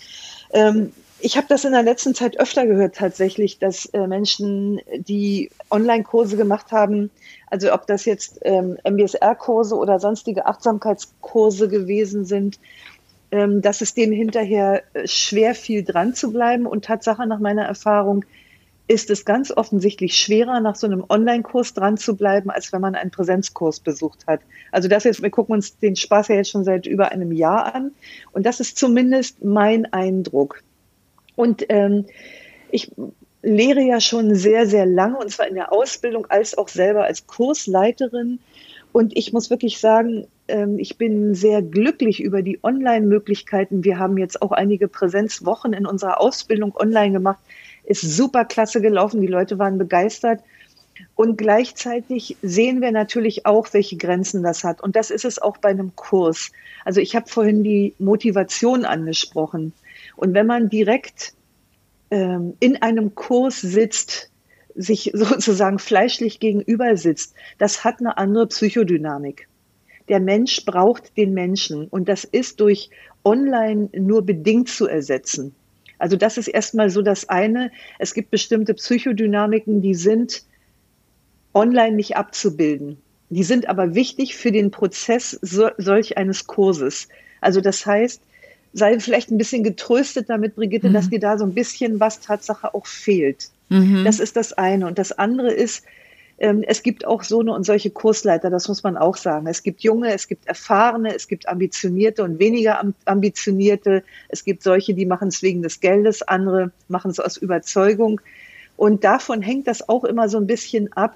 ähm, 0.53 0.93
ich 1.25 1.37
habe 1.37 1.47
das 1.49 1.65
in 1.65 1.71
der 1.71 1.81
letzten 1.81 2.13
Zeit 2.13 2.39
öfter 2.39 2.67
gehört 2.67 2.97
tatsächlich, 2.97 3.57
dass 3.57 3.87
äh, 3.87 4.05
Menschen, 4.05 4.79
die 4.95 5.49
Online-Kurse 5.71 6.37
gemacht 6.37 6.71
haben, 6.71 7.09
also 7.49 7.73
ob 7.73 7.87
das 7.87 8.05
jetzt 8.05 8.37
ähm, 8.43 8.77
MBSR-Kurse 8.87 9.75
oder 9.75 9.99
sonstige 9.99 10.45
Achtsamkeitskurse 10.45 11.67
gewesen 11.67 12.25
sind, 12.25 12.59
ähm, 13.31 13.63
dass 13.63 13.81
es 13.81 13.95
denen 13.95 14.13
hinterher 14.13 14.83
äh, 14.93 15.07
schwer 15.07 15.55
fiel 15.55 15.83
dran 15.83 16.13
zu 16.13 16.31
bleiben. 16.31 16.67
Und 16.67 16.85
Tatsache 16.85 17.25
nach 17.25 17.39
meiner 17.39 17.63
Erfahrung 17.63 18.23
ist 18.87 19.09
es 19.09 19.25
ganz 19.25 19.49
offensichtlich 19.49 20.15
schwerer, 20.15 20.59
nach 20.59 20.75
so 20.75 20.85
einem 20.85 21.03
Online-Kurs 21.09 21.73
dran 21.73 21.97
zu 21.97 22.15
bleiben, 22.15 22.51
als 22.51 22.71
wenn 22.71 22.81
man 22.81 22.93
einen 22.93 23.09
Präsenzkurs 23.09 23.79
besucht 23.79 24.27
hat. 24.27 24.41
Also 24.71 24.87
das 24.87 25.05
jetzt, 25.05 25.23
wir 25.23 25.31
gucken 25.31 25.55
uns 25.55 25.75
den 25.79 25.95
Spaß 25.95 26.27
ja 26.27 26.35
jetzt 26.35 26.51
schon 26.51 26.65
seit 26.65 26.85
über 26.85 27.11
einem 27.11 27.31
Jahr 27.31 27.73
an. 27.73 27.93
Und 28.31 28.45
das 28.45 28.59
ist 28.59 28.77
zumindest 28.77 29.43
mein 29.43 29.91
Eindruck. 29.91 30.61
Und 31.35 31.65
ähm, 31.69 32.05
ich 32.71 32.91
lehre 33.41 33.81
ja 33.81 34.01
schon 34.01 34.35
sehr, 34.35 34.65
sehr 34.65 34.85
lange, 34.85 35.17
und 35.17 35.29
zwar 35.29 35.47
in 35.47 35.55
der 35.55 35.71
Ausbildung 35.71 36.25
als 36.27 36.57
auch 36.57 36.67
selber 36.67 37.03
als 37.03 37.27
Kursleiterin. 37.27 38.39
Und 38.91 39.15
ich 39.15 39.33
muss 39.33 39.49
wirklich 39.49 39.79
sagen, 39.79 40.27
ähm, 40.47 40.79
ich 40.79 40.97
bin 40.97 41.35
sehr 41.35 41.61
glücklich 41.61 42.21
über 42.21 42.41
die 42.41 42.59
Online-Möglichkeiten. 42.63 43.83
Wir 43.83 43.99
haben 43.99 44.17
jetzt 44.17 44.41
auch 44.41 44.51
einige 44.51 44.87
Präsenzwochen 44.87 45.73
in 45.73 45.85
unserer 45.85 46.21
Ausbildung 46.21 46.75
online 46.75 47.11
gemacht. 47.11 47.39
Ist 47.83 48.01
super 48.01 48.45
klasse 48.45 48.81
gelaufen. 48.81 49.21
Die 49.21 49.27
Leute 49.27 49.59
waren 49.59 49.77
begeistert. 49.77 50.41
Und 51.13 51.37
gleichzeitig 51.37 52.37
sehen 52.41 52.81
wir 52.81 52.91
natürlich 52.91 53.45
auch, 53.45 53.73
welche 53.73 53.97
Grenzen 53.97 54.43
das 54.43 54.63
hat. 54.63 54.81
Und 54.81 54.95
das 54.95 55.11
ist 55.11 55.25
es 55.25 55.41
auch 55.41 55.57
bei 55.57 55.69
einem 55.69 55.95
Kurs. 55.95 56.51
Also 56.85 57.01
ich 57.01 57.15
habe 57.15 57.27
vorhin 57.27 57.63
die 57.63 57.93
Motivation 57.99 58.85
angesprochen. 58.85 59.73
Und 60.15 60.33
wenn 60.33 60.47
man 60.47 60.69
direkt 60.69 61.33
ähm, 62.11 62.55
in 62.59 62.81
einem 62.81 63.15
Kurs 63.15 63.61
sitzt, 63.61 64.31
sich 64.75 65.11
sozusagen 65.13 65.79
fleischlich 65.79 66.39
gegenüber 66.39 66.97
sitzt, 66.97 67.33
das 67.57 67.83
hat 67.83 67.99
eine 67.99 68.17
andere 68.17 68.47
Psychodynamik. 68.47 69.47
Der 70.07 70.19
Mensch 70.19 70.65
braucht 70.65 71.17
den 71.17 71.33
Menschen 71.33 71.87
und 71.87 72.07
das 72.07 72.23
ist 72.23 72.59
durch 72.59 72.91
Online 73.23 73.89
nur 73.93 74.23
bedingt 74.23 74.69
zu 74.69 74.87
ersetzen. 74.87 75.55
Also 75.97 76.15
das 76.15 76.37
ist 76.37 76.47
erstmal 76.47 76.89
so 76.89 77.01
das 77.01 77.29
eine. 77.29 77.71
Es 77.97 78.13
gibt 78.13 78.29
bestimmte 78.29 78.73
Psychodynamiken, 78.73 79.81
die 79.81 79.95
sind 79.95 80.43
online 81.53 81.95
nicht 81.95 82.17
abzubilden. 82.17 82.97
Die 83.29 83.43
sind 83.43 83.67
aber 83.67 83.95
wichtig 83.95 84.35
für 84.35 84.51
den 84.51 84.69
Prozess 84.69 85.31
so, 85.41 85.69
solch 85.77 86.17
eines 86.17 86.45
Kurses. 86.45 87.07
Also 87.41 87.61
das 87.61 87.85
heißt, 87.85 88.21
sei 88.75 88.99
vielleicht 88.99 89.31
ein 89.31 89.37
bisschen 89.37 89.63
getröstet 89.63 90.29
damit, 90.29 90.55
Brigitte, 90.55 90.89
mhm. 90.89 90.93
dass 90.93 91.09
dir 91.09 91.19
da 91.19 91.37
so 91.37 91.45
ein 91.45 91.53
bisschen 91.53 91.99
was 91.99 92.19
Tatsache 92.19 92.73
auch 92.73 92.85
fehlt. 92.85 93.49
Mhm. 93.69 94.03
Das 94.03 94.19
ist 94.19 94.35
das 94.35 94.53
eine. 94.53 94.85
Und 94.85 94.99
das 94.99 95.13
andere 95.13 95.51
ist, 95.51 95.83
ähm, 96.37 96.61
es 96.67 96.83
gibt 96.83 97.07
auch 97.07 97.23
so 97.23 97.39
eine 97.39 97.53
und 97.53 97.63
solche 97.63 97.89
Kursleiter, 97.89 98.49
das 98.49 98.67
muss 98.67 98.83
man 98.83 98.97
auch 98.97 99.15
sagen. 99.15 99.47
Es 99.47 99.63
gibt 99.63 99.81
junge, 99.81 100.13
es 100.13 100.27
gibt 100.27 100.45
erfahrene, 100.45 101.15
es 101.15 101.29
gibt 101.29 101.47
ambitionierte 101.47 102.23
und 102.23 102.37
weniger 102.39 102.83
ambitionierte. 103.05 104.03
Es 104.27 104.43
gibt 104.43 104.61
solche, 104.61 104.93
die 104.93 105.05
machen 105.05 105.29
es 105.29 105.41
wegen 105.41 105.61
des 105.61 105.79
Geldes, 105.79 106.21
andere 106.21 106.71
machen 106.89 107.11
es 107.11 107.21
aus 107.21 107.37
Überzeugung. 107.37 108.19
Und 108.75 109.05
davon 109.05 109.41
hängt 109.41 109.67
das 109.67 109.87
auch 109.87 110.03
immer 110.03 110.27
so 110.27 110.37
ein 110.37 110.47
bisschen 110.47 110.91
ab, 110.91 111.15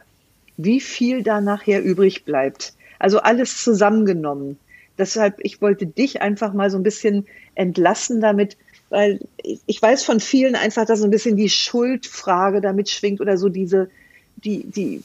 wie 0.56 0.80
viel 0.80 1.24
da 1.24 1.42
nachher 1.42 1.84
übrig 1.84 2.24
bleibt. 2.24 2.74
Also 3.00 3.20
alles 3.20 3.62
zusammengenommen. 3.62 4.58
Deshalb, 5.00 5.38
ich 5.40 5.62
wollte 5.62 5.88
dich 5.88 6.22
einfach 6.22 6.54
mal 6.54 6.70
so 6.70 6.78
ein 6.78 6.84
bisschen 6.84 7.26
entlassen 7.56 8.22
damit, 8.22 8.58
weil 8.90 9.20
ich 9.66 9.82
weiß 9.82 10.04
von 10.04 10.20
vielen 10.20 10.56
einfach, 10.56 10.86
dass 10.86 11.00
so 11.00 11.06
ein 11.06 11.12
bisschen 11.12 11.38
die 11.38 11.50
Schuldfrage 11.50 12.62
damit 12.62 12.90
schwingt 12.90 13.22
oder 13.22 13.38
so 13.38 13.50
diese, 13.50 13.90
die, 14.36 14.66
die, 14.66 15.02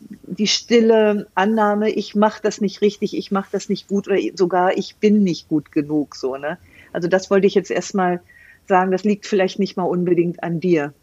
die 0.00 0.46
stille 0.46 1.28
Annahme, 1.34 1.90
ich 1.90 2.14
mache 2.14 2.40
das 2.42 2.60
nicht 2.60 2.80
richtig, 2.80 3.16
ich 3.16 3.30
mache 3.30 3.48
das 3.52 3.68
nicht 3.68 3.88
gut 3.88 4.08
oder 4.08 4.18
sogar 4.34 4.76
ich 4.76 4.96
bin 4.96 5.22
nicht 5.22 5.48
gut 5.48 5.70
genug, 5.72 6.16
so, 6.16 6.36
ne? 6.36 6.58
Also 6.92 7.08
das 7.08 7.30
wollte 7.30 7.46
ich 7.46 7.54
jetzt 7.54 7.70
erstmal 7.70 8.22
sagen, 8.66 8.90
das 8.90 9.04
liegt 9.04 9.26
vielleicht 9.26 9.58
nicht 9.58 9.76
mal 9.76 9.84
unbedingt 9.84 10.42
an 10.42 10.60
dir. 10.60 10.94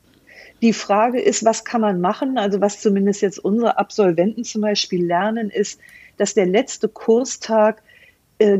Die 0.61 0.73
Frage 0.73 1.21
ist, 1.21 1.45
was 1.45 1.65
kann 1.65 1.81
man 1.81 2.01
machen? 2.01 2.37
Also 2.37 2.61
was 2.61 2.81
zumindest 2.81 3.21
jetzt 3.21 3.37
unsere 3.37 3.77
Absolventen 3.77 4.43
zum 4.43 4.61
Beispiel 4.61 5.05
lernen, 5.05 5.49
ist, 5.49 5.79
dass 6.17 6.33
der 6.33 6.45
letzte 6.45 6.87
Kurstag 6.87 7.81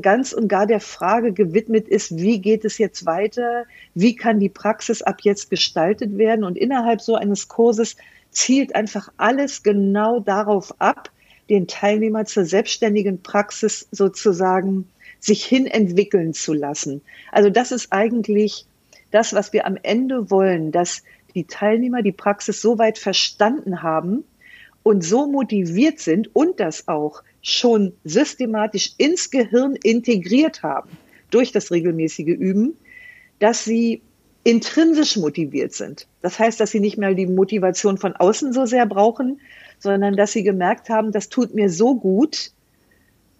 ganz 0.01 0.33
und 0.33 0.47
gar 0.47 0.65
der 0.65 0.79
Frage 0.79 1.33
gewidmet 1.33 1.87
ist, 1.87 2.15
wie 2.17 2.39
geht 2.39 2.63
es 2.63 2.77
jetzt 2.77 3.05
weiter? 3.05 3.65
Wie 3.95 4.15
kann 4.15 4.39
die 4.39 4.49
Praxis 4.49 5.01
ab 5.01 5.21
jetzt 5.21 5.49
gestaltet 5.49 6.17
werden? 6.17 6.43
Und 6.45 6.57
innerhalb 6.57 7.01
so 7.01 7.15
eines 7.15 7.47
Kurses 7.47 7.95
zielt 8.31 8.75
einfach 8.75 9.09
alles 9.17 9.63
genau 9.63 10.19
darauf 10.19 10.79
ab, 10.79 11.09
den 11.49 11.67
Teilnehmer 11.67 12.25
zur 12.25 12.45
selbstständigen 12.45 13.21
Praxis 13.21 13.87
sozusagen 13.91 14.87
sich 15.19 15.45
hin 15.45 15.67
entwickeln 15.67 16.33
zu 16.33 16.53
lassen. 16.53 17.01
Also 17.31 17.49
das 17.49 17.71
ist 17.71 17.91
eigentlich 17.91 18.65
das, 19.11 19.33
was 19.33 19.53
wir 19.53 19.65
am 19.65 19.77
Ende 19.81 20.31
wollen, 20.31 20.71
dass 20.71 21.03
die 21.35 21.45
Teilnehmer 21.45 22.01
die 22.01 22.11
Praxis 22.11 22.61
so 22.61 22.77
weit 22.77 22.97
verstanden 22.97 23.81
haben 23.81 24.23
und 24.83 25.03
so 25.03 25.27
motiviert 25.27 25.99
sind 25.99 26.35
und 26.35 26.59
das 26.59 26.87
auch 26.87 27.23
schon 27.43 27.93
systematisch 28.05 28.93
ins 28.97 29.29
Gehirn 29.29 29.75
integriert 29.75 30.63
haben 30.63 30.89
durch 31.29 31.51
das 31.51 31.71
regelmäßige 31.71 32.29
Üben, 32.29 32.75
dass 33.39 33.65
sie 33.65 34.01
intrinsisch 34.45 35.17
motiviert 35.17 35.73
sind. 35.73 36.07
Das 36.21 36.39
heißt, 36.39 36.59
dass 36.59 36.71
sie 36.71 36.79
nicht 36.79 36.97
mehr 36.97 37.13
die 37.13 37.27
Motivation 37.27 37.97
von 37.97 38.13
außen 38.13 38.53
so 38.53 38.65
sehr 38.65 38.85
brauchen, 38.85 39.39
sondern 39.77 40.15
dass 40.15 40.31
sie 40.31 40.43
gemerkt 40.43 40.89
haben, 40.89 41.11
das 41.11 41.29
tut 41.29 41.53
mir 41.53 41.69
so 41.69 41.95
gut, 41.95 42.51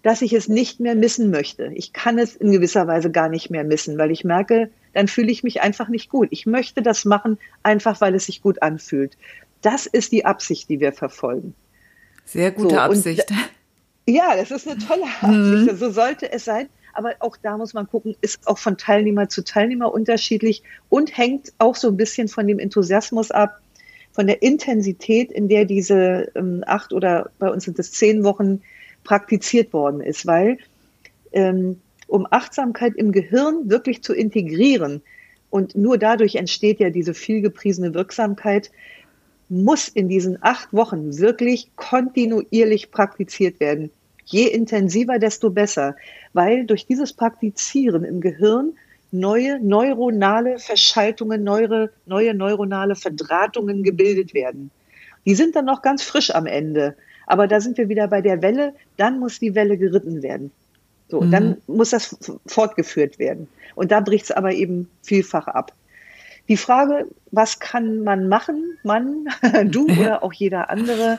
dass 0.02 0.20
ich 0.20 0.34
es 0.34 0.48
nicht 0.48 0.80
mehr 0.80 0.94
missen 0.94 1.30
möchte. 1.30 1.72
Ich 1.74 1.94
kann 1.94 2.18
es 2.18 2.36
in 2.36 2.52
gewisser 2.52 2.86
Weise 2.86 3.10
gar 3.10 3.30
nicht 3.30 3.48
mehr 3.48 3.64
missen, 3.64 3.96
weil 3.96 4.10
ich 4.10 4.22
merke, 4.22 4.70
dann 4.92 5.08
fühle 5.08 5.32
ich 5.32 5.42
mich 5.42 5.62
einfach 5.62 5.88
nicht 5.88 6.10
gut. 6.10 6.28
Ich 6.30 6.44
möchte 6.44 6.82
das 6.82 7.06
machen, 7.06 7.38
einfach 7.62 8.02
weil 8.02 8.14
es 8.14 8.26
sich 8.26 8.42
gut 8.42 8.62
anfühlt. 8.62 9.16
Das 9.62 9.86
ist 9.86 10.12
die 10.12 10.26
Absicht, 10.26 10.68
die 10.68 10.80
wir 10.80 10.92
verfolgen. 10.92 11.54
Sehr 12.26 12.50
gute 12.50 12.74
so, 12.74 12.80
Absicht. 12.80 13.32
Ja, 14.06 14.36
das 14.36 14.50
ist 14.50 14.68
eine 14.68 14.78
tolle 14.78 15.04
Absicht. 15.20 15.72
Mhm. 15.72 15.76
So 15.76 15.90
sollte 15.90 16.30
es 16.30 16.44
sein. 16.44 16.68
Aber 16.92 17.14
auch 17.18 17.36
da 17.36 17.56
muss 17.56 17.74
man 17.74 17.88
gucken, 17.88 18.14
ist 18.20 18.46
auch 18.46 18.58
von 18.58 18.78
Teilnehmer 18.78 19.28
zu 19.28 19.42
Teilnehmer 19.42 19.92
unterschiedlich 19.92 20.62
und 20.88 21.16
hängt 21.16 21.52
auch 21.58 21.74
so 21.74 21.88
ein 21.88 21.96
bisschen 21.96 22.28
von 22.28 22.46
dem 22.46 22.60
Enthusiasmus 22.60 23.32
ab, 23.32 23.60
von 24.12 24.28
der 24.28 24.42
Intensität, 24.42 25.32
in 25.32 25.48
der 25.48 25.64
diese 25.64 26.30
ähm, 26.36 26.62
acht 26.66 26.92
oder 26.92 27.30
bei 27.40 27.50
uns 27.50 27.64
sind 27.64 27.80
es 27.80 27.90
zehn 27.90 28.22
Wochen 28.22 28.62
praktiziert 29.02 29.72
worden 29.72 30.00
ist, 30.00 30.24
weil 30.24 30.58
ähm, 31.32 31.80
um 32.06 32.28
Achtsamkeit 32.30 32.94
im 32.94 33.10
Gehirn 33.10 33.68
wirklich 33.68 34.02
zu 34.02 34.14
integrieren. 34.14 35.02
Und 35.50 35.74
nur 35.74 35.98
dadurch 35.98 36.36
entsteht 36.36 36.78
ja 36.78 36.90
diese 36.90 37.12
vielgepriesene 37.12 37.92
Wirksamkeit, 37.92 38.70
muss 39.48 39.88
in 39.88 40.08
diesen 40.08 40.38
acht 40.42 40.72
Wochen 40.72 41.18
wirklich 41.18 41.70
kontinuierlich 41.76 42.90
praktiziert 42.90 43.60
werden. 43.60 43.90
Je 44.24 44.46
intensiver, 44.46 45.18
desto 45.18 45.50
besser, 45.50 45.96
weil 46.32 46.64
durch 46.64 46.86
dieses 46.86 47.12
Praktizieren 47.12 48.04
im 48.04 48.20
Gehirn 48.20 48.72
neue 49.12 49.60
neuronale 49.60 50.58
Verschaltungen, 50.58 51.44
neue, 51.44 51.90
neue 52.06 52.34
neuronale 52.34 52.96
Verdrahtungen 52.96 53.82
gebildet 53.82 54.34
werden. 54.34 54.70
Die 55.24 55.34
sind 55.34 55.54
dann 55.56 55.66
noch 55.66 55.82
ganz 55.82 56.02
frisch 56.02 56.34
am 56.34 56.46
Ende. 56.46 56.96
Aber 57.26 57.46
da 57.46 57.60
sind 57.60 57.78
wir 57.78 57.88
wieder 57.88 58.08
bei 58.08 58.20
der 58.20 58.42
Welle, 58.42 58.74
dann 58.96 59.18
muss 59.18 59.38
die 59.38 59.54
Welle 59.54 59.78
geritten 59.78 60.22
werden. 60.22 60.50
So, 61.08 61.20
mhm. 61.20 61.30
dann 61.30 61.56
muss 61.66 61.90
das 61.90 62.16
fortgeführt 62.46 63.18
werden. 63.18 63.48
Und 63.74 63.92
da 63.92 64.00
bricht 64.00 64.24
es 64.24 64.30
aber 64.30 64.52
eben 64.52 64.90
vielfach 65.02 65.46
ab. 65.48 65.72
Die 66.48 66.56
Frage, 66.56 67.06
was 67.30 67.58
kann 67.58 68.04
man 68.04 68.28
machen, 68.28 68.78
man, 68.82 69.28
du 69.64 69.86
oder 69.86 70.22
auch 70.22 70.32
jeder 70.32 70.70
andere? 70.70 71.18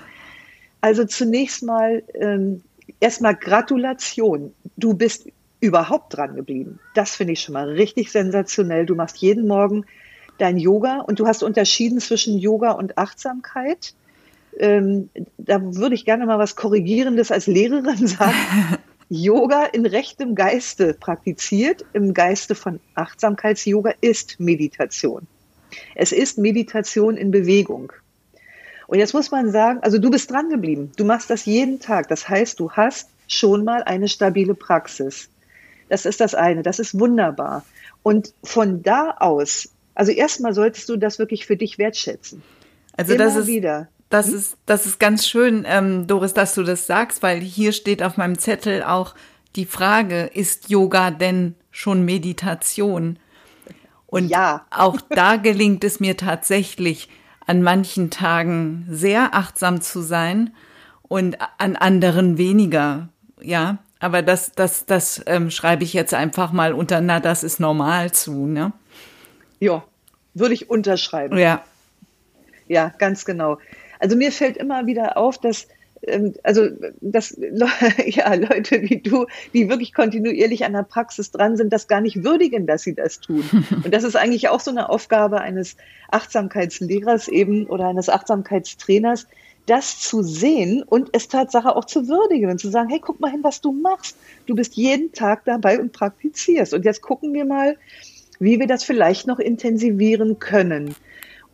Also 0.82 1.06
zunächst 1.06 1.64
mal 1.64 2.04
ähm, 2.14 2.62
erstmal 3.00 3.36
Gratulation. 3.36 4.54
Du 4.78 4.94
bist 4.94 5.28
überhaupt 5.60 6.16
dran 6.16 6.36
geblieben. 6.36 6.80
Das 6.94 7.16
finde 7.16 7.34
ich 7.34 7.42
schon 7.42 7.54
mal 7.54 7.70
richtig 7.70 8.12
sensationell. 8.12 8.86
Du 8.86 8.96
machst 8.96 9.18
jeden 9.18 9.48
Morgen 9.48 9.86
dein 10.38 10.58
Yoga 10.58 11.00
und 11.00 11.20
du 11.20 11.28
hast 11.28 11.44
unterschieden 11.44 12.00
zwischen 12.00 12.38
Yoga 12.38 12.72
und 12.72 12.98
Achtsamkeit. 12.98 13.94
Ähm, 14.60 15.10
da 15.38 15.60
würde 15.62 15.96
ich 15.96 16.06
gerne 16.06 16.26
mal 16.26 16.40
was 16.40 16.56
Korrigierendes 16.56 17.32
als 17.32 17.48
Lehrerin 17.48 18.08
sagen. 18.08 18.36
Yoga 19.10 19.66
in 19.66 19.86
rechtem 19.86 20.36
Geiste 20.36 20.94
praktiziert, 20.94 21.86
im 21.94 22.14
Geiste 22.14 22.56
von 22.56 22.80
Achtsamkeits-Yoga 22.96 23.94
ist 24.02 24.40
Meditation. 24.40 25.28
Es 25.94 26.12
ist 26.12 26.38
Meditation 26.38 27.18
in 27.18 27.32
Bewegung. 27.32 27.92
Und 28.88 29.00
jetzt 29.00 29.14
muss 29.14 29.32
man 29.32 29.52
sagen, 29.52 29.80
also 29.82 29.98
du 29.98 30.10
bist 30.10 30.32
dran 30.32 30.50
geblieben. 30.50 30.92
Du 30.96 31.06
machst 31.06 31.30
das 31.30 31.46
jeden 31.46 31.80
Tag. 31.80 32.08
Das 32.08 32.30
heißt, 32.30 32.60
du 32.60 32.72
hast 32.72 33.10
schon 33.28 33.64
mal 33.64 33.84
eine 33.84 34.08
stabile 34.08 34.54
Praxis. 34.54 35.30
Das 35.90 36.06
ist 36.06 36.20
das 36.20 36.36
eine. 36.36 36.64
Das 36.64 36.80
ist 36.80 37.00
wunderbar. 37.00 37.66
Und 38.04 38.34
von 38.44 38.84
da 38.84 39.16
aus, 39.20 39.70
also 39.96 40.12
erstmal 40.12 40.54
solltest 40.54 40.90
du 40.90 40.98
das 40.98 41.20
wirklich 41.20 41.46
für 41.46 41.58
dich 41.58 41.78
wertschätzen. 41.78 42.44
Also 42.98 43.14
Immer 43.14 43.26
das 43.26 43.36
ist 43.36 43.48
wieder. 43.48 43.88
Das 44.16 44.28
hm? 44.28 44.36
ist, 44.36 44.58
das 44.66 44.86
ist 44.86 44.98
ganz 44.98 45.28
schön, 45.28 45.66
ähm, 45.68 46.08
Doris, 46.08 46.34
dass 46.34 46.56
du 46.56 46.64
das 46.64 46.88
sagst, 46.88 47.22
weil 47.22 47.42
hier 47.42 47.74
steht 47.74 48.02
auf 48.02 48.16
meinem 48.16 48.38
Zettel 48.38 48.82
auch 48.82 49.14
die 49.58 49.66
Frage, 49.66 50.24
ist 50.34 50.70
Yoga 50.70 51.12
denn 51.12 51.56
schon 51.70 52.06
Meditation? 52.06 53.20
Und 54.08 54.30
ja. 54.30 54.66
auch 54.72 55.02
da 55.10 55.36
gelingt 55.36 55.84
es 55.84 56.00
mir 56.00 56.16
tatsächlich, 56.16 57.10
an 57.46 57.62
manchen 57.62 58.10
Tagen 58.10 58.88
sehr 58.90 59.36
achtsam 59.36 59.82
zu 59.82 60.02
sein 60.02 60.54
und 61.04 61.38
an 61.58 61.76
anderen 61.76 62.38
weniger. 62.38 63.10
Ja, 63.42 63.80
aber 64.00 64.22
das, 64.22 64.54
das, 64.54 64.86
das 64.86 65.22
ähm, 65.28 65.52
schreibe 65.52 65.84
ich 65.84 65.92
jetzt 65.94 66.14
einfach 66.14 66.54
mal 66.54 66.74
unter, 66.74 67.02
na, 67.02 67.20
das 67.20 67.44
ist 67.44 67.60
normal 67.60 68.14
zu, 68.14 68.48
ne? 68.48 68.72
Ja, 69.60 69.84
würde 70.34 70.54
ich 70.54 70.70
unterschreiben. 70.70 71.38
Ja. 71.38 71.64
Ja, 72.68 72.94
ganz 72.98 73.26
genau. 73.26 73.58
Also 74.00 74.16
mir 74.16 74.32
fällt 74.32 74.58
immer 74.58 74.86
wieder 74.86 75.18
auf, 75.18 75.38
dass 75.38 75.68
ähm, 76.08 76.34
also 76.44 76.68
dass 77.02 77.38
ja, 78.06 78.34
Leute 78.34 78.82
wie 78.82 79.02
du, 79.02 79.26
die 79.54 79.70
wirklich 79.70 79.94
kontinuierlich 79.94 80.66
an 80.66 80.74
der 80.74 80.84
Praxis 80.84 81.32
dran 81.32 81.58
sind, 81.58 81.72
das 81.72 81.88
gar 81.88 82.02
nicht 82.02 82.24
würdigen, 82.24 82.68
dass 82.68 82.84
sie 82.84 82.96
das 82.96 83.20
tun. 83.20 83.44
Und 83.84 83.94
das 83.94 84.04
ist 84.04 84.16
eigentlich 84.16 84.50
auch 84.50 84.60
so 84.60 84.72
eine 84.72 84.90
Aufgabe 84.90 85.42
eines 85.42 85.78
Achtsamkeitslehrers 86.12 87.28
eben 87.28 87.68
oder 87.68 87.88
eines 87.88 88.10
Achtsamkeitstrainers, 88.10 89.28
das 89.66 90.00
zu 90.00 90.22
sehen 90.22 90.84
und 90.84 91.10
es 91.14 91.28
Tatsache 91.28 91.76
auch 91.76 91.86
zu 91.86 92.08
würdigen 92.08 92.52
und 92.52 92.60
zu 92.60 92.70
sagen, 92.70 92.88
hey, 92.90 93.00
guck 93.02 93.20
mal 93.20 93.32
hin, 93.32 93.44
was 93.44 93.62
du 93.62 93.72
machst. 93.72 94.16
Du 94.46 94.54
bist 94.54 94.76
jeden 94.76 95.12
Tag 95.12 95.44
dabei 95.46 95.80
und 95.80 95.92
praktizierst. 95.92 96.76
Und 96.76 96.86
jetzt 96.86 97.02
gucken 97.02 97.34
wir 97.34 97.46
mal, 97.46 97.76
wie 98.40 98.60
wir 98.60 98.68
das 98.68 98.84
vielleicht 98.84 99.26
noch 99.26 99.40
intensivieren 99.40 100.38
können. 100.38 100.96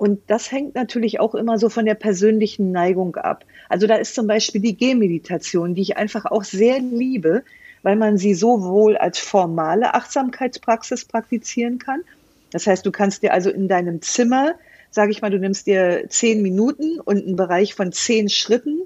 Und 0.02 0.20
das 0.26 0.52
hängt 0.52 0.74
natürlich 0.74 1.20
auch 1.20 1.36
immer 1.36 1.60
so 1.60 1.70
von 1.70 1.86
der 1.86 1.93
persönlichen 1.93 2.72
Neigung 2.72 3.18
ab. 3.18 3.45
Also 3.70 3.86
da 3.86 3.97
ist 3.97 4.16
zum 4.16 4.26
Beispiel 4.26 4.60
die 4.60 4.76
Gehmeditation, 4.76 5.76
die 5.76 5.84
ich 5.84 5.95
einfach 5.95 6.26
auch 6.26 6.43
sehr 6.43 6.80
liebe, 6.80 7.43
weil 7.84 7.97
man 7.97 8.18
sie 8.18 8.34
sowohl 8.34 8.97
als 8.97 9.20
formale 9.20 9.93
Achtsamkeitspraxis 9.93 11.06
praktizieren 11.06 11.78
kann. 11.78 12.02
Das 12.49 12.66
heißt, 12.66 12.84
du 12.84 12.91
kannst 12.91 13.22
dir 13.22 13.32
also 13.32 13.52
in 13.52 13.68
deinem 13.68 14.02
Zimmer, 14.02 14.56
sage 14.89 15.12
ich 15.12 15.22
mal, 15.22 15.30
du 15.30 15.38
nimmst 15.38 15.68
dir 15.68 16.06
zehn 16.10 16.41
Minuten 16.41 16.99
und 16.99 17.24
einen 17.24 17.36
Bereich 17.36 17.76
von 17.76 17.91
zehn 17.91 18.28
Schritten 18.28 18.80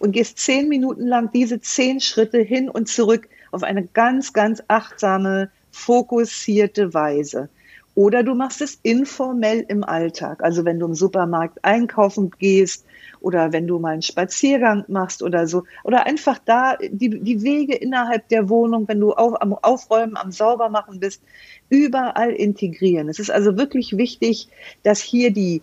und 0.00 0.12
gehst 0.12 0.38
zehn 0.38 0.68
Minuten 0.68 1.06
lang 1.06 1.30
diese 1.32 1.62
zehn 1.62 1.98
Schritte 1.98 2.40
hin 2.40 2.68
und 2.68 2.90
zurück 2.90 3.26
auf 3.52 3.62
eine 3.62 3.86
ganz, 3.86 4.34
ganz 4.34 4.62
achtsame, 4.68 5.50
fokussierte 5.70 6.92
Weise. 6.92 7.48
Oder 7.94 8.22
du 8.22 8.34
machst 8.34 8.62
es 8.62 8.78
informell 8.82 9.64
im 9.68 9.84
Alltag. 9.84 10.42
Also 10.42 10.64
wenn 10.64 10.78
du 10.78 10.86
im 10.86 10.94
Supermarkt 10.94 11.62
einkaufen 11.62 12.30
gehst 12.38 12.86
oder 13.20 13.52
wenn 13.52 13.66
du 13.66 13.78
mal 13.78 13.92
einen 13.92 14.02
Spaziergang 14.02 14.84
machst 14.88 15.22
oder 15.22 15.46
so. 15.46 15.64
Oder 15.84 16.06
einfach 16.06 16.38
da 16.44 16.76
die, 16.76 17.20
die 17.20 17.42
Wege 17.42 17.74
innerhalb 17.74 18.28
der 18.28 18.48
Wohnung, 18.48 18.88
wenn 18.88 19.00
du 19.00 19.12
auf, 19.12 19.40
am 19.40 19.52
Aufräumen, 19.52 20.16
am 20.16 20.32
Saubermachen 20.32 21.00
bist, 21.00 21.22
überall 21.68 22.30
integrieren. 22.30 23.08
Es 23.08 23.18
ist 23.18 23.30
also 23.30 23.56
wirklich 23.58 23.96
wichtig, 23.96 24.48
dass 24.82 25.00
hier 25.00 25.30
die, 25.30 25.62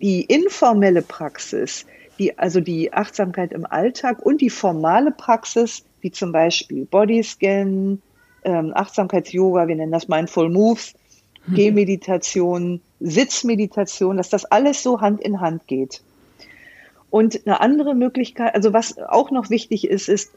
die 0.00 0.22
informelle 0.22 1.02
Praxis, 1.02 1.86
die, 2.18 2.36
also 2.38 2.60
die 2.60 2.92
Achtsamkeit 2.92 3.52
im 3.52 3.66
Alltag 3.66 4.24
und 4.24 4.40
die 4.40 4.50
formale 4.50 5.12
Praxis, 5.12 5.84
wie 6.00 6.10
zum 6.10 6.32
Beispiel 6.32 6.86
Bodyscan, 6.86 8.02
ähm, 8.44 8.72
Achtsamkeits-Yoga, 8.74 9.68
wir 9.68 9.76
nennen 9.76 9.92
das 9.92 10.08
Mindful 10.08 10.50
Moves. 10.50 10.94
Gehmeditation, 11.48 12.80
Sitzmeditation, 13.00 14.16
dass 14.16 14.28
das 14.28 14.44
alles 14.44 14.82
so 14.82 15.00
Hand 15.00 15.20
in 15.20 15.40
Hand 15.40 15.66
geht. 15.66 16.02
Und 17.10 17.46
eine 17.46 17.60
andere 17.60 17.94
Möglichkeit, 17.94 18.54
also 18.54 18.72
was 18.72 18.98
auch 18.98 19.30
noch 19.30 19.48
wichtig 19.50 19.88
ist, 19.88 20.08
ist, 20.08 20.32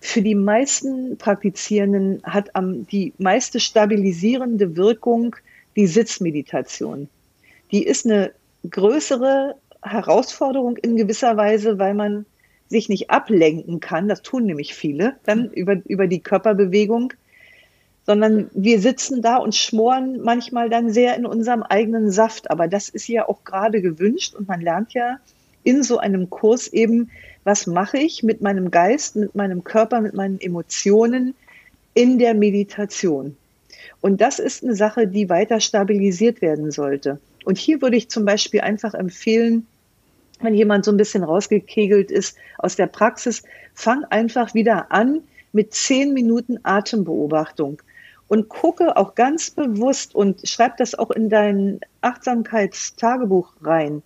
für 0.00 0.22
die 0.22 0.34
meisten 0.34 1.18
Praktizierenden 1.18 2.22
hat 2.24 2.56
am, 2.56 2.86
die 2.86 3.12
meiste 3.18 3.60
stabilisierende 3.60 4.76
Wirkung 4.76 5.36
die 5.76 5.86
Sitzmeditation. 5.86 7.08
Die 7.70 7.84
ist 7.84 8.06
eine 8.06 8.32
größere 8.68 9.56
Herausforderung 9.82 10.76
in 10.78 10.96
gewisser 10.96 11.36
Weise, 11.36 11.78
weil 11.78 11.94
man 11.94 12.24
sich 12.68 12.88
nicht 12.88 13.10
ablenken 13.10 13.80
kann. 13.80 14.08
Das 14.08 14.22
tun 14.22 14.44
nämlich 14.44 14.74
viele 14.74 15.16
dann 15.24 15.50
über, 15.50 15.76
über 15.86 16.06
die 16.06 16.20
Körperbewegung 16.20 17.12
sondern 18.10 18.50
wir 18.54 18.80
sitzen 18.80 19.22
da 19.22 19.36
und 19.36 19.54
schmoren 19.54 20.20
manchmal 20.24 20.68
dann 20.68 20.90
sehr 20.90 21.16
in 21.16 21.24
unserem 21.24 21.62
eigenen 21.62 22.10
Saft. 22.10 22.50
Aber 22.50 22.66
das 22.66 22.88
ist 22.88 23.06
ja 23.06 23.28
auch 23.28 23.44
gerade 23.44 23.80
gewünscht 23.80 24.34
und 24.34 24.48
man 24.48 24.60
lernt 24.60 24.94
ja 24.94 25.20
in 25.62 25.84
so 25.84 25.98
einem 25.98 26.28
Kurs 26.28 26.66
eben, 26.66 27.12
was 27.44 27.68
mache 27.68 27.98
ich 27.98 28.24
mit 28.24 28.40
meinem 28.40 28.72
Geist, 28.72 29.14
mit 29.14 29.36
meinem 29.36 29.62
Körper, 29.62 30.00
mit 30.00 30.14
meinen 30.14 30.40
Emotionen 30.40 31.36
in 31.94 32.18
der 32.18 32.34
Meditation. 32.34 33.36
Und 34.00 34.20
das 34.20 34.40
ist 34.40 34.64
eine 34.64 34.74
Sache, 34.74 35.06
die 35.06 35.28
weiter 35.28 35.60
stabilisiert 35.60 36.42
werden 36.42 36.72
sollte. 36.72 37.20
Und 37.44 37.58
hier 37.58 37.80
würde 37.80 37.96
ich 37.96 38.10
zum 38.10 38.24
Beispiel 38.24 38.62
einfach 38.62 38.94
empfehlen, 38.94 39.68
wenn 40.40 40.54
jemand 40.54 40.84
so 40.84 40.90
ein 40.90 40.96
bisschen 40.96 41.22
rausgekegelt 41.22 42.10
ist 42.10 42.36
aus 42.58 42.74
der 42.74 42.88
Praxis, 42.88 43.44
fang 43.72 44.02
einfach 44.06 44.52
wieder 44.52 44.90
an 44.90 45.20
mit 45.52 45.74
zehn 45.74 46.12
Minuten 46.12 46.58
Atembeobachtung 46.64 47.80
und 48.30 48.48
gucke 48.48 48.96
auch 48.96 49.16
ganz 49.16 49.50
bewusst 49.50 50.14
und 50.14 50.48
schreib 50.48 50.76
das 50.76 50.94
auch 50.94 51.10
in 51.10 51.28
dein 51.28 51.80
Achtsamkeitstagebuch 52.00 53.52
rein. 53.60 54.04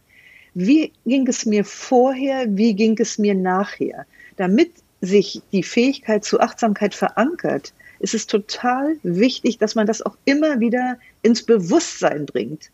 Wie 0.54 0.92
ging 1.04 1.28
es 1.28 1.44
mir 1.44 1.62
vorher? 1.62 2.46
Wie 2.48 2.74
ging 2.74 2.98
es 2.98 3.18
mir 3.18 3.34
nachher? 3.34 4.06
Damit 4.38 4.72
sich 5.02 5.42
die 5.52 5.62
Fähigkeit 5.62 6.24
zu 6.24 6.40
Achtsamkeit 6.40 6.94
verankert, 6.94 7.74
ist 7.98 8.14
es 8.14 8.26
total 8.26 8.96
wichtig, 9.02 9.58
dass 9.58 9.74
man 9.74 9.86
das 9.86 10.00
auch 10.00 10.16
immer 10.24 10.58
wieder 10.58 10.96
ins 11.20 11.42
Bewusstsein 11.42 12.24
bringt. 12.24 12.70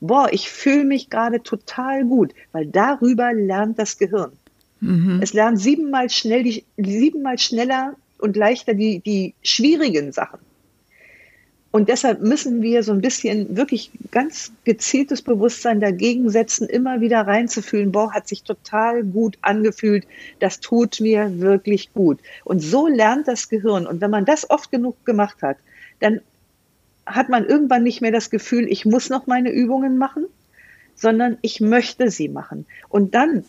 Boah, 0.00 0.28
ich 0.32 0.50
fühle 0.50 0.84
mich 0.84 1.10
gerade 1.10 1.42
total 1.42 2.06
gut, 2.06 2.32
weil 2.52 2.64
darüber 2.64 3.34
lernt 3.34 3.78
das 3.78 3.98
Gehirn. 3.98 4.32
Mhm. 4.80 5.20
Es 5.22 5.34
lernt 5.34 5.60
siebenmal 5.60 6.08
schnell 6.08 6.44
die, 6.44 6.64
siebenmal 6.78 7.38
schneller 7.38 7.94
und 8.16 8.36
leichter 8.36 8.72
die, 8.72 9.00
die 9.00 9.34
schwierigen 9.42 10.10
Sachen. 10.10 10.38
Und 11.74 11.88
deshalb 11.88 12.22
müssen 12.22 12.62
wir 12.62 12.84
so 12.84 12.92
ein 12.92 13.00
bisschen 13.00 13.56
wirklich 13.56 13.90
ganz 14.12 14.52
gezieltes 14.62 15.22
Bewusstsein 15.22 15.80
dagegen 15.80 16.30
setzen, 16.30 16.68
immer 16.68 17.00
wieder 17.00 17.22
reinzufühlen, 17.22 17.90
boah, 17.90 18.12
hat 18.12 18.28
sich 18.28 18.44
total 18.44 19.02
gut 19.02 19.38
angefühlt, 19.40 20.06
das 20.38 20.60
tut 20.60 21.00
mir 21.00 21.40
wirklich 21.40 21.92
gut. 21.92 22.20
Und 22.44 22.60
so 22.60 22.86
lernt 22.86 23.26
das 23.26 23.48
Gehirn. 23.48 23.88
Und 23.88 24.00
wenn 24.00 24.12
man 24.12 24.24
das 24.24 24.48
oft 24.50 24.70
genug 24.70 25.04
gemacht 25.04 25.42
hat, 25.42 25.56
dann 25.98 26.20
hat 27.06 27.28
man 27.28 27.44
irgendwann 27.44 27.82
nicht 27.82 28.00
mehr 28.00 28.12
das 28.12 28.30
Gefühl, 28.30 28.70
ich 28.70 28.86
muss 28.86 29.10
noch 29.10 29.26
meine 29.26 29.50
Übungen 29.50 29.98
machen, 29.98 30.26
sondern 30.94 31.38
ich 31.42 31.60
möchte 31.60 32.08
sie 32.08 32.28
machen. 32.28 32.66
Und 32.88 33.16
dann 33.16 33.44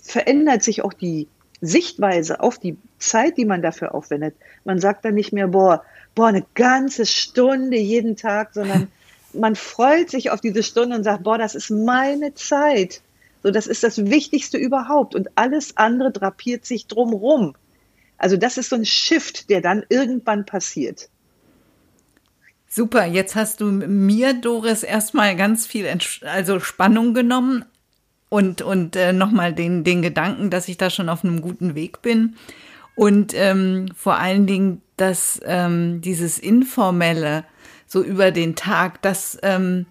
verändert 0.00 0.62
sich 0.62 0.82
auch 0.82 0.92
die 0.92 1.26
Sichtweise 1.66 2.40
auf 2.40 2.58
die 2.58 2.76
Zeit, 2.98 3.36
die 3.36 3.44
man 3.44 3.62
dafür 3.62 3.94
aufwendet. 3.94 4.34
Man 4.64 4.80
sagt 4.80 5.04
dann 5.04 5.14
nicht 5.14 5.32
mehr, 5.32 5.48
boah, 5.48 5.84
boah, 6.14 6.28
eine 6.28 6.44
ganze 6.54 7.06
Stunde 7.06 7.76
jeden 7.76 8.16
Tag, 8.16 8.54
sondern 8.54 8.88
man 9.32 9.56
freut 9.56 10.10
sich 10.10 10.30
auf 10.30 10.40
diese 10.40 10.62
Stunde 10.62 10.96
und 10.96 11.04
sagt, 11.04 11.24
boah, 11.24 11.38
das 11.38 11.54
ist 11.54 11.70
meine 11.70 12.34
Zeit. 12.34 13.00
So, 13.42 13.50
das 13.50 13.66
ist 13.66 13.82
das 13.82 14.06
Wichtigste 14.06 14.56
überhaupt. 14.56 15.14
Und 15.14 15.28
alles 15.34 15.76
andere 15.76 16.10
drapiert 16.10 16.64
sich 16.64 16.86
drumrum. 16.86 17.54
Also 18.16 18.36
das 18.36 18.56
ist 18.56 18.70
so 18.70 18.76
ein 18.76 18.86
Shift, 18.86 19.50
der 19.50 19.60
dann 19.60 19.84
irgendwann 19.88 20.46
passiert. 20.46 21.08
Super, 22.68 23.04
jetzt 23.04 23.36
hast 23.36 23.60
du 23.60 23.66
mir, 23.66 24.34
Doris, 24.34 24.82
erstmal 24.82 25.36
ganz 25.36 25.66
viel 25.66 25.86
also 26.22 26.58
Spannung 26.58 27.14
genommen 27.14 27.64
und, 28.34 28.62
und 28.62 28.96
äh, 28.96 29.12
nochmal 29.12 29.52
den, 29.52 29.84
den 29.84 30.02
Gedanken, 30.02 30.50
dass 30.50 30.66
ich 30.66 30.76
da 30.76 30.90
schon 30.90 31.08
auf 31.08 31.22
einem 31.22 31.40
guten 31.40 31.76
Weg 31.76 32.02
bin. 32.02 32.34
Und 32.96 33.32
ähm, 33.32 33.86
vor 33.94 34.16
allen 34.16 34.48
Dingen, 34.48 34.82
dass 34.96 35.40
ähm, 35.44 36.00
dieses 36.00 36.40
Informelle 36.40 37.44
so 37.86 38.02
über 38.02 38.32
den 38.32 38.56
Tag, 38.56 39.00
das, 39.02 39.38
ähm, 39.44 39.86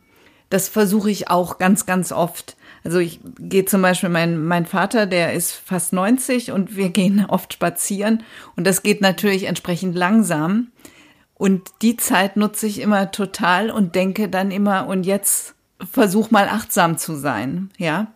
das 0.50 0.68
versuche 0.68 1.10
ich 1.10 1.30
auch 1.30 1.58
ganz, 1.58 1.86
ganz 1.86 2.12
oft. 2.12 2.58
Also 2.84 3.00
ich 3.00 3.22
gehe 3.40 3.64
zum 3.64 3.82
Beispiel, 3.82 4.10
mein, 4.10 4.44
mein 4.44 4.66
Vater, 4.66 5.06
der 5.06 5.32
ist 5.32 5.54
fast 5.54 5.94
90 5.94 6.52
und 6.52 6.76
wir 6.76 6.90
gehen 6.90 7.26
oft 7.30 7.54
spazieren 7.54 8.24
und 8.58 8.68
das 8.68 8.84
geht 8.84 9.00
natürlich 9.00 9.46
entsprechend 9.46 9.96
langsam. 9.96 10.68
Und 11.36 11.72
die 11.82 11.96
Zeit 11.96 12.36
nutze 12.36 12.68
ich 12.68 12.82
immer 12.82 13.10
total 13.12 13.72
und 13.72 13.96
denke 13.96 14.28
dann 14.28 14.52
immer, 14.52 14.88
und 14.88 15.06
jetzt 15.06 15.56
versuch 15.80 16.30
mal 16.30 16.50
achtsam 16.50 16.98
zu 16.98 17.16
sein, 17.16 17.70
ja 17.78 18.12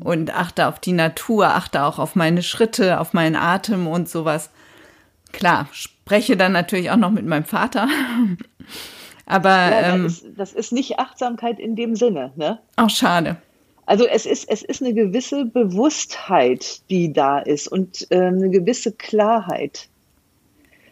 und 0.00 0.34
achte 0.34 0.66
auf 0.66 0.78
die 0.78 0.92
Natur, 0.92 1.48
achte 1.48 1.82
auch 1.84 1.98
auf 1.98 2.14
meine 2.14 2.42
Schritte, 2.42 3.00
auf 3.00 3.12
meinen 3.12 3.36
Atem 3.36 3.86
und 3.86 4.08
sowas. 4.08 4.50
Klar, 5.32 5.68
spreche 5.72 6.36
dann 6.36 6.52
natürlich 6.52 6.90
auch 6.90 6.96
noch 6.96 7.10
mit 7.10 7.26
meinem 7.26 7.44
Vater. 7.44 7.88
Aber 9.26 9.50
ja, 9.50 9.94
ähm, 9.94 10.04
das, 10.04 10.12
ist, 10.12 10.26
das, 10.36 10.52
ist, 10.54 10.72
nicht 10.72 10.98
Achtsamkeit 10.98 11.60
in 11.60 11.76
dem 11.76 11.96
Sinne, 11.96 12.32
ne? 12.36 12.60
Auch 12.76 12.88
schade. 12.88 13.36
Also 13.84 14.06
es 14.06 14.26
ist, 14.26 14.50
es 14.50 14.62
ist 14.62 14.82
eine 14.82 14.94
gewisse 14.94 15.44
Bewusstheit, 15.44 16.82
die 16.90 17.12
da 17.12 17.38
ist 17.38 17.68
und 17.68 18.06
äh, 18.10 18.16
eine 18.16 18.50
gewisse 18.50 18.92
Klarheit. 18.92 19.88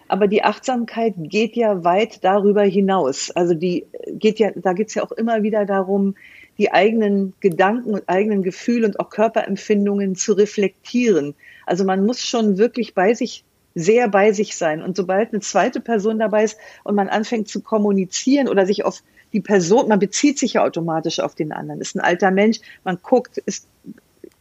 Aber 0.09 0.29
die 0.29 0.45
Achtsamkeit 0.45 1.15
geht 1.17 1.57
ja 1.57 1.83
weit 1.83 2.25
darüber 2.25 2.63
hinaus. 2.63 3.31
Also 3.31 3.55
die 3.55 3.87
geht 4.13 4.39
ja, 4.39 4.51
da 4.55 4.73
geht 4.73 4.89
es 4.89 4.95
ja 4.95 5.03
auch 5.03 5.13
immer 5.13 5.43
wieder 5.43 5.67
darum, 5.67 6.15
die 6.59 6.73
eigenen 6.73 7.35
Gedanken 7.41 7.95
und 7.95 8.09
eigenen 8.09 8.43
Gefühle 8.43 8.87
und 8.87 8.99
auch 9.01 9.11
Körperempfindungen 9.11 10.17
zu 10.17 10.33
reflektieren. 10.33 11.35
Also 11.67 11.85
man 11.85 12.05
muss 12.07 12.21
schon 12.21 12.59
wirklich 12.59 12.95
bei 12.95 13.15
sich 13.15 13.45
sehr 13.75 14.09
bei 14.09 14.33
sich 14.33 14.57
sein. 14.57 14.83
Und 14.83 14.97
sobald 14.97 15.33
eine 15.33 15.41
zweite 15.41 15.81
Person 15.81 16.19
dabei 16.19 16.45
ist 16.45 16.57
und 16.83 16.95
man 16.95 17.09
anfängt 17.09 17.49
zu 17.49 17.61
kommunizieren 17.61 18.49
oder 18.49 18.65
sich 18.65 18.85
auf 18.85 19.03
die 19.35 19.41
Person, 19.41 19.89
man 19.89 19.99
bezieht 19.99 20.39
sich 20.39 20.55
ja 20.55 20.65
automatisch 20.65 21.21
auf 21.21 21.35
den 21.35 21.53
anderen. 21.53 21.83
Ist 21.83 21.95
ein 21.95 22.01
alter 22.01 22.31
Mensch, 22.31 22.61
man 22.85 22.99
guckt, 23.03 23.37
ist, 23.37 23.69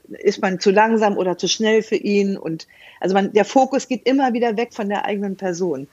ist 0.08 0.42
man 0.42 0.62
zu 0.62 0.72
langsam 0.72 1.18
oder 1.18 1.38
zu 1.38 1.50
schnell 1.50 1.84
für 1.84 1.98
ihn? 1.98 2.38
Und 2.38 2.66
also 3.02 3.14
man, 3.14 3.34
der 3.34 3.44
Fokus 3.44 3.90
geht 3.90 4.08
immer 4.08 4.32
wieder 4.32 4.56
weg 4.56 4.74
von 4.74 4.88
der 4.88 5.04
eigenen 5.04 5.36
Person. 5.36 5.88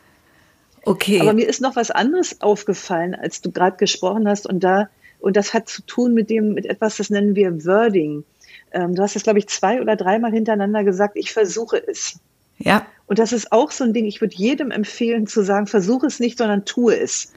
Okay. 0.84 1.20
Aber 1.20 1.32
mir 1.32 1.48
ist 1.48 1.60
noch 1.60 1.74
was 1.74 1.90
anderes 1.90 2.40
aufgefallen, 2.42 3.16
als 3.16 3.40
du 3.40 3.50
gerade 3.50 3.76
gesprochen 3.76 4.28
hast. 4.28 4.46
Und 4.46 4.62
da 4.62 4.88
und 5.22 5.36
das 5.36 5.54
hat 5.54 5.68
zu 5.68 5.82
tun 5.82 6.14
mit 6.14 6.28
dem, 6.30 6.52
mit 6.54 6.66
etwas, 6.66 6.96
das 6.96 7.08
nennen 7.08 7.36
wir 7.36 7.64
Wording. 7.64 8.24
Ähm, 8.72 8.94
du 8.94 9.02
hast 9.02 9.16
es, 9.16 9.22
glaube 9.22 9.38
ich, 9.38 9.48
zwei 9.48 9.80
oder 9.80 9.96
dreimal 9.96 10.32
hintereinander 10.32 10.82
gesagt, 10.82 11.16
ich 11.16 11.32
versuche 11.32 11.82
es. 11.86 12.18
Ja. 12.58 12.86
Und 13.06 13.18
das 13.18 13.32
ist 13.32 13.52
auch 13.52 13.70
so 13.70 13.84
ein 13.84 13.92
Ding, 13.92 14.04
ich 14.04 14.20
würde 14.20 14.34
jedem 14.34 14.70
empfehlen 14.70 15.26
zu 15.26 15.42
sagen, 15.42 15.66
versuche 15.66 16.06
es 16.06 16.18
nicht, 16.18 16.38
sondern 16.38 16.64
tue 16.64 16.98
es. 16.98 17.32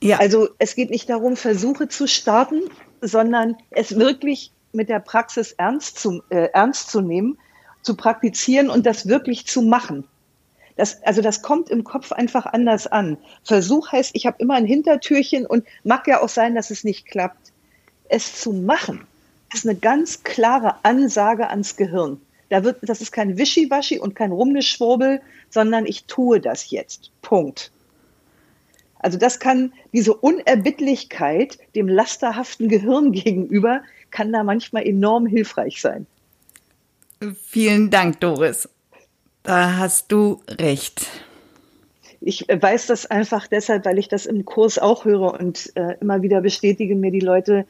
Ja. 0.00 0.18
Also 0.18 0.48
es 0.58 0.74
geht 0.74 0.90
nicht 0.90 1.10
darum, 1.10 1.36
Versuche 1.36 1.88
zu 1.88 2.06
starten, 2.06 2.62
sondern 3.02 3.56
es 3.70 3.98
wirklich 3.98 4.52
mit 4.72 4.88
der 4.88 5.00
Praxis 5.00 5.52
ernst 5.52 5.98
zu, 5.98 6.22
äh, 6.30 6.48
ernst 6.52 6.90
zu 6.90 7.02
nehmen, 7.02 7.38
zu 7.82 7.94
praktizieren 7.94 8.70
und 8.70 8.86
das 8.86 9.06
wirklich 9.06 9.46
zu 9.46 9.60
machen. 9.60 10.04
Das, 10.78 11.02
also 11.02 11.22
das 11.22 11.42
kommt 11.42 11.70
im 11.70 11.82
Kopf 11.82 12.12
einfach 12.12 12.46
anders 12.46 12.86
an. 12.86 13.18
Versuch 13.42 13.90
heißt, 13.90 14.12
ich 14.14 14.26
habe 14.26 14.36
immer 14.38 14.54
ein 14.54 14.64
Hintertürchen 14.64 15.44
und 15.44 15.66
mag 15.82 16.06
ja 16.06 16.22
auch 16.22 16.28
sein, 16.28 16.54
dass 16.54 16.70
es 16.70 16.84
nicht 16.84 17.04
klappt. 17.04 17.52
Es 18.08 18.40
zu 18.40 18.52
machen, 18.52 19.04
ist 19.52 19.66
eine 19.66 19.76
ganz 19.76 20.22
klare 20.22 20.76
Ansage 20.84 21.50
ans 21.50 21.74
Gehirn. 21.74 22.20
Da 22.48 22.62
wird, 22.62 22.78
das 22.82 23.00
ist 23.00 23.10
kein 23.10 23.36
Wischiwaschi 23.36 23.98
und 23.98 24.14
kein 24.14 24.30
Rumgeschwurbel, 24.30 25.20
sondern 25.50 25.84
ich 25.84 26.04
tue 26.04 26.40
das 26.40 26.70
jetzt. 26.70 27.10
Punkt. 27.22 27.72
Also 29.00 29.18
das 29.18 29.40
kann 29.40 29.72
diese 29.92 30.14
Unerbittlichkeit 30.14 31.58
dem 31.74 31.88
lasterhaften 31.88 32.68
Gehirn 32.68 33.10
gegenüber, 33.24 33.82
kann 34.12 34.32
da 34.32 34.44
manchmal 34.44 34.86
enorm 34.86 35.26
hilfreich 35.26 35.80
sein. 35.80 36.06
Vielen 37.48 37.90
Dank, 37.90 38.20
Doris. 38.20 38.68
Da 39.48 39.78
hast 39.78 40.12
du 40.12 40.42
recht. 40.60 41.06
Ich 42.20 42.46
weiß 42.48 42.86
das 42.88 43.06
einfach 43.06 43.46
deshalb, 43.46 43.86
weil 43.86 43.96
ich 43.96 44.08
das 44.08 44.26
im 44.26 44.44
Kurs 44.44 44.78
auch 44.78 45.06
höre 45.06 45.40
und 45.40 45.74
äh, 45.74 45.94
immer 46.02 46.20
wieder 46.20 46.42
bestätigen 46.42 47.00
mir 47.00 47.10
die 47.10 47.20
Leute, 47.20 47.64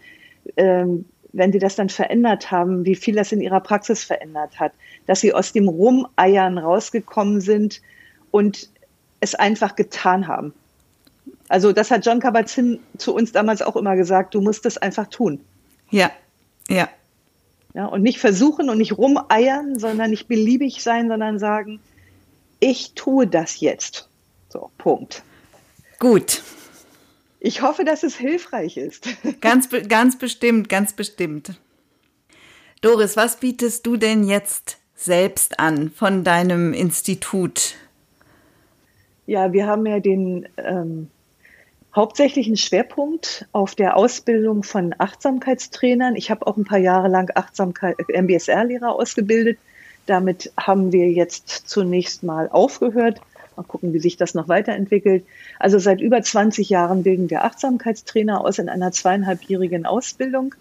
ähm, 0.56 1.04
wenn 1.32 1.52
sie 1.52 1.60
das 1.60 1.76
dann 1.76 1.88
verändert 1.88 2.50
haben, 2.50 2.84
wie 2.84 2.96
viel 2.96 3.14
das 3.14 3.30
in 3.30 3.40
ihrer 3.40 3.60
Praxis 3.60 4.02
verändert 4.02 4.58
hat, 4.58 4.72
dass 5.06 5.20
sie 5.20 5.32
aus 5.32 5.52
dem 5.52 5.68
Rumeiern 5.68 6.58
rausgekommen 6.58 7.40
sind 7.40 7.80
und 8.32 8.70
es 9.20 9.36
einfach 9.36 9.76
getan 9.76 10.26
haben. 10.26 10.52
Also 11.48 11.70
das 11.70 11.92
hat 11.92 12.04
John 12.04 12.18
Kabat-Zinn 12.18 12.80
zu 12.96 13.14
uns 13.14 13.30
damals 13.30 13.62
auch 13.62 13.76
immer 13.76 13.94
gesagt, 13.94 14.34
du 14.34 14.40
musst 14.40 14.66
es 14.66 14.78
einfach 14.78 15.06
tun. 15.06 15.38
Ja, 15.90 16.10
ja. 16.68 16.88
Ja, 17.78 17.86
und 17.86 18.02
nicht 18.02 18.18
versuchen 18.18 18.70
und 18.70 18.78
nicht 18.78 18.98
rumeiern, 18.98 19.78
sondern 19.78 20.10
nicht 20.10 20.26
beliebig 20.26 20.82
sein, 20.82 21.06
sondern 21.06 21.38
sagen, 21.38 21.78
ich 22.58 22.94
tue 22.94 23.28
das 23.28 23.60
jetzt. 23.60 24.08
So, 24.48 24.72
Punkt. 24.78 25.22
Gut. 26.00 26.42
Ich 27.38 27.62
hoffe, 27.62 27.84
dass 27.84 28.02
es 28.02 28.16
hilfreich 28.16 28.78
ist. 28.78 29.08
Ganz, 29.40 29.68
ganz 29.86 30.18
bestimmt, 30.18 30.68
ganz 30.68 30.92
bestimmt. 30.92 31.60
Doris, 32.80 33.16
was 33.16 33.36
bietest 33.36 33.86
du 33.86 33.96
denn 33.96 34.24
jetzt 34.24 34.78
selbst 34.96 35.60
an 35.60 35.92
von 35.92 36.24
deinem 36.24 36.72
Institut? 36.72 37.76
Ja, 39.26 39.52
wir 39.52 39.68
haben 39.68 39.86
ja 39.86 40.00
den 40.00 40.48
ähm, 40.56 41.10
hauptsächlichen 41.98 42.56
Schwerpunkt 42.56 43.48
auf 43.50 43.74
der 43.74 43.96
Ausbildung 43.96 44.62
von 44.62 44.94
Achtsamkeitstrainern. 44.96 46.14
Ich 46.14 46.30
habe 46.30 46.46
auch 46.46 46.56
ein 46.56 46.64
paar 46.64 46.78
Jahre 46.78 47.08
lang 47.08 47.28
Achtsamkeit, 47.34 47.96
äh, 47.98 48.22
MBSR-Lehrer 48.22 48.94
ausgebildet. 48.94 49.58
Damit 50.06 50.52
haben 50.56 50.92
wir 50.92 51.10
jetzt 51.10 51.48
zunächst 51.68 52.22
mal 52.22 52.48
aufgehört. 52.50 53.20
Mal 53.56 53.64
gucken, 53.64 53.92
wie 53.92 53.98
sich 53.98 54.16
das 54.16 54.34
noch 54.34 54.46
weiterentwickelt. 54.46 55.24
Also 55.58 55.80
seit 55.80 56.00
über 56.00 56.22
20 56.22 56.68
Jahren 56.70 57.02
bilden 57.02 57.30
wir 57.30 57.42
Achtsamkeitstrainer 57.42 58.42
aus 58.44 58.60
in 58.60 58.68
einer 58.68 58.92
zweieinhalbjährigen 58.92 59.84
Ausbildung. 59.84 60.54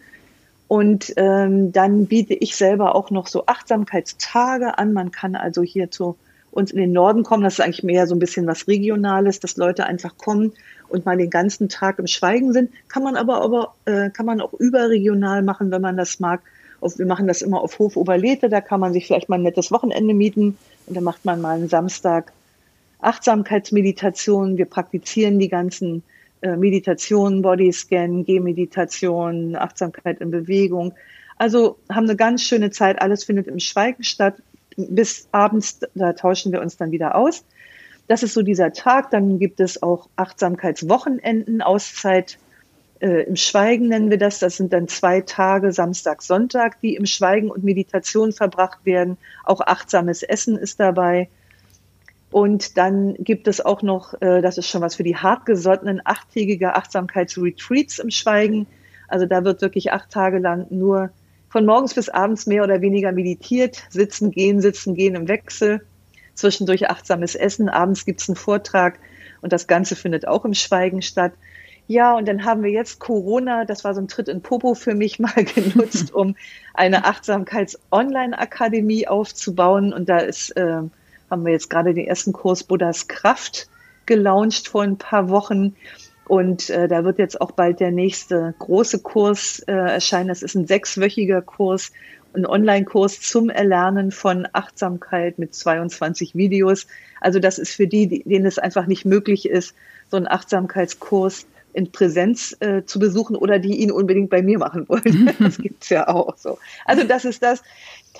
Und 0.67 1.13
ähm, 1.17 1.71
dann 1.71 2.07
biete 2.07 2.33
ich 2.33 2.55
selber 2.55 2.95
auch 2.95 3.11
noch 3.11 3.27
so 3.27 3.45
Achtsamkeitstage 3.45 4.79
an. 4.79 4.91
Man 4.91 5.11
kann 5.11 5.35
also 5.35 5.61
hier 5.61 5.91
zu 5.91 6.17
uns 6.49 6.71
in 6.71 6.79
den 6.79 6.93
Norden 6.93 7.21
kommen. 7.21 7.43
Das 7.43 7.53
ist 7.53 7.59
eigentlich 7.59 7.83
mehr 7.83 8.07
so 8.07 8.15
ein 8.15 8.19
bisschen 8.19 8.47
was 8.47 8.67
Regionales, 8.67 9.39
dass 9.39 9.55
Leute 9.55 9.85
einfach 9.85 10.17
kommen 10.17 10.53
und 10.89 11.05
mal 11.05 11.17
den 11.17 11.29
ganzen 11.29 11.69
Tag 11.69 11.99
im 11.99 12.07
Schweigen 12.07 12.53
sind. 12.53 12.71
Kann 12.87 13.03
man 13.03 13.15
aber, 13.15 13.41
aber 13.41 13.73
äh, 13.85 14.09
kann 14.09 14.25
man 14.25 14.41
auch 14.41 14.53
überregional 14.53 15.43
machen, 15.43 15.71
wenn 15.71 15.81
man 15.81 15.97
das 15.97 16.19
mag. 16.19 16.41
Auf, 16.79 16.99
wir 16.99 17.07
machen 17.07 17.27
das 17.27 17.41
immer 17.41 17.61
auf 17.61 17.79
Hof 17.79 17.97
Oberlete, 17.97 18.49
da 18.49 18.61
kann 18.61 18.79
man 18.79 18.93
sich 18.93 19.07
vielleicht 19.07 19.29
mal 19.29 19.37
ein 19.37 19.43
nettes 19.43 19.71
Wochenende 19.71 20.13
mieten 20.13 20.57
und 20.85 20.95
dann 20.95 21.03
macht 21.03 21.25
man 21.25 21.41
mal 21.41 21.55
einen 21.57 21.69
Samstag 21.69 22.31
Achtsamkeitsmeditation. 22.99 24.57
Wir 24.57 24.65
praktizieren 24.65 25.39
die 25.39 25.49
ganzen 25.49 26.03
äh, 26.41 26.55
Meditationen, 26.55 27.41
Bodyscan, 27.41 28.25
Gehmeditation, 28.25 29.55
Achtsamkeit 29.55 30.21
in 30.21 30.31
Bewegung. 30.31 30.93
Also 31.37 31.77
haben 31.89 32.05
eine 32.05 32.15
ganz 32.15 32.43
schöne 32.43 32.71
Zeit. 32.71 33.01
Alles 33.01 33.23
findet 33.23 33.47
im 33.47 33.59
Schweigen 33.59 34.03
statt. 34.03 34.35
Bis 34.75 35.27
abends, 35.31 35.79
da 35.95 36.13
tauschen 36.13 36.51
wir 36.51 36.61
uns 36.61 36.77
dann 36.77 36.91
wieder 36.91 37.15
aus. 37.15 37.43
Das 38.07 38.23
ist 38.23 38.33
so 38.33 38.41
dieser 38.41 38.73
Tag. 38.73 39.11
Dann 39.11 39.39
gibt 39.39 39.59
es 39.59 39.83
auch 39.83 40.09
Achtsamkeitswochenenden, 40.15 41.61
Auszeit 41.61 42.37
äh, 42.99 43.23
im 43.23 43.35
Schweigen 43.35 43.87
nennen 43.87 44.09
wir 44.09 44.17
das. 44.17 44.39
Das 44.39 44.57
sind 44.57 44.73
dann 44.73 44.87
zwei 44.87 45.21
Tage, 45.21 45.71
Samstag, 45.71 46.21
Sonntag, 46.21 46.79
die 46.81 46.95
im 46.95 47.05
Schweigen 47.05 47.51
und 47.51 47.63
Meditation 47.63 48.31
verbracht 48.31 48.79
werden. 48.85 49.17
Auch 49.43 49.61
achtsames 49.61 50.23
Essen 50.23 50.57
ist 50.57 50.79
dabei. 50.79 51.29
Und 52.31 52.77
dann 52.77 53.15
gibt 53.15 53.47
es 53.47 53.63
auch 53.63 53.81
noch, 53.81 54.19
äh, 54.21 54.41
das 54.41 54.57
ist 54.57 54.67
schon 54.67 54.81
was 54.81 54.95
für 54.95 55.03
die 55.03 55.15
hartgesottenen, 55.15 56.01
achttägige 56.03 56.75
Achtsamkeitsretreats 56.75 57.99
im 57.99 58.09
Schweigen. 58.09 58.67
Also 59.07 59.25
da 59.25 59.43
wird 59.43 59.61
wirklich 59.61 59.93
acht 59.93 60.09
Tage 60.09 60.39
lang 60.39 60.67
nur 60.69 61.11
von 61.49 61.65
morgens 61.65 61.93
bis 61.93 62.09
abends 62.09 62.45
mehr 62.45 62.63
oder 62.63 62.81
weniger 62.81 63.13
meditiert, 63.13 63.83
sitzen, 63.89 64.31
gehen, 64.31 64.59
sitzen, 64.59 64.95
gehen 64.95 65.15
im 65.15 65.27
Wechsel 65.29 65.81
zwischendurch 66.37 66.89
achtsames 66.89 67.35
Essen, 67.35 67.69
abends 67.69 68.05
gibt's 68.05 68.29
einen 68.29 68.35
Vortrag 68.35 68.99
und 69.41 69.53
das 69.53 69.67
Ganze 69.67 69.95
findet 69.95 70.27
auch 70.27 70.45
im 70.45 70.53
Schweigen 70.53 71.01
statt. 71.01 71.33
Ja, 71.87 72.17
und 72.17 72.27
dann 72.27 72.43
haben 72.43 72.63
wir 72.63 72.71
jetzt 72.71 72.99
Corona, 72.99 73.63
das 73.63 73.85
war 73.85 73.95
so 73.95 74.01
ein 74.01 74.09
Tritt 74.09 74.27
in 74.27 74.41
Popo 74.41 74.73
für 74.73 74.93
mich 74.93 75.19
mal 75.19 75.43
genutzt, 75.43 76.13
um 76.13 76.35
eine 76.73 77.05
Achtsamkeits-Online-Akademie 77.05 79.07
aufzubauen. 79.07 79.93
Und 79.93 80.09
da 80.09 80.17
ist, 80.19 80.51
äh, 80.57 80.81
haben 81.29 81.45
wir 81.45 81.53
jetzt 81.53 81.69
gerade 81.69 81.93
den 81.93 82.07
ersten 82.07 82.33
Kurs 82.33 82.63
Buddhas 82.63 83.07
Kraft 83.07 83.69
gelauncht 84.05 84.67
vor 84.67 84.83
ein 84.83 84.97
paar 84.97 85.29
Wochen. 85.29 85.75
Und 86.27 86.69
äh, 86.69 86.89
da 86.89 87.05
wird 87.05 87.19
jetzt 87.19 87.39
auch 87.39 87.51
bald 87.51 87.79
der 87.79 87.91
nächste 87.91 88.53
große 88.59 88.99
Kurs 88.99 89.59
äh, 89.59 89.71
erscheinen. 89.71 90.27
Das 90.27 90.43
ist 90.43 90.55
ein 90.55 90.67
sechswöchiger 90.67 91.41
Kurs, 91.41 91.93
ein 92.37 92.45
Online-Kurs 92.45 93.21
zum 93.21 93.49
Erlernen 93.49 94.11
von 94.11 94.47
Achtsamkeit 94.53 95.39
mit 95.39 95.53
22 95.53 96.35
Videos. 96.35 96.87
Also 97.19 97.39
das 97.39 97.57
ist 97.57 97.73
für 97.73 97.87
die, 97.87 98.23
denen 98.23 98.45
es 98.45 98.59
einfach 98.59 98.87
nicht 98.87 99.05
möglich 99.05 99.49
ist, 99.49 99.75
so 100.09 100.17
einen 100.17 100.27
Achtsamkeitskurs 100.27 101.45
in 101.73 101.91
Präsenz 101.91 102.55
äh, 102.59 102.83
zu 102.85 102.97
besuchen 102.97 103.35
oder 103.35 103.59
die 103.59 103.75
ihn 103.75 103.91
unbedingt 103.91 104.31
bei 104.31 104.41
mir 104.41 104.57
machen 104.57 104.87
wollen. 104.89 105.31
Das 105.39 105.57
gibt's 105.57 105.89
ja 105.89 106.07
auch 106.07 106.35
so. 106.37 106.57
Also 106.85 107.03
das 107.03 107.23
ist 107.25 107.43
das, 107.43 107.61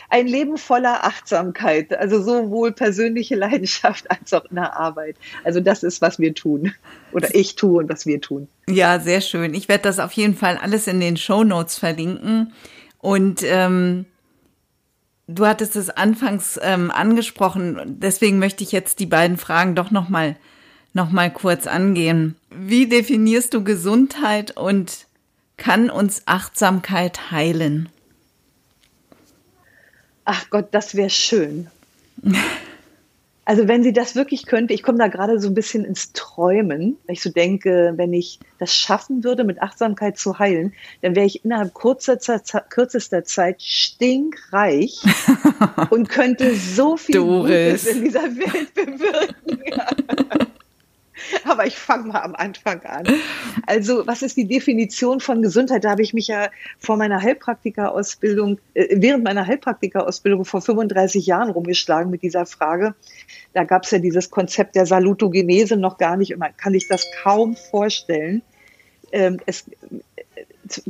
ein 0.10 0.28
Leben 0.28 0.58
voller 0.58 1.04
Achtsamkeit, 1.04 1.98
also 1.98 2.22
sowohl 2.22 2.72
persönliche 2.72 3.36
Leidenschaft 3.36 4.12
als 4.12 4.32
auch 4.34 4.46
in 4.46 4.56
der 4.56 4.78
Arbeit. 4.78 5.16
Also 5.44 5.60
das 5.60 5.82
ist, 5.82 6.02
was 6.02 6.20
wir 6.20 6.36
tun 6.36 6.74
oder 7.12 7.34
ich 7.34 7.56
tue 7.56 7.80
und 7.80 7.90
was 7.90 8.06
wir 8.06 8.22
tun. 8.22 8.48
Ja, 8.70 9.00
sehr 9.00 9.22
schön. 9.22 9.56
Ich 9.56 9.68
werde 9.68 9.84
das 9.84 10.00
auf 10.00 10.12
jeden 10.12 10.36
Fall 10.36 10.58
alles 10.58 10.88
in 10.88 11.00
den 11.00 11.18
Show 11.18 11.44
Notes 11.44 11.80
verlinken. 11.80 12.54
Und 13.08 13.42
ähm, 13.44 14.06
du 15.28 15.46
hattest 15.46 15.78
es 15.78 15.90
anfangs 15.90 16.60
ähm, 16.62 16.92
angesprochen, 16.92 17.80
deswegen 18.02 18.38
möchte 18.38 18.66
ich 18.66 18.74
jetzt 18.74 19.00
die 19.00 19.06
beiden 19.06 19.38
Fragen 19.38 19.76
doch 19.76 19.92
noch 19.92 20.10
mal 20.10 20.36
noch 20.92 21.10
mal 21.10 21.32
kurz 21.32 21.68
angehen. 21.68 22.36
Wie 22.50 22.86
definierst 22.86 23.54
du 23.54 23.64
Gesundheit 23.64 24.58
und 24.58 25.08
kann 25.56 25.90
uns 25.90 26.24
Achtsamkeit 26.26 27.32
heilen? 27.32 27.88
Ach 30.26 30.50
Gott, 30.50 30.68
das 30.72 30.94
wäre 30.94 31.10
schön. 31.10 31.68
Also 33.48 33.70
wenn 33.70 33.82
sie 33.82 33.94
das 33.94 34.14
wirklich 34.14 34.46
könnte, 34.46 34.74
ich 34.74 34.84
komme 34.84 34.98
da 34.98 35.08
gerade 35.08 35.40
so 35.40 35.48
ein 35.48 35.54
bisschen 35.54 35.86
ins 35.86 36.12
Träumen, 36.12 36.98
weil 37.08 37.14
ich 37.14 37.22
so 37.22 37.30
denke, 37.30 37.94
wenn 37.96 38.12
ich 38.12 38.40
das 38.60 38.76
schaffen 38.76 39.24
würde, 39.24 39.46
mit 39.46 39.62
Achtsamkeit 39.62 40.18
zu 40.18 40.38
heilen, 40.38 40.74
dann 41.02 41.16
wäre 41.16 41.26
ich 41.26 41.46
innerhalb 41.46 41.74
kurzer, 41.74 42.18
kürzester 42.68 43.24
Zeit 43.24 43.62
stinkreich 43.62 45.02
und 45.92 46.10
könnte 46.10 46.56
so 46.56 46.98
viel 46.98 47.16
Doris. 47.16 47.86
Gutes 47.86 47.96
in 47.96 48.04
dieser 48.04 48.36
Welt 48.36 48.74
bewirken. 48.74 50.48
Aber 51.46 51.66
ich 51.66 51.78
fange 51.78 52.08
mal 52.08 52.22
am 52.22 52.36
Anfang 52.36 52.82
an. 52.84 53.06
Also, 53.66 54.06
was 54.08 54.22
ist 54.22 54.38
die 54.38 54.48
Definition 54.48 55.20
von 55.20 55.42
Gesundheit? 55.42 55.84
Da 55.84 55.92
habe 55.92 56.02
ich 56.02 56.14
mich 56.14 56.28
ja 56.28 56.50
vor 56.80 56.98
meiner 56.98 57.22
Heilpraktikerausbildung, 57.22 58.60
äh, 58.74 58.96
während 59.00 59.24
meiner 59.24 59.46
Heilpraktikerausbildung 59.46 60.46
vor 60.46 60.62
35 60.62 61.26
Jahren 61.26 61.50
rumgeschlagen 61.50 62.12
mit 62.12 62.22
dieser 62.22 62.46
Frage. 62.46 62.96
Da 63.54 63.64
gab 63.64 63.84
es 63.84 63.92
ja 63.92 64.00
dieses 64.00 64.30
Konzept 64.30 64.76
der 64.76 64.86
Salutogenese 64.86 65.78
noch 65.78 65.98
gar 65.98 66.18
nicht 66.18 66.34
und 66.34 66.40
man 66.40 66.56
kann 66.58 66.74
sich 66.74 66.88
das 66.88 67.06
kaum 67.24 67.56
vorstellen. 67.56 68.42
Ähm, 69.12 69.40
es 69.46 69.66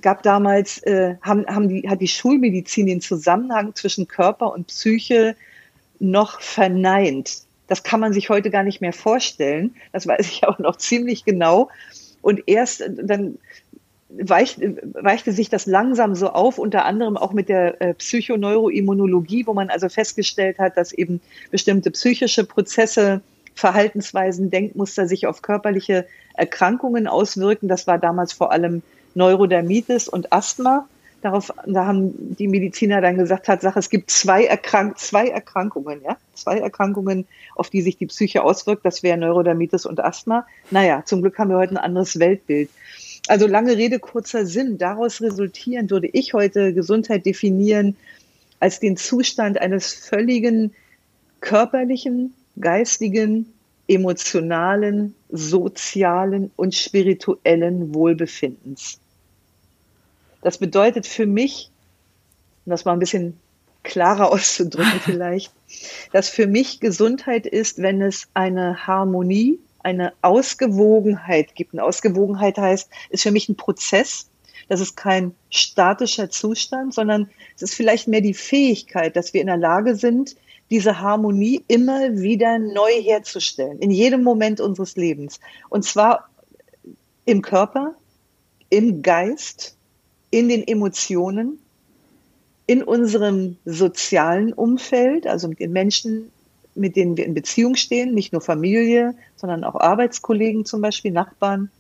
gab 0.02 0.24
damals, 0.24 0.80
äh, 0.84 1.16
haben, 1.22 1.46
haben 1.48 1.70
die, 1.70 1.88
hat 1.88 2.02
die 2.02 2.08
Schulmedizin 2.08 2.88
den 2.88 3.02
Zusammenhang 3.02 3.76
zwischen 3.76 4.08
Körper 4.08 4.54
und 4.54 4.68
Psyche 4.68 5.36
noch 6.00 6.42
verneint. 6.42 7.47
Das 7.68 7.84
kann 7.84 8.00
man 8.00 8.14
sich 8.14 8.30
heute 8.30 8.50
gar 8.50 8.64
nicht 8.64 8.82
mehr 8.82 8.94
vorstellen. 8.94 9.76
Das 9.92 10.08
weiß 10.08 10.28
ich 10.28 10.44
auch 10.48 10.60
noch 10.60 10.78
ziemlich 10.78 11.26
genau. 11.26 11.70
Und 12.22 12.44
erst 12.48 12.84
dann 12.88 13.38
weichte, 14.10 14.78
weichte 14.94 15.32
sich 15.32 15.50
das 15.50 15.66
langsam 15.66 16.16
so 16.16 16.30
auf, 16.30 16.58
unter 16.58 16.86
anderem 16.86 17.18
auch 17.18 17.34
mit 17.34 17.50
der 17.50 17.82
äh, 17.82 17.94
Psychoneuroimmunologie, 17.94 19.46
wo 19.46 19.54
man 19.54 19.70
also 19.70 19.90
festgestellt 19.90 20.60
hat, 20.60 20.78
dass 20.78 20.92
eben 20.92 21.22
bestimmte 21.52 21.92
psychische 21.92 22.46
Prozesse, 22.46 23.22
Verhaltensweisen, 23.54 24.52
Denkmuster 24.52 25.08
sich 25.08 25.26
auf 25.26 25.42
körperliche 25.42 26.06
Erkrankungen 26.36 27.08
auswirken. 27.08 27.68
Das 27.68 27.88
war 27.88 27.98
damals 27.98 28.32
vor 28.32 28.52
allem 28.52 28.84
Neurodermitis 29.16 30.08
und 30.08 30.32
Asthma. 30.32 30.88
Darauf, 31.22 31.52
da 31.66 31.86
haben 31.86 32.36
die 32.36 32.48
Mediziner 32.48 33.02
dann 33.02 33.18
gesagt, 33.18 33.48
Tatsache, 33.48 33.80
es 33.80 33.90
gibt 33.90 34.12
zwei, 34.12 34.46
Erkrank 34.46 35.00
zwei 35.00 35.28
Erkrankungen, 35.28 36.02
ja, 36.04 36.18
zwei 36.36 36.60
Erkrankungen, 36.60 37.26
auf 37.56 37.70
die 37.72 37.82
sich 37.82 37.98
die 37.98 38.06
Psyche 38.06 38.44
auswirkt. 38.44 38.86
Das 38.86 39.02
wäre 39.02 39.18
Neurodermitis 39.18 39.86
und 39.88 40.00
Asthma. 40.00 40.46
Naja, 40.70 41.04
zum 41.06 41.22
Glück 41.22 41.40
haben 41.40 41.50
wir 41.50 41.58
heute 41.58 41.74
ein 41.74 41.78
anderes 41.78 42.20
Weltbild. 42.20 42.70
Also 43.28 43.48
lange 43.48 43.76
Rede, 43.76 44.00
kurzer 44.00 44.46
Sinn. 44.46 44.78
Daraus 44.78 45.22
resultierend 45.22 45.90
würde 45.90 46.08
ich 46.08 46.34
heute 46.34 46.74
Gesundheit 46.74 47.26
definieren 47.26 47.96
als 48.60 48.80
den 48.80 48.96
Zustand 48.96 49.60
eines 49.60 49.94
völligen 49.94 50.74
körperlichen, 51.42 52.34
geistigen, 52.60 53.52
emotionalen, 53.88 55.16
sozialen 55.30 56.52
und 56.56 56.76
spirituellen 56.76 57.94
Wohlbefindens. 57.94 59.00
Das 60.48 60.60
bedeutet 60.60 61.06
für 61.06 61.26
mich, 61.26 61.72
um 62.66 62.70
das 62.70 62.86
mal 62.86 62.94
ein 62.94 63.00
bisschen 63.00 63.38
klarer 63.84 64.32
auszudrücken 64.32 65.02
vielleicht, 65.04 65.52
dass 66.14 66.30
für 66.30 66.48
mich 66.48 66.80
Gesundheit 66.80 67.46
ist, 67.46 67.82
wenn 67.82 68.02
es 68.02 68.30
eine 68.34 68.88
Harmonie, 68.88 69.60
eine 69.84 70.14
Ausgewogenheit 70.22 71.54
gibt. 71.54 71.74
Eine 71.74 71.84
Ausgewogenheit 71.84 72.58
heißt, 72.58 72.90
ist 73.10 73.24
für 73.24 73.32
mich 73.32 73.50
ein 73.50 73.58
Prozess. 73.58 74.30
Das 74.70 74.80
ist 74.80 74.96
kein 74.96 75.36
statischer 75.50 76.30
Zustand, 76.30 76.94
sondern 76.94 77.30
es 77.58 77.64
ist 77.64 77.74
vielleicht 77.74 78.08
mehr 78.08 78.22
die 78.22 78.34
Fähigkeit, 78.34 79.18
dass 79.18 79.34
wir 79.34 79.42
in 79.42 79.48
der 79.48 79.58
Lage 79.58 79.96
sind, 79.96 80.38
diese 80.70 81.02
Harmonie 81.02 81.62
immer 81.68 82.16
wieder 82.16 82.58
neu 82.58 83.02
herzustellen, 83.02 83.80
in 83.80 83.92
jedem 83.92 84.24
Moment 84.24 84.62
unseres 84.62 84.96
Lebens. 84.96 85.42
Und 85.68 85.84
zwar 85.84 86.30
im 87.26 87.42
Körper, 87.42 87.96
im 88.70 89.02
Geist, 89.02 89.77
in 90.32 90.50
den 90.50 90.68
Emotionen, 90.68 91.60
in 92.66 92.84
unserem 92.84 93.58
sozialen 93.66 94.54
Umfeld, 94.54 95.26
also 95.26 95.48
mit 95.48 95.60
den 95.60 95.72
Menschen, 95.72 96.32
mit 96.76 96.96
denen 96.96 97.18
wir 97.18 97.26
in 97.26 97.34
Beziehung 97.34 97.76
stehen, 97.76 98.14
nicht 98.14 98.34
nur 98.34 98.42
Familie, 98.42 99.16
sondern 99.36 99.64
auch 99.64 99.76
Arbeitskollegen 99.76 100.66
zum 100.66 100.82
Beispiel, 100.82 101.12
Nachbarn 101.12 101.72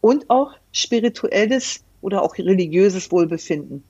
und 0.00 0.30
auch 0.30 0.54
spirituelles 0.72 1.84
oder 2.00 2.22
auch 2.22 2.36
religiöses 2.38 3.12
Wohlbefinden. 3.12 3.84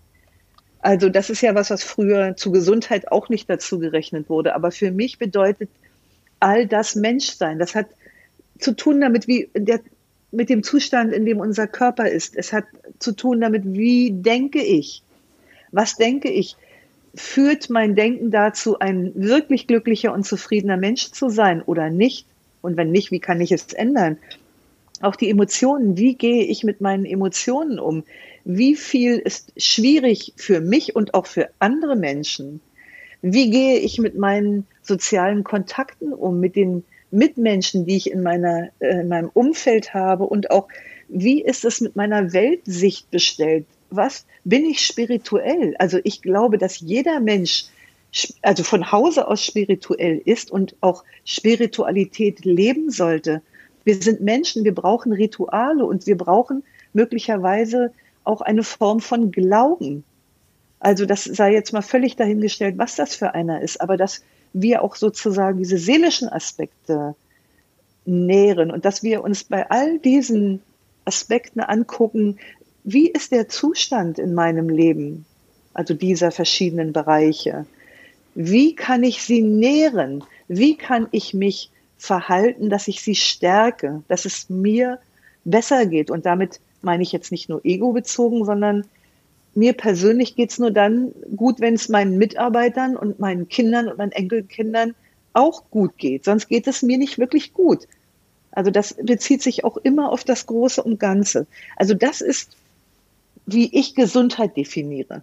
Also 0.80 1.08
das 1.08 1.30
ist 1.30 1.42
ja 1.42 1.54
was, 1.54 1.70
was 1.70 1.84
früher 1.84 2.36
zu 2.36 2.50
Gesundheit 2.50 3.12
auch 3.12 3.28
nicht 3.28 3.48
dazu 3.48 3.78
gerechnet 3.78 4.28
wurde. 4.28 4.54
Aber 4.54 4.70
für 4.70 4.90
mich 4.90 5.18
bedeutet 5.18 5.68
all 6.40 6.66
das 6.66 6.94
Menschsein. 6.94 7.58
Das 7.58 7.74
hat 7.74 7.86
zu 8.58 8.74
tun 8.74 9.00
damit, 9.00 9.28
wie 9.28 9.50
der, 9.54 9.80
mit 10.32 10.48
dem 10.48 10.62
Zustand, 10.62 11.12
in 11.12 11.24
dem 11.24 11.40
unser 11.40 11.66
Körper 11.66 12.08
ist. 12.08 12.36
Es 12.36 12.52
hat 12.52 12.64
zu 12.98 13.12
tun 13.12 13.40
damit, 13.40 13.62
wie 13.64 14.12
denke 14.12 14.62
ich? 14.62 15.02
Was 15.72 15.96
denke 15.96 16.30
ich? 16.30 16.56
Führt 17.14 17.70
mein 17.70 17.96
Denken 17.96 18.30
dazu, 18.30 18.78
ein 18.78 19.12
wirklich 19.14 19.66
glücklicher 19.66 20.12
und 20.12 20.24
zufriedener 20.24 20.76
Mensch 20.76 21.10
zu 21.10 21.28
sein 21.28 21.62
oder 21.62 21.90
nicht? 21.90 22.26
Und 22.62 22.76
wenn 22.76 22.92
nicht, 22.92 23.10
wie 23.10 23.20
kann 23.20 23.40
ich 23.40 23.52
es 23.52 23.72
ändern? 23.72 24.18
Auch 25.00 25.16
die 25.16 25.30
Emotionen, 25.30 25.96
wie 25.96 26.14
gehe 26.14 26.44
ich 26.44 26.62
mit 26.62 26.80
meinen 26.80 27.06
Emotionen 27.06 27.78
um? 27.78 28.04
Wie 28.44 28.76
viel 28.76 29.18
ist 29.18 29.52
schwierig 29.56 30.34
für 30.36 30.60
mich 30.60 30.94
und 30.94 31.14
auch 31.14 31.26
für 31.26 31.48
andere 31.58 31.96
Menschen? 31.96 32.60
Wie 33.22 33.50
gehe 33.50 33.78
ich 33.78 33.98
mit 33.98 34.16
meinen 34.16 34.66
sozialen 34.82 35.42
Kontakten 35.42 36.12
um, 36.12 36.38
mit 36.38 36.54
den 36.54 36.84
Mitmenschen, 37.10 37.86
die 37.86 37.96
ich 37.96 38.10
in, 38.10 38.22
meiner, 38.22 38.68
äh, 38.78 39.00
in 39.00 39.08
meinem 39.08 39.30
Umfeld 39.32 39.94
habe 39.94 40.24
und 40.24 40.50
auch 40.50 40.68
wie 41.08 41.42
ist 41.42 41.64
es 41.64 41.80
mit 41.80 41.96
meiner 41.96 42.32
Weltsicht 42.32 43.10
bestellt? 43.10 43.66
Was 43.90 44.26
bin 44.44 44.64
ich 44.64 44.80
spirituell? 44.80 45.74
Also 45.78 45.98
ich 46.04 46.22
glaube, 46.22 46.56
dass 46.56 46.78
jeder 46.80 47.18
Mensch 47.18 47.64
also 48.42 48.62
von 48.62 48.90
Hause 48.92 49.28
aus 49.28 49.44
spirituell 49.44 50.20
ist 50.24 50.50
und 50.50 50.74
auch 50.80 51.04
Spiritualität 51.24 52.44
leben 52.44 52.90
sollte. 52.90 53.42
Wir 53.84 53.96
sind 53.96 54.20
Menschen, 54.20 54.64
wir 54.64 54.74
brauchen 54.74 55.12
Rituale 55.12 55.84
und 55.84 56.06
wir 56.06 56.16
brauchen 56.16 56.64
möglicherweise 56.92 57.92
auch 58.24 58.40
eine 58.40 58.62
Form 58.62 59.00
von 59.00 59.30
Glauben. 59.30 60.04
Also 60.80 61.06
das 61.06 61.24
sei 61.24 61.52
jetzt 61.52 61.72
mal 61.72 61.82
völlig 61.82 62.16
dahingestellt, 62.16 62.78
was 62.78 62.96
das 62.96 63.14
für 63.14 63.34
einer 63.34 63.60
ist, 63.60 63.80
aber 63.80 63.96
dass 63.96 64.22
wir 64.52 64.82
auch 64.82 64.96
sozusagen 64.96 65.58
diese 65.58 65.78
seelischen 65.78 66.28
Aspekte 66.28 67.14
nähren 68.04 68.70
und 68.70 68.84
dass 68.84 69.02
wir 69.02 69.22
uns 69.22 69.44
bei 69.44 69.70
all 69.70 69.98
diesen 69.98 70.62
Aspekten 71.04 71.60
angucken, 71.60 72.38
wie 72.84 73.08
ist 73.08 73.32
der 73.32 73.48
Zustand 73.48 74.18
in 74.18 74.34
meinem 74.34 74.68
Leben, 74.68 75.26
also 75.74 75.94
dieser 75.94 76.30
verschiedenen 76.30 76.92
Bereiche. 76.92 77.66
Wie 78.34 78.74
kann 78.74 79.02
ich 79.02 79.22
sie 79.22 79.42
nähren? 79.42 80.24
Wie 80.48 80.76
kann 80.76 81.08
ich 81.10 81.34
mich 81.34 81.70
verhalten, 82.00 82.70
dass 82.70 82.88
ich 82.88 83.02
sie 83.02 83.14
stärke, 83.14 84.02
dass 84.08 84.24
es 84.24 84.48
mir 84.48 84.98
besser 85.44 85.86
geht. 85.86 86.10
Und 86.10 86.26
damit 86.26 86.60
meine 86.82 87.02
ich 87.02 87.12
jetzt 87.12 87.30
nicht 87.30 87.48
nur 87.48 87.64
ego-bezogen, 87.64 88.44
sondern 88.44 88.86
mir 89.54 89.72
persönlich 89.72 90.36
geht 90.36 90.50
es 90.50 90.58
nur 90.58 90.70
dann 90.70 91.12
gut, 91.36 91.60
wenn 91.60 91.74
es 91.74 91.88
meinen 91.88 92.18
Mitarbeitern 92.18 92.96
und 92.96 93.18
meinen 93.18 93.48
Kindern 93.48 93.88
und 93.88 93.98
meinen 93.98 94.12
Enkelkindern 94.12 94.94
auch 95.32 95.64
gut 95.70 95.96
geht. 95.98 96.24
Sonst 96.24 96.48
geht 96.48 96.66
es 96.66 96.82
mir 96.82 96.98
nicht 96.98 97.18
wirklich 97.18 97.52
gut. 97.52 97.86
Also 98.52 98.70
das 98.70 98.94
bezieht 98.94 99.42
sich 99.42 99.64
auch 99.64 99.76
immer 99.76 100.10
auf 100.10 100.24
das 100.24 100.46
Große 100.46 100.82
und 100.82 100.98
Ganze. 100.98 101.46
Also 101.76 101.94
das 101.94 102.20
ist, 102.20 102.56
wie 103.46 103.76
ich 103.76 103.94
Gesundheit 103.94 104.56
definiere. 104.56 105.22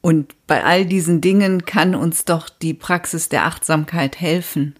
Und 0.00 0.34
bei 0.46 0.64
all 0.64 0.86
diesen 0.86 1.20
Dingen 1.20 1.64
kann 1.64 1.94
uns 1.94 2.24
doch 2.24 2.48
die 2.48 2.74
Praxis 2.74 3.28
der 3.28 3.44
Achtsamkeit 3.44 4.20
helfen. 4.20 4.76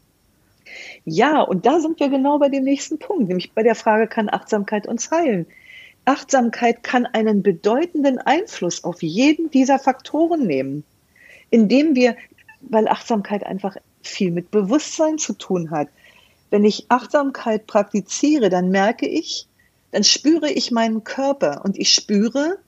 Ja, 1.04 1.42
und 1.42 1.66
da 1.66 1.80
sind 1.80 2.00
wir 2.00 2.08
genau 2.08 2.38
bei 2.38 2.48
dem 2.48 2.64
nächsten 2.64 2.98
Punkt, 2.98 3.28
nämlich 3.28 3.52
bei 3.52 3.62
der 3.62 3.74
Frage, 3.74 4.06
kann 4.06 4.28
Achtsamkeit 4.30 4.86
uns 4.86 5.10
heilen? 5.10 5.46
Achtsamkeit 6.04 6.82
kann 6.82 7.06
einen 7.06 7.42
bedeutenden 7.42 8.18
Einfluss 8.18 8.84
auf 8.84 9.02
jeden 9.02 9.50
dieser 9.50 9.78
Faktoren 9.78 10.46
nehmen, 10.46 10.84
indem 11.50 11.94
wir, 11.94 12.16
weil 12.62 12.88
Achtsamkeit 12.88 13.44
einfach 13.44 13.76
viel 14.02 14.30
mit 14.30 14.50
Bewusstsein 14.50 15.18
zu 15.18 15.34
tun 15.34 15.70
hat. 15.70 15.88
Wenn 16.50 16.64
ich 16.64 16.86
Achtsamkeit 16.88 17.66
praktiziere, 17.66 18.48
dann 18.48 18.70
merke 18.70 19.06
ich, 19.06 19.46
dann 19.92 20.04
spüre 20.04 20.50
ich 20.50 20.70
meinen 20.70 21.04
Körper 21.04 21.62
und 21.64 21.78
ich 21.78 21.92
spüre, 21.92 22.58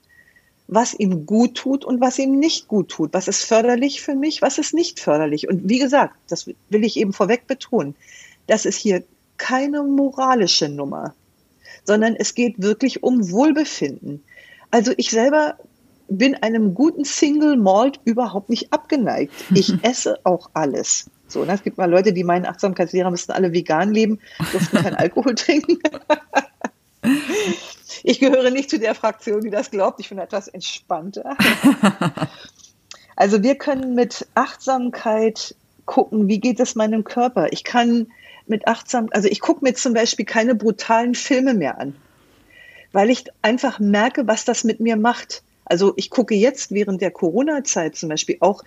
was 0.67 0.93
ihm 0.93 1.25
gut 1.25 1.55
tut 1.55 1.83
und 1.83 2.01
was 2.01 2.19
ihm 2.19 2.39
nicht 2.39 2.67
gut 2.67 2.89
tut. 2.89 3.13
Was 3.13 3.27
ist 3.27 3.43
förderlich 3.43 4.01
für 4.01 4.15
mich, 4.15 4.41
was 4.41 4.57
ist 4.57 4.73
nicht 4.73 4.99
förderlich. 4.99 5.47
Und 5.47 5.67
wie 5.69 5.79
gesagt, 5.79 6.15
das 6.29 6.47
will 6.47 6.83
ich 6.83 6.97
eben 6.97 7.13
vorweg 7.13 7.47
betonen, 7.47 7.95
das 8.47 8.65
ist 8.65 8.77
hier 8.77 9.03
keine 9.37 9.83
moralische 9.83 10.69
Nummer, 10.69 11.13
sondern 11.83 12.15
es 12.15 12.35
geht 12.35 12.61
wirklich 12.61 13.03
um 13.03 13.31
Wohlbefinden. 13.31 14.23
Also 14.71 14.93
ich 14.97 15.11
selber 15.11 15.57
bin 16.07 16.35
einem 16.35 16.73
guten 16.73 17.05
Single 17.05 17.57
Malt 17.57 17.99
überhaupt 18.05 18.49
nicht 18.49 18.73
abgeneigt. 18.73 19.33
Ich 19.53 19.73
esse 19.83 20.19
auch 20.23 20.49
alles. 20.53 21.09
So, 21.27 21.45
ne? 21.45 21.53
es 21.53 21.63
gibt 21.63 21.77
mal 21.77 21.89
Leute, 21.89 22.13
die 22.13 22.23
meinen, 22.23 22.45
Achtsamkeitslehrer 22.45 23.09
müssten 23.09 23.31
alle 23.31 23.53
vegan 23.53 23.91
leben, 23.91 24.19
dürfen 24.51 24.79
keinen 24.79 24.95
Alkohol 24.97 25.35
trinken. 25.35 25.79
Ich 28.03 28.19
gehöre 28.19 28.51
nicht 28.51 28.69
zu 28.69 28.79
der 28.79 28.95
Fraktion, 28.95 29.41
die 29.41 29.49
das 29.49 29.71
glaubt. 29.71 29.99
Ich 29.99 30.09
bin 30.09 30.17
etwas 30.17 30.47
entspannter. 30.47 31.37
also 33.15 33.41
wir 33.41 33.55
können 33.55 33.95
mit 33.95 34.27
Achtsamkeit 34.35 35.55
gucken, 35.85 36.27
wie 36.27 36.39
geht 36.39 36.59
es 36.59 36.75
meinem 36.75 37.03
Körper. 37.03 37.51
Ich 37.51 37.63
kann 37.63 38.07
mit 38.47 38.67
achtsam, 38.67 39.09
also 39.11 39.27
ich 39.27 39.39
gucke 39.39 39.63
mir 39.63 39.73
zum 39.73 39.93
Beispiel 39.93 40.25
keine 40.25 40.55
brutalen 40.55 41.15
Filme 41.15 41.53
mehr 41.53 41.79
an, 41.79 41.95
weil 42.91 43.09
ich 43.09 43.25
einfach 43.41 43.79
merke, 43.79 44.27
was 44.27 44.45
das 44.45 44.63
mit 44.63 44.79
mir 44.79 44.95
macht. 44.95 45.43
Also 45.65 45.93
ich 45.95 46.09
gucke 46.09 46.35
jetzt 46.35 46.71
während 46.71 47.01
der 47.01 47.11
Corona-Zeit 47.11 47.95
zum 47.95 48.09
Beispiel 48.09 48.37
auch 48.41 48.63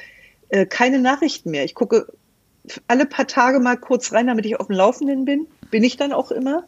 äh, 0.49 0.67
keine 0.67 0.99
Nachrichten 0.99 1.51
mehr. 1.51 1.65
Ich 1.65 1.75
gucke 1.75 2.07
alle 2.89 3.07
paar 3.07 3.27
Tage 3.27 3.61
mal 3.61 3.77
kurz 3.77 4.13
rein, 4.13 4.27
damit 4.27 4.47
ich 4.47 4.59
auf 4.59 4.67
dem 4.67 4.77
Laufenden 4.77 5.25
bin. 5.25 5.47
Bin 5.71 5.85
ich 5.85 5.97
dann 5.97 6.13
auch 6.13 6.31
immer. 6.31 6.65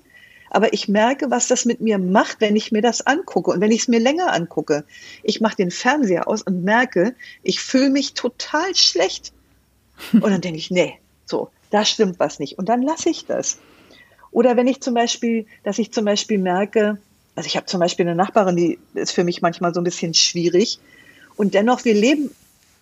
Aber 0.50 0.72
ich 0.72 0.88
merke, 0.88 1.30
was 1.30 1.48
das 1.48 1.64
mit 1.64 1.80
mir 1.80 1.98
macht, 1.98 2.40
wenn 2.40 2.56
ich 2.56 2.72
mir 2.72 2.80
das 2.80 3.06
angucke 3.06 3.50
und 3.50 3.60
wenn 3.60 3.70
ich 3.70 3.82
es 3.82 3.88
mir 3.88 4.00
länger 4.00 4.32
angucke. 4.32 4.84
Ich 5.22 5.40
mache 5.40 5.56
den 5.56 5.70
Fernseher 5.70 6.26
aus 6.26 6.42
und 6.42 6.64
merke, 6.64 7.14
ich 7.42 7.60
fühle 7.60 7.90
mich 7.90 8.14
total 8.14 8.74
schlecht. 8.74 9.32
Und 10.12 10.22
dann 10.22 10.40
denke 10.40 10.58
ich, 10.58 10.70
nee, 10.70 10.98
so, 11.26 11.50
da 11.70 11.84
stimmt 11.84 12.18
was 12.18 12.38
nicht. 12.38 12.58
Und 12.58 12.68
dann 12.68 12.82
lasse 12.82 13.10
ich 13.10 13.26
das. 13.26 13.58
Oder 14.30 14.56
wenn 14.56 14.66
ich 14.66 14.80
zum 14.80 14.94
Beispiel, 14.94 15.46
dass 15.64 15.78
ich 15.78 15.92
zum 15.92 16.04
Beispiel 16.04 16.38
merke, 16.38 16.98
also 17.34 17.46
ich 17.46 17.56
habe 17.56 17.66
zum 17.66 17.80
Beispiel 17.80 18.06
eine 18.06 18.16
Nachbarin, 18.16 18.56
die 18.56 18.78
ist 18.94 19.12
für 19.12 19.24
mich 19.24 19.42
manchmal 19.42 19.72
so 19.72 19.80
ein 19.80 19.84
bisschen 19.84 20.14
schwierig. 20.14 20.78
Und 21.36 21.54
dennoch, 21.54 21.84
wir 21.84 21.94
leben 21.94 22.30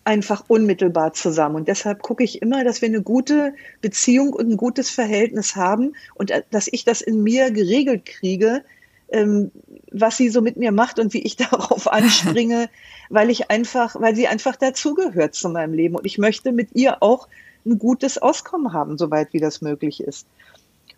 einfach 0.07 0.45
unmittelbar 0.49 1.12
zusammen. 1.12 1.57
Und 1.57 1.68
deshalb 1.68 2.01
gucke 2.01 2.22
ich 2.22 2.41
immer, 2.41 2.64
dass 2.64 2.80
wir 2.80 2.89
eine 2.89 3.03
gute 3.03 3.53
Beziehung 3.80 4.32
und 4.32 4.49
ein 4.51 4.57
gutes 4.57 4.89
Verhältnis 4.89 5.57
haben 5.57 5.95
und 6.14 6.30
äh, 6.30 6.43
dass 6.51 6.68
ich 6.70 6.84
das 6.84 7.01
in 7.01 7.22
mir 7.22 7.51
geregelt 7.51 8.07
kriege, 8.07 8.62
ähm, 9.09 9.51
was 9.91 10.16
sie 10.16 10.28
so 10.28 10.41
mit 10.41 10.57
mir 10.57 10.72
macht 10.72 10.99
und 11.01 11.12
wie 11.12 11.22
ich 11.22 11.37
darauf 11.37 11.89
anspringe, 11.89 12.68
weil 13.11 13.30
ich 13.30 13.51
einfach, 13.51 14.01
weil 14.01 14.14
sie 14.14 14.28
einfach 14.28 14.57
dazugehört 14.57 15.34
zu 15.34 15.49
meinem 15.49 15.74
Leben. 15.74 15.97
Und 15.97 16.07
ich 16.07 16.18
möchte 16.18 16.53
mit 16.53 16.68
ihr 16.74 17.03
auch 17.03 17.28
ein 17.67 17.79
gutes 17.79 18.19
Auskommen 18.19 18.73
haben, 18.73 18.97
soweit 18.97 19.33
wie 19.33 19.41
das 19.41 19.61
möglich 19.61 20.01
ist. 20.01 20.27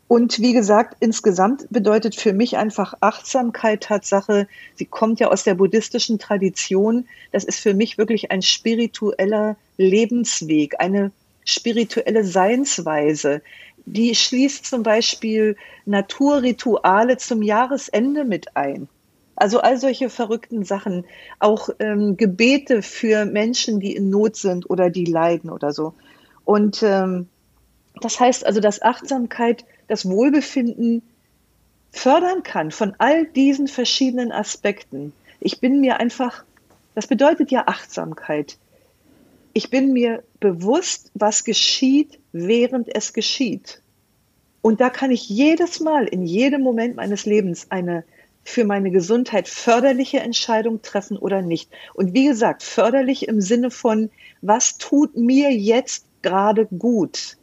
Und 0.09 0.41
wie 0.41 0.55
gesagt, 0.55 0.97
insgesamt 1.01 1.67
bedeutet 1.69 2.15
für 2.15 2.33
mich 2.33 2.57
einfach 2.57 2.95
Achtsamkeit 3.01 3.83
Tatsache. 3.83 4.49
Sie 4.75 4.87
kommt 4.87 5.21
ja 5.21 5.29
aus 5.29 5.45
der 5.45 5.55
buddhistischen 5.55 6.19
Tradition. 6.19 7.07
Das 7.31 7.45
ist 7.45 7.61
für 7.61 7.75
mich 7.75 7.99
wirklich 7.99 8.31
ein 8.31 8.41
spiritueller 8.41 9.57
Lebensweg, 9.77 10.81
eine 10.81 11.13
spirituelle 11.45 12.25
Seinsweise. 12.25 13.43
Die 13.85 14.15
schließt 14.15 14.65
zum 14.65 14.83
Beispiel 14.83 15.57
Naturrituale 15.85 17.19
zum 17.19 17.43
Jahresende 17.43 18.25
mit 18.25 18.57
ein. 18.57 18.89
Also 19.37 19.61
all 19.61 19.79
solche 19.79 20.09
verrückten 20.11 20.65
Sachen, 20.65 21.05
auch 21.39 21.69
ähm, 21.79 22.17
Gebete 22.17 22.83
für 22.83 23.27
Menschen, 23.27 23.79
die 23.79 23.95
in 23.95 24.09
Not 24.11 24.37
sind 24.37 24.69
oder 24.69 24.91
die 24.91 25.05
leiden 25.05 25.51
oder 25.51 25.73
so. 25.73 25.95
Und 26.49 26.83
ähm, 26.83 27.29
das 28.01 28.19
heißt 28.21 28.47
also, 28.47 28.61
dass 28.61 28.81
Achtsamkeit 28.81 29.67
das 29.87 30.09
Wohlbefinden 30.09 31.03
fördern 31.93 32.43
kann 32.43 32.71
von 32.71 32.95
all 32.97 33.27
diesen 33.27 33.69
verschiedenen 33.69 34.33
Aspekten. 34.33 35.13
Ich 35.41 35.61
bin 35.61 35.83
mir 35.83 36.01
einfach, 36.01 36.45
das 36.95 37.07
bedeutet 37.07 37.51
ja 37.51 37.65
Achtsamkeit. 37.67 38.57
Ich 39.53 39.69
bin 39.69 39.93
mir 39.93 40.23
bewusst, 40.41 41.11
was 41.13 41.45
geschieht, 41.45 42.19
während 42.33 42.89
es 42.97 43.13
geschieht. 43.13 43.83
Und 44.63 44.81
da 44.81 44.89
kann 44.89 45.11
ich 45.11 45.29
jedes 45.29 45.81
Mal, 45.81 46.07
in 46.07 46.25
jedem 46.25 46.63
Moment 46.63 46.97
meines 46.97 47.27
Lebens 47.27 47.67
eine 47.69 48.05
für 48.43 48.65
meine 48.65 48.91
Gesundheit 48.91 49.49
förderliche 49.49 50.21
Entscheidung 50.21 50.81
treffen 50.81 51.19
oder 51.19 51.43
nicht. 51.43 51.69
Und 51.93 52.15
wie 52.15 52.25
gesagt, 52.25 52.63
förderlich 52.63 53.29
im 53.29 53.43
Sinne 53.43 53.71
von, 53.71 54.09
was 54.41 54.79
tut 54.79 55.15
mir 55.15 55.53
jetzt 55.53 56.08
gerade 56.23 56.67
gut? 56.67 57.39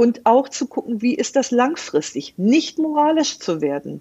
und 0.00 0.24
auch 0.24 0.48
zu 0.48 0.66
gucken, 0.66 1.02
wie 1.02 1.14
ist 1.14 1.36
das 1.36 1.50
langfristig, 1.50 2.32
nicht 2.38 2.78
moralisch 2.78 3.38
zu 3.38 3.60
werden, 3.60 4.00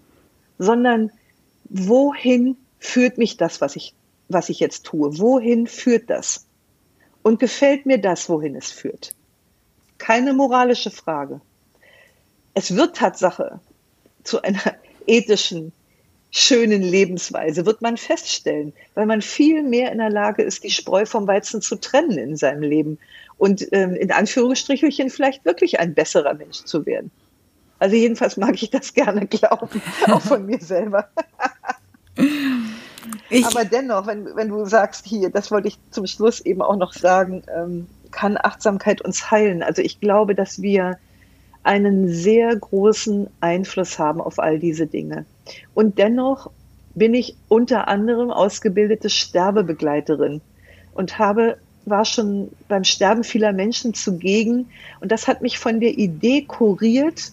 sondern 0.57 1.11
wohin 1.65 2.55
führt 2.79 3.17
mich 3.17 3.35
das, 3.35 3.59
was 3.59 3.75
ich, 3.75 3.93
was 4.29 4.47
ich 4.47 4.61
jetzt 4.61 4.85
tue? 4.85 5.19
Wohin 5.19 5.67
führt 5.67 6.09
das? 6.09 6.47
Und 7.21 7.41
gefällt 7.41 7.85
mir 7.85 7.97
das, 7.97 8.29
wohin 8.29 8.55
es 8.55 8.71
führt? 8.71 9.11
Keine 9.97 10.31
moralische 10.31 10.89
Frage. 10.89 11.41
Es 12.53 12.77
wird 12.77 12.95
Tatsache 12.95 13.59
zu 14.23 14.41
einer 14.41 14.75
ethischen, 15.05 15.73
schönen 16.31 16.81
Lebensweise, 16.81 17.65
wird 17.65 17.81
man 17.81 17.97
feststellen, 17.97 18.71
weil 18.93 19.05
man 19.05 19.21
viel 19.21 19.63
mehr 19.63 19.91
in 19.91 19.97
der 19.97 20.11
Lage 20.11 20.43
ist, 20.43 20.63
die 20.63 20.71
Spreu 20.71 21.05
vom 21.05 21.27
Weizen 21.27 21.61
zu 21.61 21.75
trennen 21.75 22.17
in 22.17 22.37
seinem 22.37 22.61
Leben 22.61 22.99
und 23.39 23.67
ähm, 23.71 23.95
in 23.95 24.11
Anführungsstrichelchen 24.11 25.09
vielleicht 25.09 25.45
wirklich 25.45 25.79
ein 25.79 25.95
besserer 25.95 26.35
Mensch 26.35 26.63
zu 26.65 26.85
werden. 26.85 27.09
Also 27.79 27.95
jedenfalls 27.95 28.37
mag 28.37 28.61
ich 28.61 28.69
das 28.69 28.93
gerne 28.93 29.25
glauben, 29.25 29.81
auch 30.11 30.21
von 30.21 30.45
mir 30.45 30.59
selber. 30.59 31.09
Ich 33.31 33.45
Aber 33.45 33.63
dennoch, 33.63 34.07
wenn, 34.07 34.35
wenn 34.35 34.49
du 34.49 34.65
sagst, 34.65 35.05
hier, 35.05 35.29
das 35.29 35.51
wollte 35.51 35.67
ich 35.67 35.77
zum 35.89 36.05
Schluss 36.05 36.41
eben 36.41 36.61
auch 36.61 36.75
noch 36.75 36.93
sagen, 36.93 37.43
ähm, 37.55 37.87
kann 38.11 38.37
Achtsamkeit 38.37 39.01
uns 39.01 39.31
heilen. 39.31 39.63
Also 39.63 39.81
ich 39.81 39.99
glaube, 39.99 40.35
dass 40.35 40.61
wir 40.61 40.97
einen 41.63 42.09
sehr 42.09 42.55
großen 42.55 43.27
Einfluss 43.39 43.99
haben 43.99 44.19
auf 44.19 44.39
all 44.39 44.59
diese 44.59 44.87
Dinge. 44.87 45.25
Und 45.73 45.97
dennoch 45.97 46.51
bin 46.95 47.13
ich 47.13 47.35
unter 47.47 47.87
anderem 47.87 48.31
ausgebildete 48.31 49.09
Sterbebegleiterin 49.09 50.41
und 50.93 51.19
habe 51.19 51.57
war 51.89 52.05
schon 52.05 52.49
beim 52.67 52.83
Sterben 52.83 53.23
vieler 53.23 53.53
Menschen 53.53 53.93
zugegen. 53.93 54.69
Und 54.99 55.11
das 55.11 55.27
hat 55.27 55.41
mich 55.41 55.59
von 55.59 55.79
der 55.79 55.97
Idee 55.97 56.43
kuriert, 56.43 57.31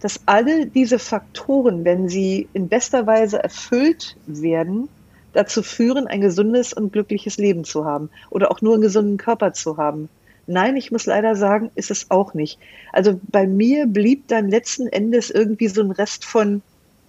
dass 0.00 0.20
alle 0.26 0.66
diese 0.66 0.98
Faktoren, 0.98 1.84
wenn 1.84 2.08
sie 2.08 2.48
in 2.52 2.68
bester 2.68 3.06
Weise 3.06 3.42
erfüllt 3.42 4.16
werden, 4.26 4.88
dazu 5.32 5.62
führen, 5.62 6.06
ein 6.06 6.20
gesundes 6.20 6.72
und 6.72 6.92
glückliches 6.92 7.36
Leben 7.36 7.64
zu 7.64 7.84
haben 7.84 8.10
oder 8.30 8.50
auch 8.50 8.62
nur 8.62 8.74
einen 8.74 8.82
gesunden 8.82 9.16
Körper 9.16 9.52
zu 9.52 9.76
haben. 9.76 10.08
Nein, 10.46 10.76
ich 10.76 10.90
muss 10.90 11.06
leider 11.06 11.36
sagen, 11.36 11.70
ist 11.76 11.90
es 11.90 12.10
auch 12.10 12.34
nicht. 12.34 12.58
Also 12.92 13.20
bei 13.30 13.46
mir 13.46 13.86
blieb 13.86 14.26
dann 14.28 14.48
letzten 14.48 14.88
Endes 14.88 15.30
irgendwie 15.30 15.68
so 15.68 15.80
ein 15.80 15.92
Rest 15.92 16.24
von, 16.24 16.62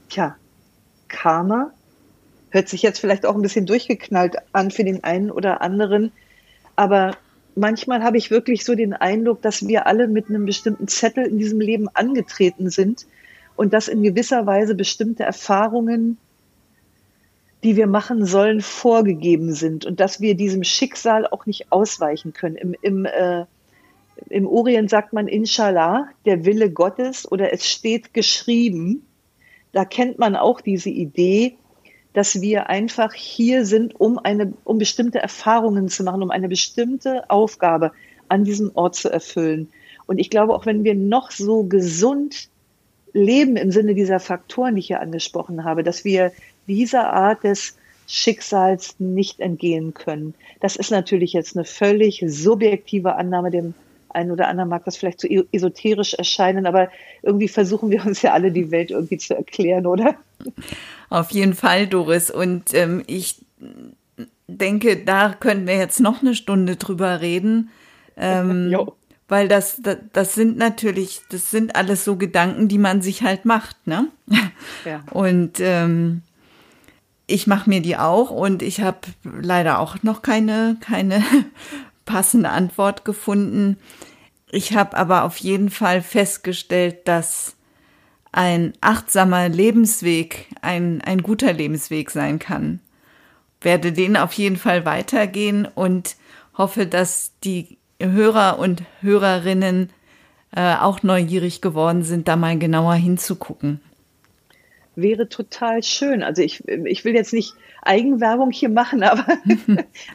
tja, 0.10 0.36
Karma. 1.08 1.72
Hört 2.52 2.70
sich 2.70 2.82
jetzt 2.82 3.00
vielleicht 3.00 3.26
auch 3.26 3.36
ein 3.36 3.42
bisschen 3.42 3.66
durchgeknallt 3.66 4.36
an 4.52 4.72
für 4.72 4.84
den 4.84 5.04
einen 5.04 5.32
oder 5.32 5.62
anderen. 5.62 6.12
Aber 6.82 7.16
manchmal 7.54 8.02
habe 8.02 8.18
ich 8.18 8.32
wirklich 8.32 8.66
so 8.66 8.74
den 8.74 8.94
Eindruck, 8.94 9.44
dass 9.44 9.68
wir 9.68 9.86
alle 9.86 10.08
mit 10.08 10.30
einem 10.30 10.48
bestimmten 10.48 10.88
Zettel 10.88 11.28
in 11.28 11.38
diesem 11.38 11.60
Leben 11.60 11.88
angetreten 11.90 12.72
sind 12.72 13.06
und 13.56 13.72
dass 13.72 13.88
in 13.88 14.02
gewisser 14.02 14.48
Weise 14.48 14.74
bestimmte 14.74 15.22
Erfahrungen, 15.22 16.18
die 17.64 17.76
wir 17.76 17.86
machen 17.86 18.26
sollen, 18.26 18.62
vorgegeben 18.62 19.54
sind 19.54 19.86
und 19.86 20.00
dass 20.00 20.22
wir 20.22 20.34
diesem 20.34 20.64
Schicksal 20.64 21.28
auch 21.28 21.46
nicht 21.46 21.72
ausweichen 21.72 22.34
können. 22.34 22.56
Im, 22.56 22.76
im, 22.82 23.06
äh, 23.06 23.46
im 24.32 24.48
Orient 24.48 24.90
sagt 24.90 25.14
man 25.14 25.28
Inshallah, 25.28 26.10
der 26.26 26.46
Wille 26.46 26.72
Gottes 26.72 27.32
oder 27.32 27.54
es 27.54 27.70
steht 27.70 28.12
geschrieben. 28.16 29.06
Da 29.72 29.86
kennt 29.86 30.18
man 30.18 30.36
auch 30.36 30.62
diese 30.62 30.90
Idee, 30.90 31.60
dass 32.14 32.42
wir 32.42 32.70
einfach 32.70 33.14
hier 33.14 33.66
sind, 33.66 34.00
um 34.00 34.18
eine, 34.18 34.54
um 34.64 34.78
bestimmte 34.78 35.20
Erfahrungen 35.20 35.90
zu 35.90 36.04
machen, 36.04 36.24
um 36.24 36.32
eine 36.32 36.50
bestimmte 36.50 37.30
Aufgabe 37.30 37.92
an 38.28 38.44
diesem 38.44 38.72
Ort 38.76 38.96
zu 38.96 39.10
erfüllen. 39.10 39.70
Und 40.08 40.20
ich 40.20 40.30
glaube, 40.30 40.54
auch 40.54 40.66
wenn 40.66 40.84
wir 40.84 40.96
noch 40.96 41.32
so 41.32 41.64
gesund 41.64 42.50
leben 43.14 43.56
im 43.56 43.72
Sinne 43.72 43.94
dieser 43.94 44.20
Faktoren, 44.20 44.76
die 44.76 44.80
ich 44.80 44.88
hier 44.88 45.02
angesprochen 45.02 45.64
habe, 45.64 45.84
dass 45.84 46.06
wir 46.06 46.32
dieser 46.68 47.12
Art 47.12 47.44
des 47.44 47.78
Schicksals 48.08 48.96
nicht 49.00 49.40
entgehen 49.40 49.94
können. 49.94 50.34
Das 50.60 50.76
ist 50.76 50.92
natürlich 50.92 51.34
jetzt 51.34 51.56
eine 51.56 51.66
völlig 51.66 52.24
subjektive 52.28 53.16
Annahme, 53.16 53.52
dem 53.52 53.74
einen 54.16 54.32
oder 54.32 54.48
anderen 54.48 54.70
mag 54.70 54.86
das 54.86 54.98
vielleicht 54.98 55.20
zu 55.20 55.28
so 55.28 55.44
esoterisch 55.52 56.14
erscheinen, 56.14 56.66
aber 56.66 56.90
irgendwie 57.22 57.48
versuchen 57.48 57.90
wir 57.90 58.06
uns 58.06 58.22
ja 58.22 58.34
alle 58.34 58.52
die 58.52 58.72
Welt 58.72 58.92
irgendwie 58.92 59.18
zu 59.18 59.36
erklären, 59.36 59.86
oder? 59.86 60.16
Auf 61.10 61.32
jeden 61.32 61.54
Fall, 61.54 61.88
Doris. 61.88 62.32
Und 62.32 62.74
ähm, 62.74 63.04
ich 63.08 63.46
denke, 64.48 64.98
da 64.98 65.34
könnten 65.40 65.68
wir 65.68 65.78
jetzt 65.78 66.00
noch 66.00 66.22
eine 66.22 66.36
Stunde 66.36 66.76
drüber 66.76 67.22
reden. 67.22 67.70
Ähm, 68.18 68.76
weil 69.32 69.48
das, 69.48 69.78
das, 69.82 69.98
das 70.12 70.36
sind 70.36 70.58
natürlich, 70.58 71.22
das 71.30 71.52
sind 71.52 71.78
alles 71.78 72.04
so 72.04 72.18
Gedanken, 72.18 72.68
die 72.68 72.78
man 72.78 73.02
sich 73.02 73.24
halt 73.24 73.46
macht, 73.46 73.88
ne? 73.88 74.08
Ja. 74.86 75.04
Und 75.12 75.60
ähm, 75.60 76.22
ich 77.28 77.48
mache 77.48 77.70
mir 77.70 77.82
die 77.82 77.98
auch 77.98 78.30
und 78.30 78.62
ich 78.62 78.82
habe 78.82 79.00
leider 79.24 79.80
auch 79.80 80.04
noch 80.04 80.22
keine, 80.22 80.78
keine 80.82 81.24
passende 82.12 82.50
Antwort 82.50 83.06
gefunden. 83.06 83.78
Ich 84.52 84.76
habe 84.76 84.98
aber 84.98 85.24
auf 85.24 85.38
jeden 85.38 85.70
Fall 85.70 86.02
festgestellt, 86.02 87.08
dass 87.08 87.56
ein 88.34 88.74
achtsamer 88.82 89.48
Lebensweg 89.48 90.48
ein, 90.62 91.02
ein 91.02 91.24
guter 91.24 91.54
Lebensweg 91.54 92.12
sein 92.12 92.38
kann. 92.38 92.82
Werde 93.62 93.94
den 93.94 94.18
auf 94.18 94.34
jeden 94.34 94.58
Fall 94.58 94.86
weitergehen 94.86 95.66
und 95.74 96.18
hoffe, 96.58 96.86
dass 96.86 97.32
die 97.46 97.78
Hörer 98.02 98.60
und 98.60 98.84
Hörerinnen 99.02 99.90
äh, 100.54 100.76
auch 100.76 101.04
neugierig 101.04 101.62
geworden 101.62 102.04
sind, 102.04 102.28
da 102.28 102.36
mal 102.36 102.58
genauer 102.58 102.96
hinzugucken. 102.96 103.80
Wäre 104.96 105.30
total 105.30 105.84
schön. 105.84 106.22
Also 106.24 106.42
ich, 106.42 106.68
ich 106.68 107.06
will 107.06 107.16
jetzt 107.16 107.34
nicht 107.34 107.54
Eigenwerbung 107.82 108.52
hier 108.52 108.70
machen, 108.70 109.04
aber, 109.04 109.26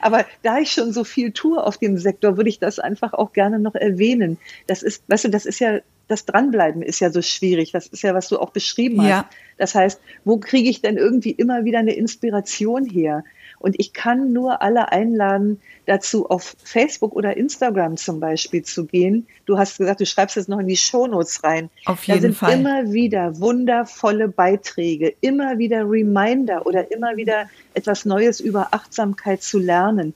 aber 0.01 0.25
da 0.43 0.59
ich 0.59 0.73
schon 0.73 0.93
so 0.93 1.05
viel 1.05 1.33
tue 1.33 1.63
auf 1.63 1.79
dem 1.79 1.99
Sektor, 1.99 2.37
würde 2.37 2.51
ich 2.51 2.59
das 2.59 2.79
einfach 2.79 3.13
auch 3.15 3.33
gerne 3.33 3.59
noch 3.59 3.75
erwähnen. 3.75 4.39
Das 4.67 4.83
ist, 4.83 5.03
weißt 5.09 5.25
du, 5.25 5.29
das 5.31 5.47
ist 5.47 5.59
ja 5.61 5.81
das 6.09 6.25
Dranbleiben 6.25 6.83
ist 6.83 7.01
ja 7.01 7.11
so 7.11 7.21
schwierig. 7.23 7.73
Das 7.73 7.87
ist 7.87 8.03
ja, 8.03 8.15
was 8.15 8.29
du 8.29 8.39
auch 8.39 8.51
beschrieben 8.51 9.03
hast. 9.03 9.09
Ja. 9.09 9.31
Das 9.57 9.75
heißt, 9.75 10.01
wo 10.25 10.39
kriege 10.39 10.69
ich 10.69 10.81
denn 10.81 10.97
irgendwie 10.97 11.31
immer 11.31 11.65
wieder 11.65 11.81
eine 11.81 11.95
Inspiration 11.95 12.85
her? 12.85 13.25
Und 13.59 13.77
ich 13.79 13.93
kann 13.93 14.33
nur 14.33 14.63
alle 14.63 14.93
einladen, 14.93 15.61
dazu 15.87 16.29
auf 16.29 16.57
Facebook 16.63 17.15
oder 17.15 17.37
Instagram 17.37 17.97
zum 17.97 18.21
Beispiel 18.21 18.63
zu 18.63 18.87
gehen. 18.87 19.27
Du 19.45 19.59
hast 19.59 19.79
gesagt, 19.79 20.01
du 20.01 20.07
schreibst 20.07 20.37
es 20.37 20.49
noch 20.49 20.59
in 20.59 20.69
die 20.69 20.77
Shownotes 20.77 21.45
rein. 21.45 21.71
Auf 21.85 22.05
jeden 22.05 22.19
da 22.19 22.23
sind 22.23 22.35
Fall. 22.35 22.53
immer 22.53 22.93
wieder 22.93 23.39
wundervolle 23.39 24.29
Beiträge, 24.29 25.15
immer 25.21 25.59
wieder 25.59 25.89
Reminder 25.89 26.67
oder 26.67 26.91
immer 26.91 27.17
wieder 27.17 27.49
etwas 27.75 28.05
Neues 28.05 28.41
über 28.41 28.69
Achtsamkeit 28.73 29.43
zu 29.43 29.59
lernen. 29.59 30.15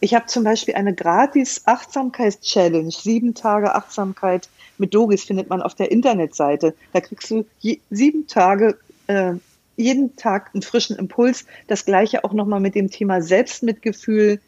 Ich 0.00 0.14
habe 0.14 0.26
zum 0.26 0.44
Beispiel 0.44 0.74
eine 0.74 0.94
gratis 0.94 1.62
Achtsamkeits-Challenge, 1.66 2.90
sieben 2.90 3.34
Tage 3.34 3.74
Achtsamkeit 3.74 4.48
mit 4.78 4.94
Doris 4.94 5.24
findet 5.24 5.50
man 5.50 5.60
auf 5.60 5.74
der 5.74 5.90
Internetseite. 5.92 6.74
Da 6.94 7.00
kriegst 7.02 7.30
du 7.30 7.44
sieben 7.90 8.26
Tage 8.26 8.78
äh, 9.06 9.34
jeden 9.80 10.16
Tag 10.16 10.50
einen 10.54 10.62
frischen 10.62 10.96
Impuls. 10.96 11.46
Das 11.66 11.84
gleiche 11.84 12.24
auch 12.24 12.32
nochmal 12.32 12.60
mit 12.60 12.74
dem 12.74 12.90
Thema 12.90 13.22
Selbstmitgefühl. 13.22 14.40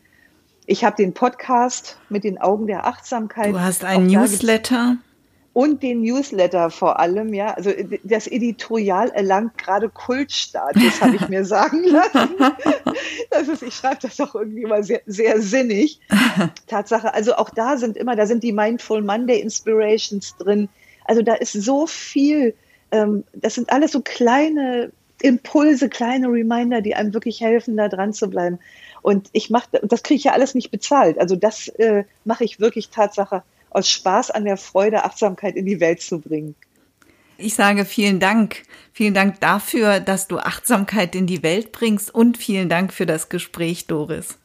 Ich 0.67 0.85
habe 0.85 0.97
den 0.97 1.15
Podcast 1.15 1.99
mit 2.09 2.25
den 2.25 2.39
Augen 2.39 2.67
der 2.67 2.87
Achtsamkeit. 2.87 3.53
Du 3.53 3.61
hast 3.61 3.85
einen 3.85 4.07
Newsletter 4.07 4.99
und 5.55 5.83
den 5.83 6.01
Newsletter 6.01 6.71
vor 6.71 6.99
allem, 6.99 7.35
ja. 7.35 7.53
Also 7.55 7.73
das 8.05 8.27
Editorial 8.27 9.11
erlangt 9.11 9.59
gerade 9.59 9.89
Kultstatus, 9.91 11.01
habe 11.01 11.17
ich 11.17 11.29
mir 11.29 11.45
sagen 11.45 11.85
lassen. 11.85 12.37
Das 13.31 13.49
ist, 13.49 13.63
ich 13.63 13.75
schreibe 13.75 13.99
das 14.03 14.19
auch 14.21 14.35
irgendwie 14.35 14.65
mal 14.65 14.83
sehr, 14.83 15.03
sehr 15.07 15.41
sinnig. 15.43 16.01
Tatsache, 16.67 17.13
also 17.13 17.35
auch 17.35 17.51
da 17.51 17.77
sind 17.77 17.97
immer, 17.97 18.17
da 18.17 18.27
sind 18.27 18.43
die 18.43 18.53
Mindful 18.53 19.03
Monday 19.03 19.41
Inspirations 19.41 20.37
drin. 20.37 20.69
Also 21.05 21.23
da 21.23 21.35
ist 21.35 21.53
so 21.53 21.87
viel, 21.87 22.55
ähm, 22.91 23.25
das 23.35 23.55
sind 23.55 23.71
alles 23.71 23.93
so 23.93 24.01
kleine 24.01 24.91
Impulse, 25.23 25.89
kleine 25.89 26.29
Reminder, 26.29 26.81
die 26.81 26.95
einem 26.95 27.15
wirklich 27.15 27.41
helfen, 27.41 27.77
da 27.77 27.89
dran 27.89 28.13
zu 28.13 28.29
bleiben. 28.29 28.59
Und 29.03 29.29
ich 29.33 29.51
mache, 29.51 29.69
das 29.83 30.03
kriege 30.03 30.19
ich 30.19 30.25
ja 30.25 30.33
alles 30.33 30.55
nicht 30.55 30.71
bezahlt. 30.71 31.19
Also 31.19 31.37
das 31.37 31.69
äh, 31.69 32.05
mache 32.25 32.45
ich 32.45 32.61
wirklich 32.61 32.91
Tatsache 32.91 33.43
aus 33.71 33.89
Spaß 33.89 34.31
an 34.31 34.45
der 34.45 34.57
Freude, 34.57 35.05
Achtsamkeit 35.05 35.57
in 35.57 35.67
die 35.67 35.81
Welt 35.81 36.01
zu 36.01 36.21
bringen. 36.21 36.55
Ich 37.39 37.55
sage 37.55 37.85
vielen 37.85 38.21
Dank. 38.21 38.63
Vielen 38.93 39.15
Dank 39.15 39.41
dafür, 39.41 40.01
dass 40.01 40.29
du 40.29 40.39
Achtsamkeit 40.39 41.15
in 41.15 41.27
die 41.27 41.43
Welt 41.43 41.73
bringst 41.73 42.15
und 42.15 42.37
vielen 42.37 42.69
Dank 42.69 42.93
für 42.93 43.07
das 43.07 43.29
Gespräch, 43.29 43.87
Doris. 43.87 44.39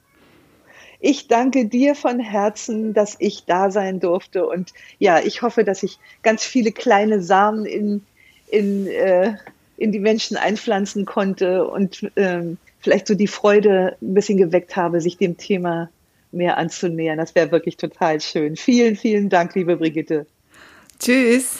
Ich 1.00 1.28
danke 1.28 1.66
dir 1.66 1.94
von 1.94 2.20
Herzen, 2.20 2.94
dass 2.94 3.16
ich 3.20 3.46
da 3.46 3.70
sein 3.70 4.00
durfte. 4.00 4.48
Und 4.48 4.74
ja, 4.98 5.20
ich 5.20 5.44
hoffe, 5.44 5.64
dass 5.64 5.84
ich 5.84 6.00
ganz 6.24 6.44
viele 6.44 6.72
kleine 6.72 7.22
Samen 7.22 7.66
in, 7.66 8.04
in, 8.50 8.88
äh, 8.88 9.36
in 9.78 9.92
die 9.92 10.00
Menschen 10.00 10.38
einpflanzen 10.38 11.06
konnte 11.06 11.66
und 11.66 12.12
ähm, 12.16 12.58
vielleicht 12.80 13.08
so 13.08 13.16
die 13.16 13.28
Freude 13.28 13.96
ein 14.02 14.14
bisschen 14.14 14.38
geweckt 14.38 14.76
habe, 14.76 15.02
sich 15.02 15.18
dem 15.18 15.38
Thema 15.38 15.90
mehr 16.32 16.58
anzunähern. 16.58 17.18
Das 17.18 17.36
wäre 17.36 17.52
wirklich 17.52 17.78
total 17.78 18.20
schön. 18.20 18.56
Vielen, 18.56 18.96
vielen 18.96 19.30
Dank, 19.30 19.56
liebe 19.56 19.78
Brigitte. 19.78 20.26
Tschüss. 21.00 21.60